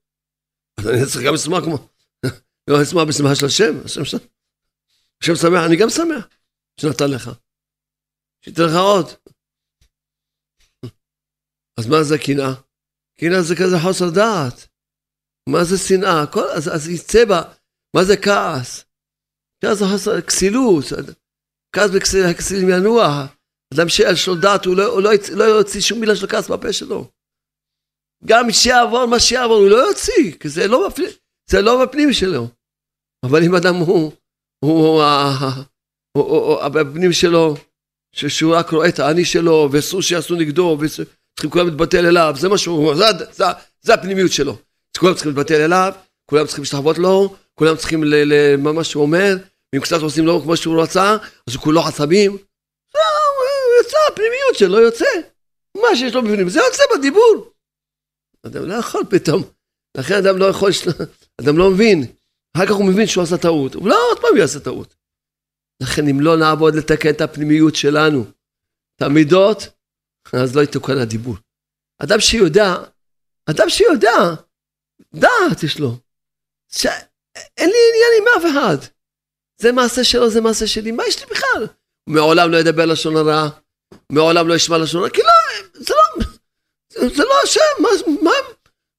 אז 0.78 0.88
אני 0.88 1.05
צריך 1.05 1.26
גם 1.26 1.34
לשמוח 1.34 1.63
כמו... 1.63 1.88
לא 2.67 2.82
לשמוח 2.82 3.03
בשמחה 3.07 3.36
של 3.36 3.45
השם, 3.45 3.86
השם, 3.86 4.05
ש... 4.05 4.15
השם 5.21 5.36
שמח, 5.36 5.63
אני 5.67 5.76
גם 5.76 5.89
שמח 5.89 6.28
שנתן 6.82 7.11
לך. 7.11 7.32
שייתן 8.41 8.63
לך 8.63 8.76
עוד. 8.76 9.05
אז 11.78 11.88
מה 11.88 12.03
זה 12.03 12.17
קנאה? 12.17 12.64
קנאה 13.20 13.41
זה 13.41 13.55
כזה 13.55 13.76
חוסר 13.84 14.09
דעת. 14.09 14.68
מה 15.49 15.63
זה 15.63 15.78
שנאה? 15.78 16.28
כל, 16.32 16.47
אז, 16.57 16.76
אז 16.76 16.89
יצא 16.89 17.26
בה, 17.26 17.41
מה 17.95 18.03
זה 18.03 18.18
כעס? 18.18 18.86
כעס 19.61 19.78
זה 19.78 19.86
חוסר, 19.91 20.22
כסילות. 20.22 20.86
כעס 21.76 21.89
וכסילים 21.93 22.70
ינוע. 22.70 23.26
אדם 23.74 23.89
שיש 23.89 24.28
לו 24.28 24.36
דעת, 24.36 24.66
הוא 24.66 24.76
לא, 24.76 24.86
הוא 24.86 25.01
לא, 25.01 25.09
לא 25.36 25.43
יוציא 25.43 25.82
שום 25.82 25.99
מילה 25.99 26.16
של 26.16 26.28
כעס 26.28 26.49
בפה 26.49 26.74
שלו. 26.74 27.11
גם 28.26 28.51
שיעבור 28.51 29.05
מה 29.05 29.20
שיעבור, 29.20 29.57
הוא 29.57 29.70
לא 29.70 29.76
יוציא, 29.76 30.32
כי 30.39 30.49
זה 30.49 30.68
לא, 30.68 30.89
בפנים, 30.89 31.09
זה 31.49 31.61
לא 31.61 31.86
בפנים 31.86 32.13
שלו. 32.13 32.47
אבל 33.26 33.43
אם 33.43 33.55
אדם 33.55 33.76
הוא, 33.76 34.11
הוא, 34.66 35.03
הוא, 36.18 36.68
בפנים 36.68 37.13
שלו, 37.13 37.55
שהוא 38.16 38.55
רק 38.55 38.70
רואה 38.70 38.89
את 38.89 38.99
האני 38.99 39.26
שלו, 39.26 39.70
ואסור 39.72 40.01
שיעשו 40.01 40.36
נגדו, 40.36 40.78
וצריכים 41.36 41.51
כולם 41.51 41.67
להתבטל 41.67 42.05
אליו, 42.05 42.36
זה 42.39 42.49
מה 42.49 42.57
שהוא, 42.57 42.95
זה, 42.95 43.05
זה, 43.31 43.43
זה 43.81 43.93
הפנימיות 43.93 44.31
שלו. 44.31 44.57
כולם 44.97 45.13
צריכים 45.13 45.31
להתבטל 45.31 45.61
אליו, 45.61 45.93
כולם 46.25 46.45
צריכים 46.45 46.61
להשתחוות 46.61 46.97
לו, 46.97 47.36
כולם 47.55 47.77
צריכים 47.77 48.03
למה 48.03 48.83
שהוא 48.83 49.03
אומר, 49.03 49.36
ואם 49.73 49.81
קצת 49.81 50.01
עושים 50.01 50.25
לו 50.25 50.41
כמו 50.41 50.57
שהוא 50.57 50.81
רצה, 50.81 51.17
אז 51.47 51.55
הוא 51.55 51.63
כולו 51.63 51.81
עצבים. 51.81 52.38
זה 52.93 52.99
יוצא, 53.83 53.97
הפנימיות 54.11 54.55
שלו 54.55 54.79
יוצא. 54.79 55.05
מה 55.77 55.95
שיש 55.95 56.15
לו 56.15 56.21
בפנים, 56.21 56.49
זה 56.49 56.59
יוצא 56.59 56.83
בדיבור. 56.95 57.51
אדם 58.45 58.65
לא 58.65 58.73
יכול 58.73 59.03
פתאום. 59.09 59.43
לכן 59.97 60.15
אדם 60.15 60.38
לא 60.38 60.45
יכול, 60.45 60.71
אדם 61.41 61.57
לא 61.57 61.71
מבין. 61.71 62.05
אחר 62.57 62.65
כך 62.65 62.73
הוא 62.73 62.86
מבין 62.86 63.07
שהוא 63.07 63.23
עשה 63.23 63.38
טעות. 63.38 63.75
הוא 63.75 63.88
לא 63.88 63.97
עוד 64.11 64.19
פעם 64.21 64.38
יעשה 64.38 64.59
טעות. 64.59 64.95
לכן 65.83 66.07
אם 66.07 66.21
לא 66.21 66.38
נעבוד 66.38 66.75
לתקן 66.75 67.09
את 67.09 67.21
הפנימיות 67.21 67.75
שלנו, 67.75 68.25
את 68.95 69.01
המידות, 69.01 69.67
אז 70.34 70.55
לא 70.55 70.61
יתוקן 70.61 70.97
הדיבור. 70.97 71.36
אדם 72.03 72.19
שיודע, 72.19 72.73
אדם 73.49 73.69
שיודע, 73.69 74.17
דעת 75.15 75.63
יש 75.63 75.80
לו. 75.80 75.97
שאין 76.71 77.69
לי 77.69 77.78
עניין 77.89 78.11
עם 78.21 78.28
אף 78.38 78.51
אחד. 78.51 78.78
זה 79.61 79.71
מעשה 79.71 80.03
שלו, 80.03 80.30
זה 80.30 80.41
מעשה 80.41 80.67
שלי, 80.67 80.91
מה 80.91 81.03
יש 81.07 81.19
לי 81.19 81.26
בכלל? 81.32 81.67
מעולם 82.09 82.51
לא 82.51 82.57
ידבר 82.57 82.86
לשון 82.86 83.17
הרע, 83.17 83.49
מעולם 84.11 84.47
לא 84.47 84.53
ישמע 84.53 84.78
לשון 84.78 85.01
הרע, 85.01 85.09
כי 85.09 85.21
לא, 85.21 85.63
זה 85.73 85.93
לא, 85.93 86.26
זה 87.15 87.23
לא 87.23 87.34
השם, 87.43 87.61
מה, 87.80 87.89
מה, 88.21 88.32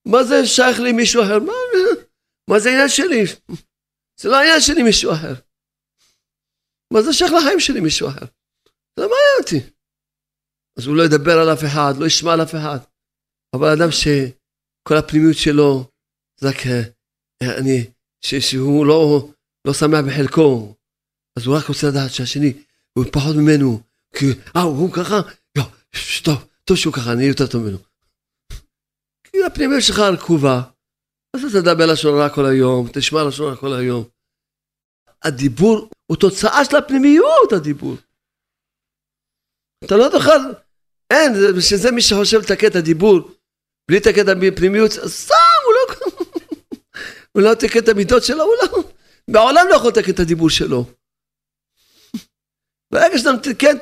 מה 0.07 0.25
זה 0.25 0.47
שייך 0.47 0.81
לי 0.81 0.93
מישהו 0.93 1.23
אחר? 1.23 1.39
מה, 1.39 1.53
מה 2.51 2.59
זה 2.59 2.69
העניין 2.69 2.89
שלי? 2.89 3.25
זה 4.21 4.29
לא 4.29 4.37
העניין 4.37 4.61
שלי 4.61 4.83
מישהו 4.83 5.13
אחר. 5.13 5.35
מה 6.93 7.03
זה 7.03 7.13
שייך 7.13 7.33
לחיים 7.33 7.61
שלי 7.61 7.81
מישהו 7.81 8.09
אחר? 8.09 8.27
זה 8.97 9.03
לא 9.03 9.09
מעניין 9.11 9.37
אותי. 9.41 9.76
אז 10.79 10.87
הוא 10.87 10.97
לא 10.97 11.03
ידבר 11.03 11.39
על 11.39 11.53
אף 11.53 11.65
אחד, 11.65 11.95
לא 11.99 12.07
ישמע 12.07 12.33
על 12.33 12.43
אף 12.43 12.55
אחד. 12.55 12.79
אבל 13.57 13.69
אדם 13.69 13.91
שכל 13.91 14.97
הפנימיות 14.97 15.37
שלו 15.37 15.91
זה 16.41 16.49
רק 16.49 16.67
אה, 16.67 17.59
אני, 17.59 17.91
ש, 18.21 18.35
שהוא 18.35 18.87
לא, 18.87 19.29
לא 19.67 19.73
שמח 19.73 20.01
בחלקו, 20.07 20.75
אז 21.39 21.47
הוא 21.47 21.57
רק 21.57 21.67
רוצה 21.69 21.87
לדעת 21.87 22.11
שהשני 22.11 22.53
הוא 22.99 23.05
פחות 23.13 23.37
ממנו, 23.37 23.81
כי 24.17 24.27
אה, 24.57 24.63
הוא 24.63 24.93
ככה, 24.93 25.17
יו, 25.57 25.65
טוב, 26.25 26.49
טוב 26.65 26.77
שהוא 26.77 26.95
ככה, 26.95 27.13
אני 27.13 27.25
יותר 27.25 27.47
טוב 27.47 27.63
ממנו. 27.63 27.79
כי 29.25 29.45
הפנימיות 29.47 29.83
שלך 29.83 29.99
רקובה, 29.99 30.63
אז 31.37 31.45
אתה 31.45 31.61
תדבר 31.63 31.87
לשון 31.93 32.19
רע 32.21 32.29
כל 32.35 32.47
היום, 32.47 32.89
תשמע 32.93 33.25
לשון 33.29 33.51
רע 33.51 33.57
כל 33.57 33.73
היום. 33.75 34.05
הדיבור 35.23 35.91
הוא 36.07 36.17
תוצאה 36.17 36.65
של 36.65 36.77
הפנימיות, 36.77 37.53
הדיבור. 37.53 37.97
אתה 39.85 39.97
לא 39.97 40.09
תוכל, 40.13 40.66
אין, 41.11 41.33
בשביל 41.57 41.81
זה 41.81 41.91
מי 41.91 42.03
שחושב 42.03 42.39
לתקן 42.41 42.67
את 42.67 42.77
הדיבור, 42.77 43.31
בלי 43.89 43.97
לתקן 43.97 44.21
את 44.21 44.37
הפנימיות, 44.53 44.91
סתם, 44.93 45.35
הוא 45.65 45.75
לא, 45.75 46.11
הוא 47.33 47.43
לא 47.43 47.55
תקן 47.55 47.79
את 47.79 47.89
המידות 47.89 48.25
שלו, 48.25 48.45
הוא 48.45 48.55
לא, 48.63 48.83
בעולם 49.31 49.67
לא 49.69 49.75
יכול 49.75 49.89
לתקן 49.89 50.13
את 50.13 50.21
הדיבור 50.21 50.51
שלו. 50.51 50.85
ברגע 52.93 53.19
שאתה 53.19 53.33
מתקן 53.33 53.77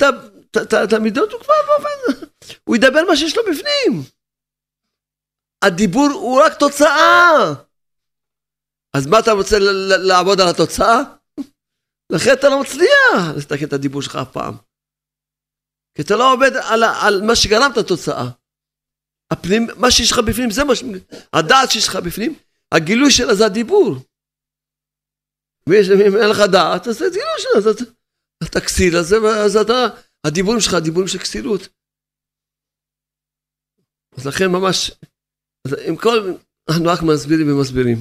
את 0.85 0.93
המידות, 0.93 1.33
הוא 1.33 1.41
כבר 1.41 1.55
באופן, 1.67 2.27
הוא 2.65 2.77
ידבר 2.77 3.05
מה 3.09 3.17
שיש 3.17 3.37
לו 3.37 3.43
בפנים. 3.43 4.03
הדיבור 5.63 6.09
הוא 6.13 6.41
רק 6.41 6.55
תוצאה. 6.55 7.53
אז 8.95 9.07
מה 9.07 9.19
אתה 9.19 9.33
רוצה 9.33 9.57
לעבוד 9.99 10.41
על 10.41 10.49
התוצאה? 10.49 11.01
לכן 12.11 12.33
אתה 12.33 12.49
לא 12.49 12.61
מצליח 12.61 13.37
לתקן 13.37 13.65
את 13.65 13.73
הדיבור 13.73 14.03
שלך 14.03 14.17
אף 14.17 14.33
פעם. 14.33 14.55
כי 15.95 16.03
אתה 16.03 16.15
לא 16.17 16.33
עובד 16.33 16.51
על, 16.71 16.83
על 16.85 17.23
מה 17.27 17.37
שגרם 17.37 17.71
את 17.73 17.79
התוצאה. 17.79 18.31
הפנים, 19.33 19.67
מה 19.77 19.91
שיש 19.91 20.13
לך 20.13 20.19
בפנים 20.19 20.51
זה 20.51 20.65
מה 20.65 20.75
ש... 20.75 20.83
הדעת 21.33 21.71
שיש 21.71 21.89
לך 21.89 21.97
בפנים, 21.97 22.35
הגילוי 22.75 23.11
שלה 23.11 23.35
זה 23.35 23.47
הדיבור. 23.47 23.97
ואם 25.69 26.17
אין 26.21 26.31
לך 26.31 26.39
דעת, 26.53 26.87
אז 26.87 26.99
זה 26.99 27.05
גילוי 27.13 27.39
שלה, 27.39 27.59
אז 27.59 27.67
אתה, 27.67 27.85
אתה 28.45 28.61
כסיל, 28.61 28.97
אז, 28.97 29.15
אז 29.45 29.57
אתה, 29.57 29.81
הדיבורים 30.27 30.61
שלך, 30.61 30.75
הדיבורים 30.75 31.09
של 31.09 31.19
כסילות. 31.19 31.61
אז 34.17 34.27
לכן 34.27 34.47
ממש, 34.53 34.91
אז 35.67 35.73
עם 35.89 35.97
כל, 35.97 36.19
אנחנו 36.71 36.85
רק 36.85 37.01
מסבירים 37.03 37.47
ומסבירים, 37.49 37.99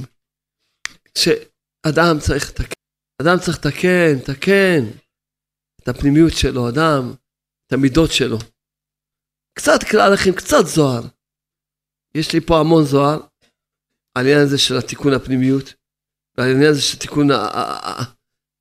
שאדם 1.18 2.20
צריך 2.20 2.50
לתקן, 2.50 2.82
אדם 3.22 3.38
צריך 3.46 3.58
לתקן, 3.58 4.14
לתקן 4.18 4.82
את 5.84 5.88
הפנימיות 5.88 6.34
שלו, 6.38 6.70
אדם, 6.70 7.14
את 7.68 7.74
המידות 7.74 8.12
שלו. 8.12 8.38
קצת 9.54 9.80
קרא 9.92 10.10
לכם, 10.10 10.32
קצת 10.36 10.66
זוהר. 10.66 11.02
יש 12.16 12.34
לי 12.34 12.42
פה 12.42 12.60
המון 12.60 12.84
זוהר, 12.86 13.20
על 14.16 14.26
העניין 14.26 14.40
הזה 14.46 14.58
של 14.58 14.78
התיקון 14.78 15.14
הפנימיות, 15.14 15.74
ועל 16.38 16.48
העניין 16.48 16.72
הזה 16.72 16.82
של 16.82 17.00
תיקון 17.00 17.28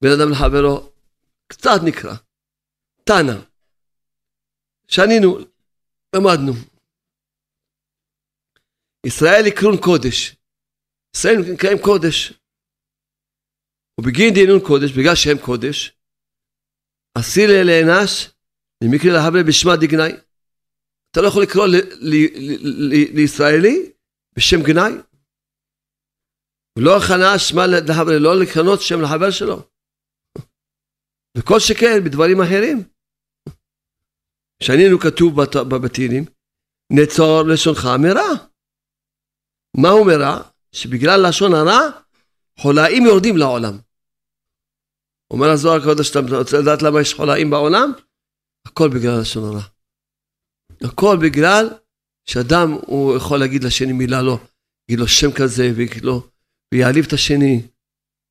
בן 0.03 0.11
אדם 0.17 0.31
לחברו, 0.31 0.93
קצת 1.47 1.81
נקרא. 1.85 2.15
תנא. 3.05 3.39
שנינו, 4.89 5.39
למדנו. 6.17 6.53
ישראל 9.07 9.47
יקרון 9.47 9.77
קודש. 9.81 10.37
ישראל 11.17 11.37
נקראים 11.53 11.79
קודש. 11.85 12.33
ובגין 14.01 14.35
דינון 14.35 14.61
קודש, 14.67 14.91
בגלל 14.91 15.15
שהם 15.15 15.39
קודש, 15.45 15.93
אסיר 17.19 17.51
לאנש, 17.65 18.31
למקרה 18.83 19.13
להבל 19.13 19.43
בשמה 19.43 19.77
דגנאי. 19.77 20.13
אתה 21.11 21.21
לא 21.21 21.29
יכול 21.29 21.43
לקרוא 21.43 21.67
לישראלי 23.15 23.93
בשם 24.37 24.63
גנאי. 24.63 24.93
ולא 26.79 26.97
הכנה 26.97 27.39
שמה 27.39 27.67
לחבר, 27.67 28.19
לא 28.19 28.41
לקנות 28.41 28.81
שם 28.83 29.01
לחבר 29.01 29.31
שלו. 29.31 29.63
וכל 31.39 31.61
שכן 31.61 32.05
בדברים 32.05 32.41
אחרים. 32.41 32.83
שנינו 34.63 34.99
כתוב 34.99 35.43
בבתינים, 35.43 36.25
נצור 36.93 37.43
לשונך 37.43 37.89
מרע. 38.03 38.29
מה 39.77 39.89
הוא 39.89 40.07
מרע? 40.07 40.43
שבגלל 40.73 41.29
לשון 41.29 41.55
הרע, 41.55 41.81
חולאים 42.59 43.07
יורדים 43.07 43.37
לעולם. 43.37 43.79
אומר 45.31 45.51
הזוהר 45.51 45.81
הקודש, 45.81 46.11
אתה 46.11 46.19
רוצה 46.39 46.59
לדעת 46.61 46.83
למה 46.83 47.01
יש 47.01 47.15
חולאים 47.15 47.51
בעולם? 47.51 47.93
הכל 48.73 48.89
בגלל 48.89 49.21
לשון 49.21 49.45
הרע. 49.45 49.63
הכל 50.85 51.17
בגלל 51.23 51.69
שאדם 52.25 52.69
הוא 52.87 53.17
יכול 53.17 53.39
להגיד 53.39 53.65
לשני 53.65 53.93
מילה 53.93 54.23
לא, 54.23 54.39
יגיד 54.89 55.01
לו 55.01 55.09
שם 55.09 55.33
כזה 55.39 55.63
ויגיד 55.77 56.05
לו, 56.05 56.29
ויעליב 56.75 57.05
את 57.07 57.13
השני. 57.13 57.63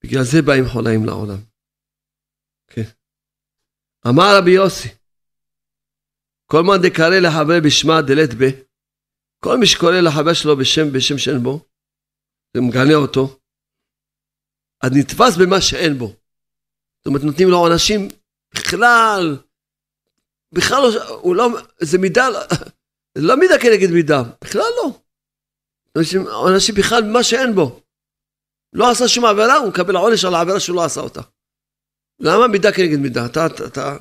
בגלל 0.04 0.24
זה 0.24 0.42
באים 0.42 0.64
חולאים 0.74 1.06
לעולם. 1.06 1.38
כן. 2.68 2.90
אמר 4.08 4.38
רבי 4.38 4.52
יוסי, 4.52 4.90
כל 6.46 6.62
מה 6.64 6.74
דקרא 6.78 7.20
לחבר 7.20 7.60
בשמה 7.66 8.02
דלת 8.02 8.30
ב, 8.40 8.44
כל 9.44 9.58
מי 9.60 9.68
שקורא 9.68 9.92
לחבר 9.92 10.34
שלו 10.34 10.58
בשם, 10.58 10.92
בשם 10.94 11.18
שאין 11.18 11.44
בו, 11.44 11.66
ומגנה 12.58 12.94
אותו, 12.94 13.40
אז 14.84 14.92
נתפס 14.94 15.38
במה 15.42 15.62
שאין 15.62 15.98
בו. 15.98 16.08
זאת 16.98 17.08
אומרת, 17.08 17.24
נותנים 17.24 17.50
לו 17.50 17.58
עונשים 17.58 18.08
בכלל, 18.54 19.38
בכלל 20.54 20.82
לא, 20.82 21.20
הוא 21.22 21.36
לא, 21.36 21.48
זה 21.82 21.98
מידה, 21.98 22.28
זה 23.18 23.22
לא 23.28 23.36
מידה 23.36 23.60
כנגד 23.62 23.92
מידה, 23.92 24.22
בכלל 24.44 24.62
לא. 24.78 25.00
עונשים 26.32 26.76
בכלל 26.76 27.02
במה 27.02 27.24
שאין 27.24 27.56
בו. 27.56 27.82
לא 28.74 28.92
עשה 28.92 29.08
שום 29.08 29.26
עבירה, 29.26 29.58
הוא 29.58 29.70
מקבל 29.70 29.96
עונש 29.96 30.26
על 30.26 30.36
העבירה 30.36 30.60
שהוא 30.60 30.76
לא 30.76 30.86
עשה 30.86 31.02
אותה. 31.02 31.22
למה 32.20 32.48
מידה 32.48 32.72
כנגד 32.72 32.98
מידה? 33.00 33.26
אתה, 33.26 33.46
אתה, 33.46 33.66
אתה, 33.68 33.98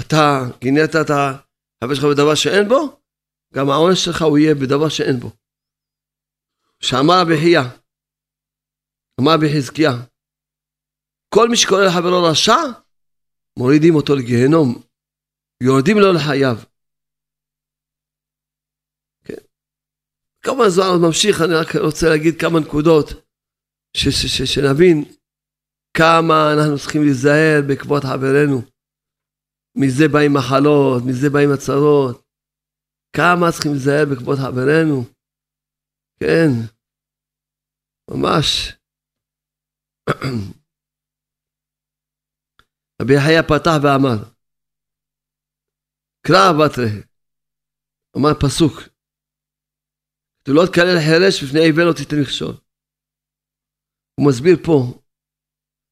אתה 0.00 0.40
גינית 0.60 0.96
את 0.96 1.10
החבר 1.10 1.94
שלך 1.94 2.04
בדבר 2.04 2.34
שאין 2.34 2.68
בו, 2.68 3.00
גם 3.54 3.70
העונש 3.70 4.04
שלך 4.04 4.22
הוא 4.22 4.38
יהיה 4.38 4.54
בדבר 4.54 4.88
שאין 4.88 5.20
בו. 5.20 5.30
שאמר 6.80 7.14
רבי 7.20 7.54
אמר 9.20 9.34
רבי 9.34 9.46
חזקיה, 9.56 9.90
כל 11.34 11.48
מי 11.48 11.56
שקורא 11.56 11.84
לחברו 11.84 12.22
רשע, 12.30 12.56
מורידים 13.58 13.94
אותו 13.94 14.16
לגיהנום, 14.16 14.82
יורדים 15.66 15.96
לו 15.98 16.12
לחייו. 16.12 16.56
כן. 19.24 19.42
כמובן 20.42 20.68
זוהר 20.68 20.98
ממשיך, 21.06 21.36
אני 21.44 21.54
רק 21.54 21.76
רוצה 21.86 22.06
להגיד 22.08 22.34
כמה 22.40 22.60
נקודות, 22.60 23.06
ש, 23.96 24.08
ש, 24.08 24.26
ש, 24.26 24.54
שנבין 24.54 25.04
כמה 25.96 26.52
אנחנו 26.54 26.78
צריכים 26.78 27.02
להיזהר 27.02 27.60
בעקבות 27.68 28.02
חברינו. 28.04 28.58
מזה 29.76 30.04
באים 30.12 30.32
מחלות, 30.38 31.02
מזה 31.06 31.30
באים 31.32 31.50
הצרות. 31.54 32.22
כמה 33.16 33.52
צריכים 33.52 33.72
להיזהר 33.72 34.04
בעקבות 34.10 34.38
חברינו. 34.38 35.04
כן, 36.20 36.50
ממש. 38.10 38.72
רבי 43.02 43.14
יחיא 43.14 43.42
פתח 43.42 43.76
ואמר, 43.82 44.31
קרא 46.26 46.52
בת 46.58 46.78
רהה, 46.78 47.02
אמר 48.16 48.34
פסוק, 48.42 48.74
לא 50.48 50.62
תקלל 50.66 50.98
חירש 51.06 51.34
בפני 51.42 51.60
עיוור 51.60 51.84
לא 51.88 51.94
תיתן 51.98 52.16
מכשול. 52.22 52.54
הוא 54.14 54.26
מסביר 54.28 54.56
פה, 54.66 54.78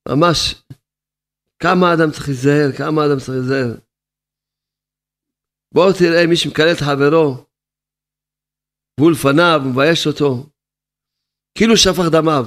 ממש, 0.09 0.37
כמה 1.62 1.87
אדם 1.95 2.11
צריך 2.12 2.24
להיזהר, 2.28 2.68
כמה 2.78 3.01
אדם 3.07 3.18
צריך 3.18 3.35
להיזהר. 3.37 3.70
בואו 5.74 5.93
תראה 5.99 6.22
מי 6.31 6.37
שמקלל 6.37 6.70
את 6.72 6.81
חברו, 6.89 7.28
והוא 8.97 9.12
לפניו, 9.14 9.59
מבייש 9.70 10.07
אותו, 10.07 10.31
כאילו 11.55 11.74
שפך 11.76 12.07
דמיו. 12.16 12.45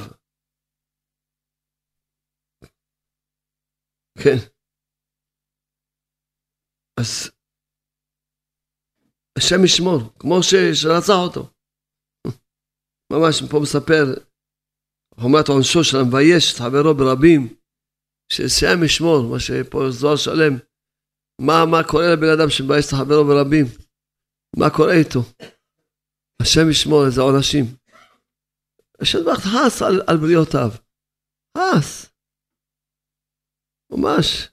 כן. 4.23 4.37
אז 6.99 7.31
השם 9.37 9.63
ישמור, 9.65 9.99
כמו 10.19 10.35
שרצח 10.43 11.17
אותו. 11.25 11.49
ממש 13.13 13.43
פה 13.51 13.59
מספר 13.61 14.05
חומת 15.19 15.47
עונשו 15.47 15.83
של 15.83 15.97
המבייש 15.97 16.53
את 16.53 16.57
חברו 16.57 16.93
ברבים, 16.97 17.41
שהשם 18.31 18.83
ישמור, 18.85 19.19
מה 19.31 19.39
שפה 19.39 19.79
זוהר 19.89 20.15
שלם, 20.15 20.53
מה, 21.41 21.65
מה 21.71 21.81
קורה 21.91 22.07
לבן 22.13 22.31
אדם 22.37 22.49
שמבייש 22.49 22.85
את 22.85 22.91
חברו 22.99 23.25
ברבים? 23.29 23.65
מה 24.59 24.69
קורה 24.77 24.93
איתו? 24.93 25.19
השם 26.41 26.69
ישמור 26.71 27.05
איזה 27.05 27.21
עונשים. 27.21 27.65
השם 29.01 29.19
ברכת 29.25 29.43
חס 29.53 29.81
על, 29.81 30.01
על 30.07 30.17
בריאותיו. 30.17 30.69
חס. 31.57 32.11
ממש. 33.91 34.49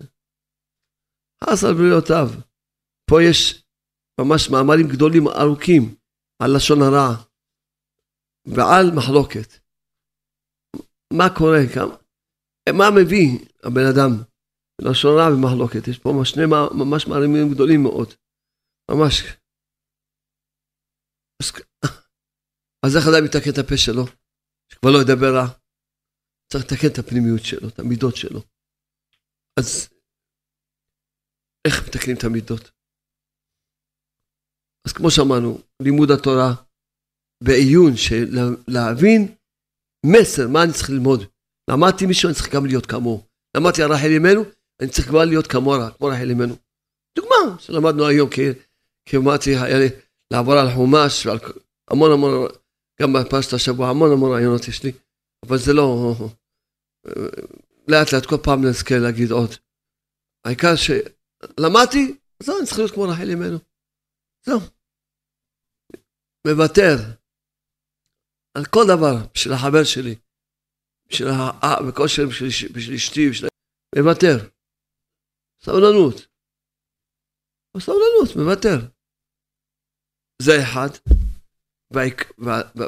חס 1.45 1.64
על 1.64 1.74
בריאותיו. 1.74 2.28
פה 3.11 3.16
יש 3.31 3.59
ממש 4.21 4.43
מאמרים 4.53 4.87
גדולים 4.93 5.25
ארוכים 5.29 5.83
על 6.43 6.51
לשון 6.57 6.79
הרע 6.83 7.09
ועל 8.55 8.87
מחלוקת. 8.97 9.49
מה 11.18 11.27
קורה 11.39 11.62
כאן? 11.75 11.89
מה 12.79 12.87
מביא 12.97 13.29
הבן 13.64 13.87
אדם 13.93 14.12
לשון 14.87 15.11
הרע 15.12 15.29
ומחלוקת? 15.35 15.89
יש 15.91 15.99
פה 15.99 16.09
שני 16.25 16.47
ממש 16.81 17.07
מאמרים 17.07 17.55
גדולים 17.55 17.83
מאוד. 17.83 18.09
ממש. 18.91 19.14
אז, 21.43 21.53
אז 22.87 22.97
איך 22.97 23.05
אדם 23.09 23.25
יתקן 23.27 23.51
את 23.55 23.59
הפה 23.64 23.77
שלו? 23.85 24.05
שכבר 24.68 24.91
לא 24.95 24.99
ידבר 25.03 25.31
רע. 25.37 25.47
צריך 26.53 26.64
לתקן 26.64 26.89
את 26.93 26.99
הפנימיות 26.99 27.45
שלו, 27.45 27.68
את 27.68 27.79
המידות 27.79 28.16
שלו. 28.16 28.41
אז 29.59 29.89
איך 31.66 31.75
מתקנים 31.89 32.16
את 32.18 32.25
המידות? 32.25 32.80
אז 34.87 34.93
כמו 34.93 35.11
שאמרנו, 35.11 35.59
לימוד 35.83 36.11
התורה 36.11 36.55
בעיון 37.45 37.97
של 37.97 38.39
להבין 38.68 39.35
מסר, 40.07 40.49
מה 40.49 40.62
אני 40.62 40.72
צריך 40.72 40.91
ללמוד. 40.91 41.24
למדתי 41.70 42.07
מישהו, 42.07 42.28
אני 42.28 42.37
צריך 42.37 42.55
גם 42.55 42.66
להיות 42.66 42.87
כמוהו. 42.87 43.26
למדתי 43.57 43.83
על 43.83 43.93
רחל 43.93 44.11
אמנו, 44.16 44.45
אני 44.83 44.91
צריך 44.91 45.09
כבר 45.09 45.24
להיות 45.24 45.47
כמו, 45.47 45.74
כמו 45.99 46.07
רחל 46.07 46.31
אמנו. 46.31 46.57
דוגמה 47.16 47.59
שלמדנו 47.59 48.07
היום, 48.07 48.31
כי, 48.31 49.16
אמרתי, 49.16 49.57
היה 49.57 49.78
לי 49.78 49.89
לעבור 50.33 50.55
על 50.55 50.74
חומש 50.74 51.26
ועל 51.26 51.39
המון 51.91 52.12
המון, 52.12 52.49
גם 53.03 53.12
בפרשת 53.12 53.53
השבוע, 53.53 53.89
המון 53.89 54.12
המון 54.12 54.33
רעיונות 54.33 54.68
יש 54.68 54.83
לי, 54.85 54.93
אבל 55.47 55.59
זה 55.59 55.72
לא... 55.72 56.14
לאט 57.89 58.12
לאט 58.12 58.26
כל 58.26 58.37
פעם 58.43 58.64
נזכה 58.64 58.99
להגיד 58.99 59.31
עוד. 59.31 59.51
העיקר 60.45 60.74
שלמדתי, 60.76 62.16
זהו, 62.43 62.59
אני 62.59 62.66
צריך 62.66 62.78
להיות 62.78 62.91
כמו 62.91 63.03
רחל 63.03 63.31
אמנו. 63.31 63.59
זהו. 64.47 64.61
מוותר 66.47 66.97
על 68.57 68.64
כל 68.74 68.84
דבר 68.95 69.14
בשביל 69.34 69.55
החבר 69.55 69.84
שלי, 69.84 70.14
בשביל 71.09 71.28
הכושר, 71.62 72.22
בשביל, 72.30 72.49
בשביל 72.74 72.97
אשתי, 72.97 73.30
בשביל... 73.30 73.51
מוותר. 73.99 74.36
סבלנות. 75.62 76.16
סבלנות, 77.78 78.30
מוותר. 78.36 78.76
זה 80.43 80.53
אחד. 80.62 80.88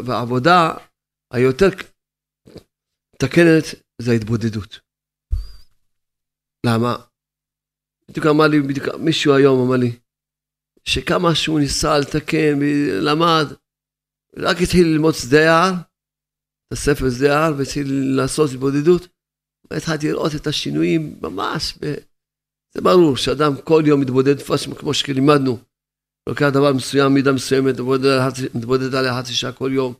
והעבודה 0.07 0.59
היותר 1.34 1.68
מתקנת 3.14 3.64
זה 4.03 4.11
ההתבודדות. 4.12 4.80
למה? 6.66 6.92
בדיוק 8.09 8.26
אמר 8.26 8.46
לי, 8.50 8.57
בדיוק, 8.68 8.86
מישהו 9.05 9.34
היום 9.36 9.66
אמר 9.66 9.76
לי, 9.76 9.90
שכמה 10.85 11.35
שהוא 11.35 11.61
ניסה 11.61 11.99
לתקן 11.99 12.59
ולמד, 12.61 13.47
רק 14.37 14.57
התחיל 14.62 14.87
ללמוד 14.87 15.14
שדה 15.14 15.41
יער, 15.41 15.72
את 16.66 16.72
הספר 16.72 17.11
שדה 17.11 17.26
יער, 17.26 17.53
והתחיל 17.59 18.16
לעשות 18.16 18.51
התבודדות, 18.51 19.09
התחלתי 19.70 20.09
לראות 20.09 20.33
את 20.35 20.47
השינויים 20.47 21.18
ממש, 21.22 21.78
ב... 21.80 21.95
זה 22.74 22.80
ברור 22.80 23.16
שאדם 23.16 23.53
כל 23.64 23.83
יום 23.87 24.01
מתבודד 24.01 24.35
כמו 24.78 24.95
שלימדנו. 24.95 25.59
לוקח 26.28 26.49
דבר 26.55 26.72
מסוים, 26.72 27.14
מידה 27.14 27.33
מסוימת, 27.33 27.74
מתבודד 28.55 28.95
עליה 28.95 29.18
חצי 29.18 29.33
שעה 29.33 29.53
כל 29.53 29.70
יום, 29.74 29.95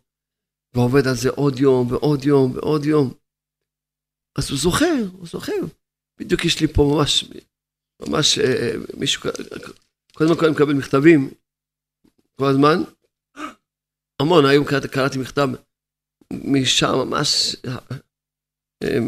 ועובד 0.74 1.07
על 1.07 1.14
זה 1.14 1.30
עוד 1.30 1.59
יום 1.59 1.93
ועוד 1.93 2.24
יום 2.24 2.53
ועוד 2.55 2.85
יום. 2.85 3.14
אז 4.39 4.51
הוא 4.51 4.59
זוכר, 4.59 5.05
הוא 5.12 5.26
זוכר. 5.26 5.62
בדיוק 6.20 6.45
יש 6.45 6.61
לי 6.61 6.68
פה 6.68 6.95
ממש, 6.95 7.24
ממש 8.03 8.39
אה, 8.39 8.72
מישהו, 8.97 9.30
כל 10.16 10.24
הזמן 10.24 10.36
אני 10.44 10.52
מקבל 10.52 10.74
מכתבים, 10.74 11.30
כל 12.40 12.46
הזמן, 12.50 12.76
המון, 14.20 14.46
היום 14.46 14.64
קראתי 14.64 15.18
מכתב 15.18 15.48
משם 16.32 16.92
ממש, 17.06 17.56
אה, 17.66 18.98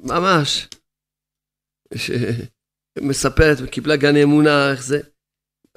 ממש, 0.00 0.68
שמספרת 1.94 3.56
וקיבלה 3.64 3.96
גן 3.96 4.16
אמונה, 4.16 4.72
איך 4.72 4.82
זה, 4.82 5.00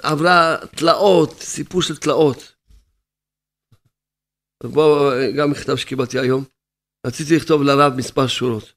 עברה 0.01 0.57
תלאות, 0.77 1.33
סיפור 1.39 1.81
של 1.81 1.97
תלאות. 1.97 2.55
בואו, 4.63 5.11
גם 5.37 5.51
מכתב 5.51 5.75
שקיבלתי 5.75 6.19
היום. 6.19 6.43
רציתי 7.07 7.35
לכתוב 7.35 7.61
לרב 7.63 7.93
מספר 7.97 8.27
שורות. 8.27 8.73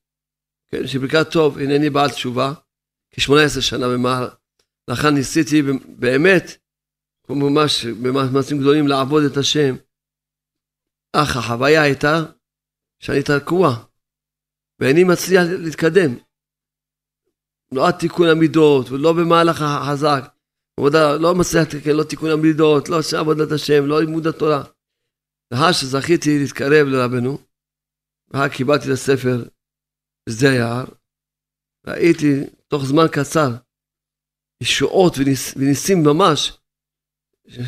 כן, 0.70 0.86
שברכת 0.86 1.32
טוב, 1.32 1.58
הנני 1.58 1.90
בעל 1.90 2.10
תשובה, 2.10 2.52
כ-18 3.14 3.60
שנה 3.60 3.86
במהלכה 4.88 5.10
ניסיתי 5.10 5.62
באמת, 5.98 6.44
ממש 7.30 7.86
במאמצים 7.86 8.58
גדולים 8.60 8.86
לעבוד 8.88 9.22
את 9.32 9.36
השם, 9.36 9.74
אך 11.16 11.36
החוויה 11.36 11.82
הייתה 11.82 12.14
שאני 13.02 13.22
תקוע, 13.22 13.68
ואיני 14.80 15.04
מצליח 15.04 15.42
להתקדם. 15.64 16.10
לא 17.74 17.88
עד 17.88 17.94
תיקון 17.98 18.28
המידות, 18.28 18.90
ולא 18.90 19.12
במהלך 19.12 19.62
החזק. 19.62 20.22
עבודה, 20.80 21.16
לא 21.16 21.34
מצליח 21.34 21.62
לתקן, 21.62 21.90
לא 21.96 22.04
תיקון 22.10 22.30
המידות, 22.30 22.88
לא 22.88 22.96
עבודת 23.20 23.52
השם, 23.54 23.86
לא 23.86 24.00
לימוד 24.00 24.26
התורה. 24.26 24.62
לאחר 25.52 25.72
שזכיתי 25.72 26.38
להתקרב 26.42 26.86
לרבנו, 26.86 27.38
ואחר 28.28 28.48
קיבלתי 28.48 28.84
את 28.84 28.92
הספר 28.92 29.36
בשדה 30.28 30.50
היער, 30.50 30.84
ראיתי 31.86 32.32
תוך 32.68 32.84
זמן 32.84 33.06
קצר 33.12 33.50
ישועות 34.62 35.18
וניס, 35.18 35.54
וניסים 35.56 36.02
ממש, 36.02 36.52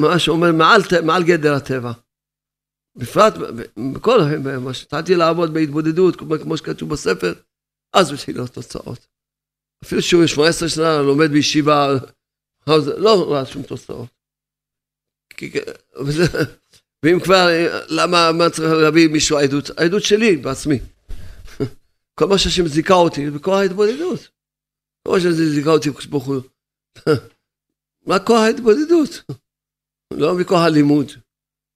ממש 0.00 0.28
אומר 0.28 0.52
מעל, 0.52 0.80
מעל 1.02 1.24
גדר 1.24 1.54
הטבע. 1.54 1.92
בפרט, 2.96 3.34
בכל, 3.94 4.18
מה 4.60 4.74
שהתחלתי 4.74 5.14
לעבוד 5.14 5.54
בהתבודדות, 5.54 6.16
כמו 6.16 6.56
שכתוב 6.56 6.90
בספר, 6.90 7.32
אז 7.92 8.12
התחילו 8.12 8.44
התוצאות. 8.44 9.06
אפילו 9.84 10.02
שהוא 10.02 10.26
18 10.26 10.68
שנה 10.68 11.02
לומד 11.02 11.30
בישיבה, 11.30 11.88
אז 12.66 12.88
לא 12.88 13.32
ראה 13.32 13.46
שום 13.46 13.62
תוצאות. 13.62 14.08
ואם 17.02 17.20
כבר, 17.24 17.46
למה 17.88 18.32
מה 18.32 18.50
צריך 18.50 18.72
להביא 18.72 19.08
מישהו 19.08 19.38
עדות? 19.38 19.70
העדות 19.78 20.02
שלי 20.02 20.36
בעצמי. 20.36 20.78
כל 22.18 22.26
מה 22.26 22.38
שהשם 22.38 22.66
זיכה 22.66 22.94
אותי 22.94 23.30
בכוח 23.30 23.58
ההתבודדות. 23.58 24.35
כל 25.06 25.12
מה 25.12 25.20
שהשם 25.20 25.54
זיכה 25.54 25.70
אותי 25.70 25.90
ברוך 26.10 26.26
הוא. 26.26 26.42
מה 28.08 28.18
כוח 28.26 28.40
ההתבודדות? 28.46 29.10
לא 30.20 30.34
מכוח 30.40 30.62
הלימוד. 30.66 31.06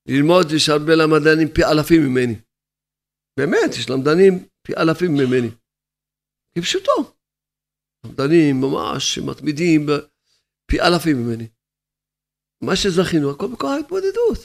ללמוד 0.08 0.46
יש 0.56 0.68
הרבה 0.68 0.92
למדענים 0.94 1.48
פי 1.54 1.64
אלפים 1.64 2.00
ממני. 2.06 2.34
באמת, 3.36 3.70
יש 3.78 3.90
למדענים 3.90 4.48
פי 4.62 4.72
אלפים 4.76 5.12
ממני. 5.14 5.50
כפשוטו. 6.54 7.14
למדענים 8.04 8.60
ממש 8.60 9.18
מתמידים 9.18 9.86
פי 10.66 10.80
אלפים 10.80 11.16
ממני. 11.16 11.48
מה 12.62 12.76
שזכינו, 12.76 13.30
הכל 13.30 13.46
בכוח 13.52 13.70
ההתמודדות. 13.70 14.38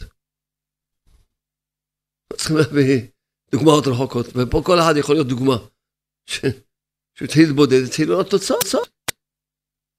לא 2.31 2.37
צריכים 2.37 2.57
להביא 2.57 3.07
דוגמאות 3.51 3.83
רחוקות, 3.87 4.25
ופה 4.25 4.61
כל 4.65 4.79
אחד 4.79 4.93
יכול 4.99 5.15
להיות 5.15 5.27
דוגמה. 5.27 5.57
שהתחיל 7.19 7.43
להתבודד, 7.47 7.81
התחיל 7.87 8.09
לראות 8.09 8.29
תוצאות. 8.29 8.65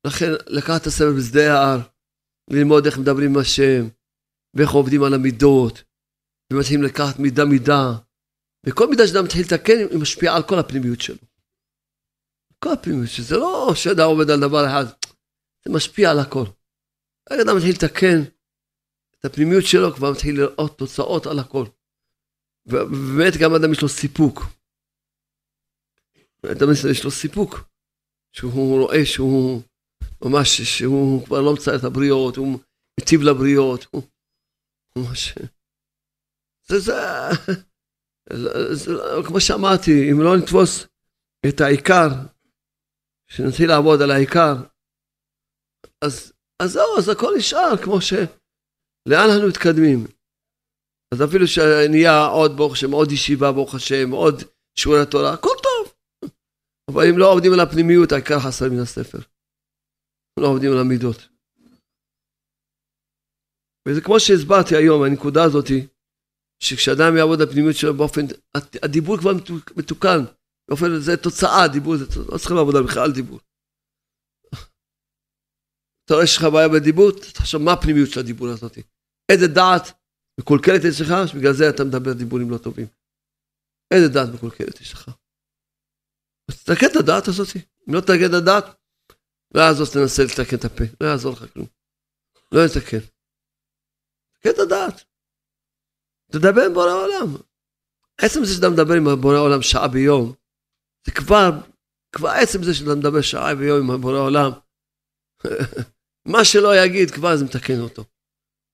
לכן 0.06 0.30
לקחת 0.46 0.82
את 0.82 0.86
הסבל 0.86 1.16
בשדה 1.18 1.52
ההר, 1.52 1.78
ללמוד 2.50 2.86
איך 2.86 2.98
מדברים 2.98 3.30
עם 3.30 3.40
השם, 3.40 3.88
ואיך 4.54 4.70
עובדים 4.70 5.02
על 5.02 5.14
המידות, 5.14 5.82
ומתחילים 6.52 6.82
לקחת 6.82 7.18
מידה 7.18 7.44
מידה, 7.44 7.92
וכל 8.66 8.90
מידה 8.90 9.06
שאדם 9.06 9.24
מתחיל 9.24 9.42
לתקן, 9.46 9.78
היא 9.90 10.00
משפיעה 10.00 10.36
על 10.36 10.42
כל 10.42 10.58
הפנימיות 10.58 11.00
שלו. 11.00 11.24
כל 12.58 12.72
הפנימיות, 12.72 13.08
שזה 13.08 13.36
לא 13.36 13.72
שאדם 13.74 14.06
עובד 14.06 14.30
על 14.30 14.40
דבר 14.40 14.66
אחד, 14.66 14.84
זה 15.64 15.72
משפיע 15.72 16.10
על 16.10 16.18
הכל. 16.18 16.44
רק 17.30 17.40
אדם 17.40 17.56
מתחיל 17.56 17.74
לתקן 17.74 18.18
את 19.20 19.24
הפנימיות 19.24 19.64
שלו, 19.64 19.94
כבר 19.94 20.12
מתחיל 20.12 20.40
לראות 20.40 20.78
תוצאות 20.78 21.26
על 21.26 21.38
הכל. 21.38 21.64
ובאמת 22.66 23.32
גם 23.42 23.54
אדם 23.54 23.72
יש 23.72 23.82
לו 23.82 23.88
סיפוק. 23.88 24.42
אדם 26.52 26.68
יש 26.90 27.04
לו 27.04 27.10
סיפוק, 27.10 27.60
שהוא 28.32 28.82
רואה 28.82 29.06
שהוא 29.06 29.62
ממש, 30.24 30.60
שהוא 30.60 31.26
כבר 31.26 31.40
לא 31.40 31.54
מצייר 31.54 31.76
את 31.76 31.84
הבריות, 31.84 32.36
הוא 32.36 32.58
מטיב 33.00 33.20
לבריות, 33.22 33.86
הוא 33.90 34.02
ממש... 34.98 35.34
זה, 36.68 36.78
זה, 36.78 36.92
זה, 38.32 38.74
זה, 38.74 38.92
כמו 39.26 39.40
שאמרתי, 39.40 40.10
אם 40.10 40.20
לא 40.20 40.36
נתפוס 40.36 40.86
את 41.48 41.60
העיקר, 41.60 42.08
שנתחיל 43.30 43.68
לעבוד 43.68 44.02
על 44.02 44.10
העיקר, 44.10 44.54
אז, 46.04 46.32
אז 46.62 46.72
זהו, 46.72 46.98
אז 46.98 47.08
הכל 47.08 47.34
נשאר 47.38 47.76
כמו 47.84 48.00
ש... 48.00 48.12
לאן 49.08 49.30
אנחנו 49.30 49.48
מתקדמים? 49.48 50.06
אז 51.14 51.22
אפילו 51.22 51.46
שנהיה 51.46 52.26
עוד, 52.26 52.56
ברוך 52.56 52.72
השם, 52.72 52.92
עוד 52.92 53.12
ישיבה, 53.12 53.52
ברוך 53.52 53.74
השם, 53.74 54.10
עוד 54.10 54.42
שיעורי 54.78 55.02
התורה, 55.02 55.32
הכל 55.32 55.56
טוב. 55.62 55.65
אבל 56.90 57.02
אם 57.10 57.18
לא 57.18 57.32
עובדים 57.32 57.52
על 57.52 57.60
הפנימיות, 57.60 58.12
העיקר 58.12 58.38
חסר 58.40 58.64
מן 58.70 58.82
הספר. 58.82 59.18
לא 60.40 60.46
עובדים 60.46 60.72
על 60.72 60.78
המידות. 60.78 61.28
וזה 63.88 64.00
כמו 64.00 64.20
שהסברתי 64.20 64.76
היום, 64.76 65.02
הנקודה 65.02 65.44
הזאתי, 65.44 65.86
שכשאדם 66.62 67.16
יעבוד 67.16 67.40
על 67.40 67.48
הפנימיות 67.48 67.76
שלו 67.76 67.94
באופן, 67.94 68.20
הדיבור 68.82 69.18
כבר 69.18 69.32
מתוקן, 69.76 70.20
באופן, 70.68 70.86
זה 71.00 71.16
תוצאה, 71.16 71.68
דיבור, 71.72 71.96
זה, 71.96 72.04
לא 72.32 72.38
צריכים 72.38 72.56
לעבוד 72.56 72.76
על 72.76 72.82
בכלל 72.82 73.12
דיבור. 73.12 73.40
אתה 76.04 76.14
רואה 76.14 76.26
שיש 76.26 76.38
לך 76.38 76.44
בעיה 76.52 76.68
בדיבור, 76.68 77.10
תחשוב 77.34 77.62
מה 77.62 77.72
הפנימיות 77.72 78.10
של 78.10 78.20
הדיבור 78.20 78.48
הזאת. 78.48 78.78
איזה 79.32 79.46
דעת 79.46 79.84
מקולקלת 80.40 80.82
יש 80.88 81.00
לך, 81.00 81.10
שבגלל 81.26 81.52
זה 81.52 81.70
אתה 81.70 81.84
מדבר 81.84 82.12
דיבורים 82.12 82.50
לא 82.50 82.58
טובים. 82.58 82.86
איזה 83.94 84.08
דעת 84.08 84.28
מקולקלת 84.34 84.80
יש 84.80 84.92
לך. 84.92 85.10
אז 86.50 86.64
תתקן 86.64 86.86
את 86.86 86.96
הדעת 86.96 87.28
הזאת. 87.28 87.48
אם 87.88 87.94
לא 87.94 88.00
תתקן 88.00 88.28
את 88.28 88.42
הדעת, 88.42 88.64
לא 89.54 89.60
יעזור 89.60 89.86
שתנסה 89.86 90.22
לתקן 90.24 90.56
את 90.56 90.64
הפה, 90.64 90.84
לא 91.00 91.06
יעזור 91.06 91.32
לך 91.32 91.52
כלום. 91.52 91.66
לא 92.52 92.60
יתקן. 92.66 93.06
תתקן 94.32 94.50
את 94.50 94.58
הדעת. 94.58 95.04
תדבר 96.32 96.62
עם 96.66 96.74
בורא 96.74 96.90
העולם. 96.90 97.36
עצם 98.18 98.44
זה 98.44 98.54
שאתה 98.54 98.68
מדבר 98.70 98.94
עם 98.94 99.20
בורא 99.20 99.34
העולם 99.34 99.62
שעה 99.62 99.88
ביום, 99.88 100.32
זה 101.06 101.12
כבר, 101.12 101.50
כבר 102.12 102.28
עצם 102.28 102.62
זה 102.62 102.74
שאתה 102.74 102.94
מדבר 102.94 103.20
שעה 103.20 103.54
ביום 103.54 103.90
עם 103.90 104.00
בורא 104.00 104.16
העולם, 104.16 104.50
מה 106.32 106.44
שלא 106.44 106.76
יגיד, 106.76 107.10
כבר 107.10 107.36
זה 107.36 107.44
מתקן 107.44 107.80
אותו. 107.80 108.04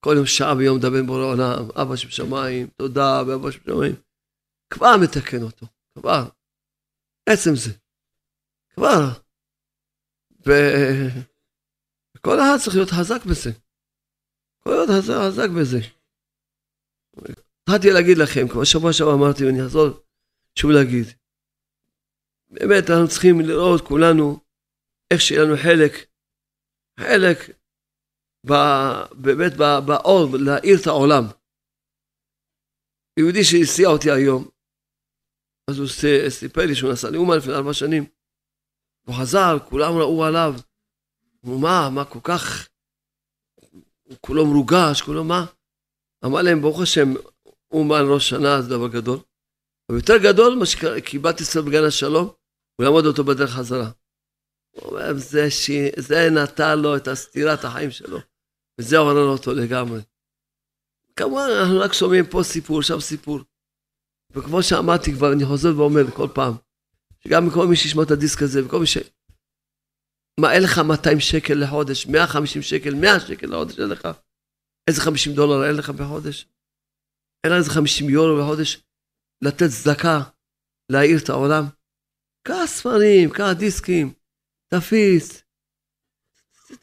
כל 0.05 0.15
יום 0.17 0.27
שעה 0.27 0.55
ביום 0.55 0.77
מדבר 0.77 0.99
עם 0.99 1.07
בורא 1.07 1.25
עולם, 1.25 1.71
אבא 1.83 1.97
שבשמיים, 1.97 2.67
תודה, 2.77 3.23
ואבא 3.27 3.51
שבשמיים. 3.51 3.95
כבר 4.71 4.97
מתקן 5.03 5.43
אותו, 5.43 5.67
כבר. 5.99 6.29
עצם 7.29 7.51
זה. 7.55 7.71
כבר. 8.75 9.23
וכל 10.41 12.37
אחד 12.41 12.57
צריך 12.65 12.77
להיות 12.77 12.91
חזק 12.91 13.25
בזה. 13.31 13.51
כל 14.61 14.71
אחד 14.85 15.01
חזק 15.01 15.49
בזה. 15.61 15.79
התחלתי 17.63 17.89
להגיד 17.91 18.19
לכם, 18.19 18.49
כמו 18.49 18.67
שבוע 18.67 18.93
שעבר 18.93 19.15
אמרתי, 19.15 19.45
ואני 19.45 19.67
אחזור 19.67 19.87
שוב 20.59 20.71
להגיד. 20.71 21.07
באמת, 22.49 22.85
אנחנו 22.91 23.09
צריכים 23.09 23.41
לראות 23.41 23.81
כולנו 23.89 24.41
איך 25.13 25.21
שיהיה 25.21 25.43
לנו 25.43 25.57
חלק, 25.57 25.93
חלק 27.01 27.39
ב, 28.47 28.53
באמת 29.23 29.53
באור, 29.87 30.29
להאיר 30.45 30.77
את 30.83 30.87
העולם. 30.87 31.25
יהודי 33.19 33.45
שהסיע 33.45 33.89
אותי 33.89 34.11
היום, 34.11 34.49
אז 35.71 35.79
הוא 35.79 35.89
סיפר 36.29 36.67
לי 36.67 36.75
שהוא 36.75 36.93
נסע 36.93 37.11
לאומן 37.11 37.37
לפני 37.37 37.53
ארבע 37.53 37.73
שנים. 37.73 38.05
הוא 39.07 39.15
חזר, 39.15 39.57
כולם 39.69 39.93
ראו 39.93 40.25
עליו. 40.25 40.55
הוא 41.41 41.61
מה, 41.61 41.91
מה 41.91 42.05
כל 42.05 42.19
כך, 42.23 42.69
הוא 44.03 44.17
כולו 44.21 44.47
מרוגש, 44.47 45.03
כולו 45.03 45.25
מה? 45.25 45.45
אמר 46.25 46.43
להם, 46.43 46.61
ברוך 46.61 46.81
השם, 46.81 47.15
אומן 47.71 48.03
ראש 48.09 48.29
שנה 48.29 48.63
זה 48.63 48.69
דבר 48.69 48.89
גדול. 48.89 49.19
הוא 49.87 49.97
יותר 49.97 50.17
גדול 50.23 50.55
ממה 50.55 50.67
שקיבלתי 50.67 51.43
אצלו 51.45 51.63
בגן 51.65 51.85
השלום, 51.85 52.31
הוא 52.77 52.85
יעמוד 52.85 53.07
אותו 53.07 53.25
בדרך 53.25 53.51
חזרה. 53.51 53.91
הוא 54.71 54.91
אומר, 54.91 55.13
זה, 55.15 55.51
ש... 55.51 55.71
זה 55.97 56.31
נתן 56.31 56.79
לו 56.79 56.97
את 56.97 57.09
הסתירת 57.09 57.65
החיים 57.65 57.91
שלו, 57.91 58.19
וזה 58.79 58.99
עורר 58.99 59.27
אותו 59.27 59.53
לגמרי. 59.53 60.01
כמובן, 61.17 61.49
אנחנו 61.61 61.81
רק 61.81 61.93
שומעים 61.93 62.27
פה 62.27 62.43
סיפור, 62.43 62.83
שם 62.83 63.01
סיפור. 63.01 63.41
וכמו 64.35 64.63
שאמרתי 64.63 65.13
כבר, 65.13 65.33
אני 65.33 65.45
חוזר 65.45 65.69
ואומר 65.77 66.11
כל 66.11 66.29
פעם, 66.35 66.53
שגם 67.25 67.51
כל 67.55 67.67
מי 67.67 67.77
שישמע 67.77 68.03
את 68.03 68.11
הדיסק 68.11 68.43
הזה, 68.43 68.67
וכל 68.67 68.81
מי 68.81 68.87
ש... 68.87 68.99
מה, 70.41 70.53
אין 70.53 70.63
לך 70.63 70.79
200 70.79 71.21
שקל 71.21 71.55
לחודש, 71.55 72.07
150 72.07 72.63
שקל, 72.63 72.95
100 72.95 73.21
שקל 73.21 73.47
לחודש, 73.47 73.79
אין 73.79 73.89
לך. 73.89 74.09
איזה 74.89 75.01
50 75.01 75.33
דולר 75.35 75.69
אין 75.69 75.77
לך 75.77 75.91
בחודש? 75.91 76.47
אין 77.45 77.53
לך 77.53 77.59
איזה 77.59 77.71
50 77.71 78.11
יורו 78.11 78.43
בחודש 78.43 78.83
לתת 79.43 79.67
צדקה, 79.69 80.21
להאיר 80.89 81.19
את 81.25 81.29
העולם? 81.29 81.65
קח 82.49 82.65
ספרים, 82.67 83.31
קח 83.31 83.53
דיסקים, 83.59 84.13
תפיץ. 84.69 85.43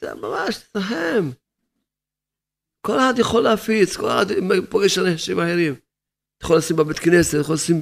ממש, 0.03 0.57
תסהם. 0.57 1.31
כל 2.81 2.97
אחד 2.97 3.13
יכול 3.17 3.43
להפיץ, 3.43 3.97
כל 3.97 4.09
אחד 4.09 4.25
פוגש 4.69 4.97
אנשים 4.97 5.39
אחרים. 5.39 5.88
אתה 6.39 6.45
יכול 6.45 6.57
לשים 6.57 6.75
בבית 6.75 6.99
כנסת, 6.99 7.29
אתה 7.29 7.41
יכול 7.41 7.55
לשים, 7.55 7.81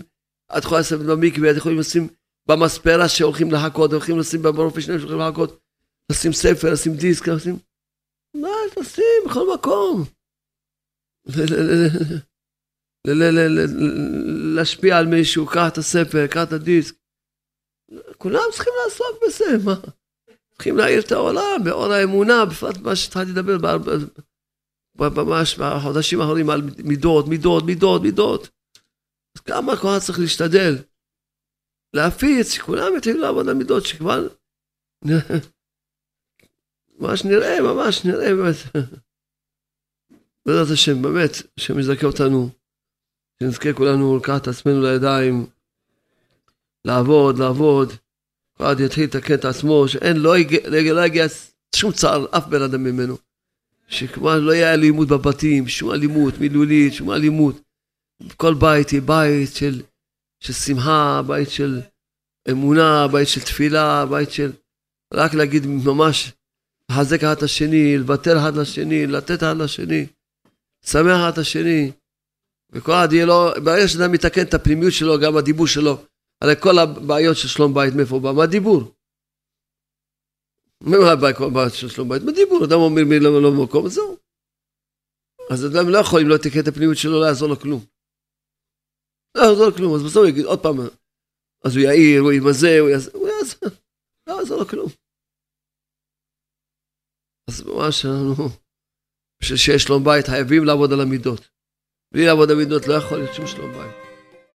את 0.57 0.63
יכולה 0.63 0.79
לשים 0.81 0.97
במקווה, 1.07 1.51
אתה 1.51 1.57
יכול 1.57 1.79
לשים 1.79 2.07
במספרה 2.47 3.09
שהולכים 3.09 3.51
לחכות, 3.51 3.91
הולכים 3.91 4.19
לשים 4.19 4.41
ברופא 4.41 4.81
שלהם 4.81 4.99
שהולכים 4.99 5.19
לחכות, 5.19 5.59
לשים 6.11 6.33
ספר, 6.33 6.73
לשים 6.73 6.93
דיסק, 6.95 7.27
לשים... 7.27 7.57
מה, 8.35 8.49
תשים 8.75 9.23
בכל 9.25 9.53
מקום. 9.53 10.03
להשפיע 14.55 14.97
על 14.97 15.05
מישהו, 15.05 15.47
קח 15.47 15.67
את 15.67 15.77
הספר, 15.77 16.27
קח 16.27 16.43
את 16.43 16.53
הדיסק. 16.53 16.95
כולם 18.17 18.41
צריכים 18.51 18.73
לעסוק 18.83 19.23
בזה, 19.27 19.45
מה? 19.65 19.75
צריכים 20.53 20.77
להעיר 20.77 21.01
את 21.01 21.11
העולם 21.11 21.61
באור 21.63 21.93
האמונה, 21.93 22.45
בפרט 22.45 22.77
מה 22.77 22.95
שהתחלתי 22.95 23.31
לדבר 23.31 23.57
ממש 24.99 25.59
בחודשים 25.59 26.21
האחרונים 26.21 26.49
על 26.49 26.61
מידות, 26.83 27.27
מידות, 27.27 27.63
מידות, 27.63 28.01
מידות. 28.01 28.49
אז 29.35 29.41
כמה 29.41 29.77
כוח 29.77 29.97
צריך 29.99 30.19
להשתדל 30.19 30.75
להפיץ, 31.93 32.51
שכולם 32.51 32.97
יתחילו 32.97 33.19
לעבוד 33.19 33.49
על 33.49 33.55
מידות, 33.55 33.85
שכבר 33.85 34.27
ממש 36.99 37.25
נראה, 37.25 37.61
ממש 37.61 38.05
נראה 38.05 38.35
באמת. 38.35 38.55
בעזרת 40.45 40.71
השם, 40.73 41.01
באמת, 41.01 41.31
השם 41.57 41.79
יזכה 41.79 42.07
אותנו, 42.07 42.49
שנזכה 43.39 43.73
כולנו 43.73 44.17
לקחת 44.17 44.41
את 44.41 44.47
עצמנו 44.47 44.81
לידיים, 44.81 45.45
לעבוד, 46.85 47.39
לעבוד, 47.39 47.93
כל 48.57 48.63
אחד 48.63 48.79
יתחיל 48.79 49.03
לתקן 49.03 49.33
את 49.33 49.45
עצמו, 49.45 49.87
שאין, 49.87 50.17
לא 50.17 50.37
יגיע, 50.37 50.59
לא 50.69 51.05
יגיע 51.05 51.25
שום 51.75 51.91
צער, 51.91 52.25
אף 52.37 52.47
בן 52.47 52.61
אדם 52.61 52.83
ממנו. 52.83 53.26
שכבר 53.87 54.39
לא 54.39 54.51
יהיה 54.51 54.73
אלימות 54.73 55.07
בבתים, 55.07 55.67
שום 55.67 55.91
אלימות 55.91 56.37
מילולית, 56.37 56.93
שום 56.93 57.11
אלימות. 57.11 57.61
כל 58.37 58.53
בית 58.53 58.91
יהיה 58.91 59.01
בית 59.01 59.55
של, 59.55 59.81
של 60.39 60.53
שמחה, 60.53 61.21
בית 61.27 61.49
של 61.49 61.81
אמונה, 62.51 63.07
בית 63.07 63.27
של 63.27 63.41
תפילה, 63.41 64.05
בית 64.05 64.31
של... 64.31 64.51
רק 65.13 65.33
להגיד 65.33 65.65
ממש, 65.65 66.31
לחזק 66.91 67.23
אחד 67.23 67.37
את 67.37 67.43
השני, 67.43 67.97
לוותר 67.97 68.37
אחד 68.37 68.55
לשני, 68.55 69.07
לתת 69.07 69.37
אחד 69.43 69.57
לשני, 69.57 70.05
לשמח 70.83 71.17
אחד 71.19 71.31
את 71.33 71.37
השני. 71.37 71.91
וכל 72.71 72.91
אחד 72.91 73.07
יהיה 73.11 73.25
לו, 73.25 73.49
ברגע 73.63 73.87
שאדם 73.87 74.11
מתקן 74.11 74.41
את 74.41 74.53
הפנימיות 74.53 74.93
שלו, 74.93 75.19
גם 75.19 75.37
הדיבור 75.37 75.67
שלו, 75.67 76.03
הרי 76.41 76.53
כל 76.59 76.79
הבעיות 76.79 77.37
של 77.37 77.47
שלום 77.47 77.73
בית, 77.73 77.93
מאיפה 77.93 78.19
בא? 78.19 78.31
מהדיבור. 78.31 78.96
מה 80.81 81.69
של 81.69 81.89
שלום 81.89 82.09
בית? 82.09 82.21
בדיבור, 82.23 82.65
אדם 82.65 82.79
אומר 82.79 83.03
מילה 83.09 83.29
לא 83.29 83.51
במקום, 83.51 83.89
זהו. 83.89 84.17
אז 85.51 85.65
אדם 85.65 85.89
לא 85.89 85.97
יכול, 85.97 86.21
אם 86.21 86.29
לא 86.29 86.35
יתקן 86.35 86.59
את 86.63 86.67
הפנימיות 86.67 86.97
שלו, 86.97 87.21
לא 87.21 87.25
יעזור 87.25 87.49
לו 87.49 87.59
כלום. 87.59 87.81
לא 89.37 89.41
יעזור 89.41 89.65
לו 89.69 89.75
כלום, 89.75 89.95
אז 89.95 90.01
בסוף 90.03 90.17
הוא 90.17 90.27
יגיד 90.27 90.45
עוד 90.45 90.59
פעם, 90.63 90.77
אז 91.65 91.71
הוא 91.75 91.83
יעיר, 91.83 92.21
הוא 92.21 92.31
ימזה, 92.31 92.79
הוא 92.79 92.89
יעזור, 92.89 93.13
הוא 93.21 93.29
יעזור, 93.29 93.69
לא 94.27 94.33
יעזור 94.33 94.59
לו 94.59 94.67
כלום. 94.67 94.89
אז 97.49 97.61
ממש 97.61 98.05
אנחנו, 98.05 98.45
בשביל 99.41 99.57
שיש 99.57 99.83
שלום 99.83 100.03
בית, 100.03 100.25
חייבים 100.27 100.63
לעבוד 100.65 100.89
על 100.93 101.01
המידות. 101.01 101.41
בלי 102.13 102.25
לעבוד 102.25 102.49
על 102.49 102.55
המידות 102.55 102.87
לא 102.87 102.93
יכול 102.93 103.17
להיות 103.17 103.35
שום 103.35 103.47
שלום 103.47 103.71
בית. 103.71 104.06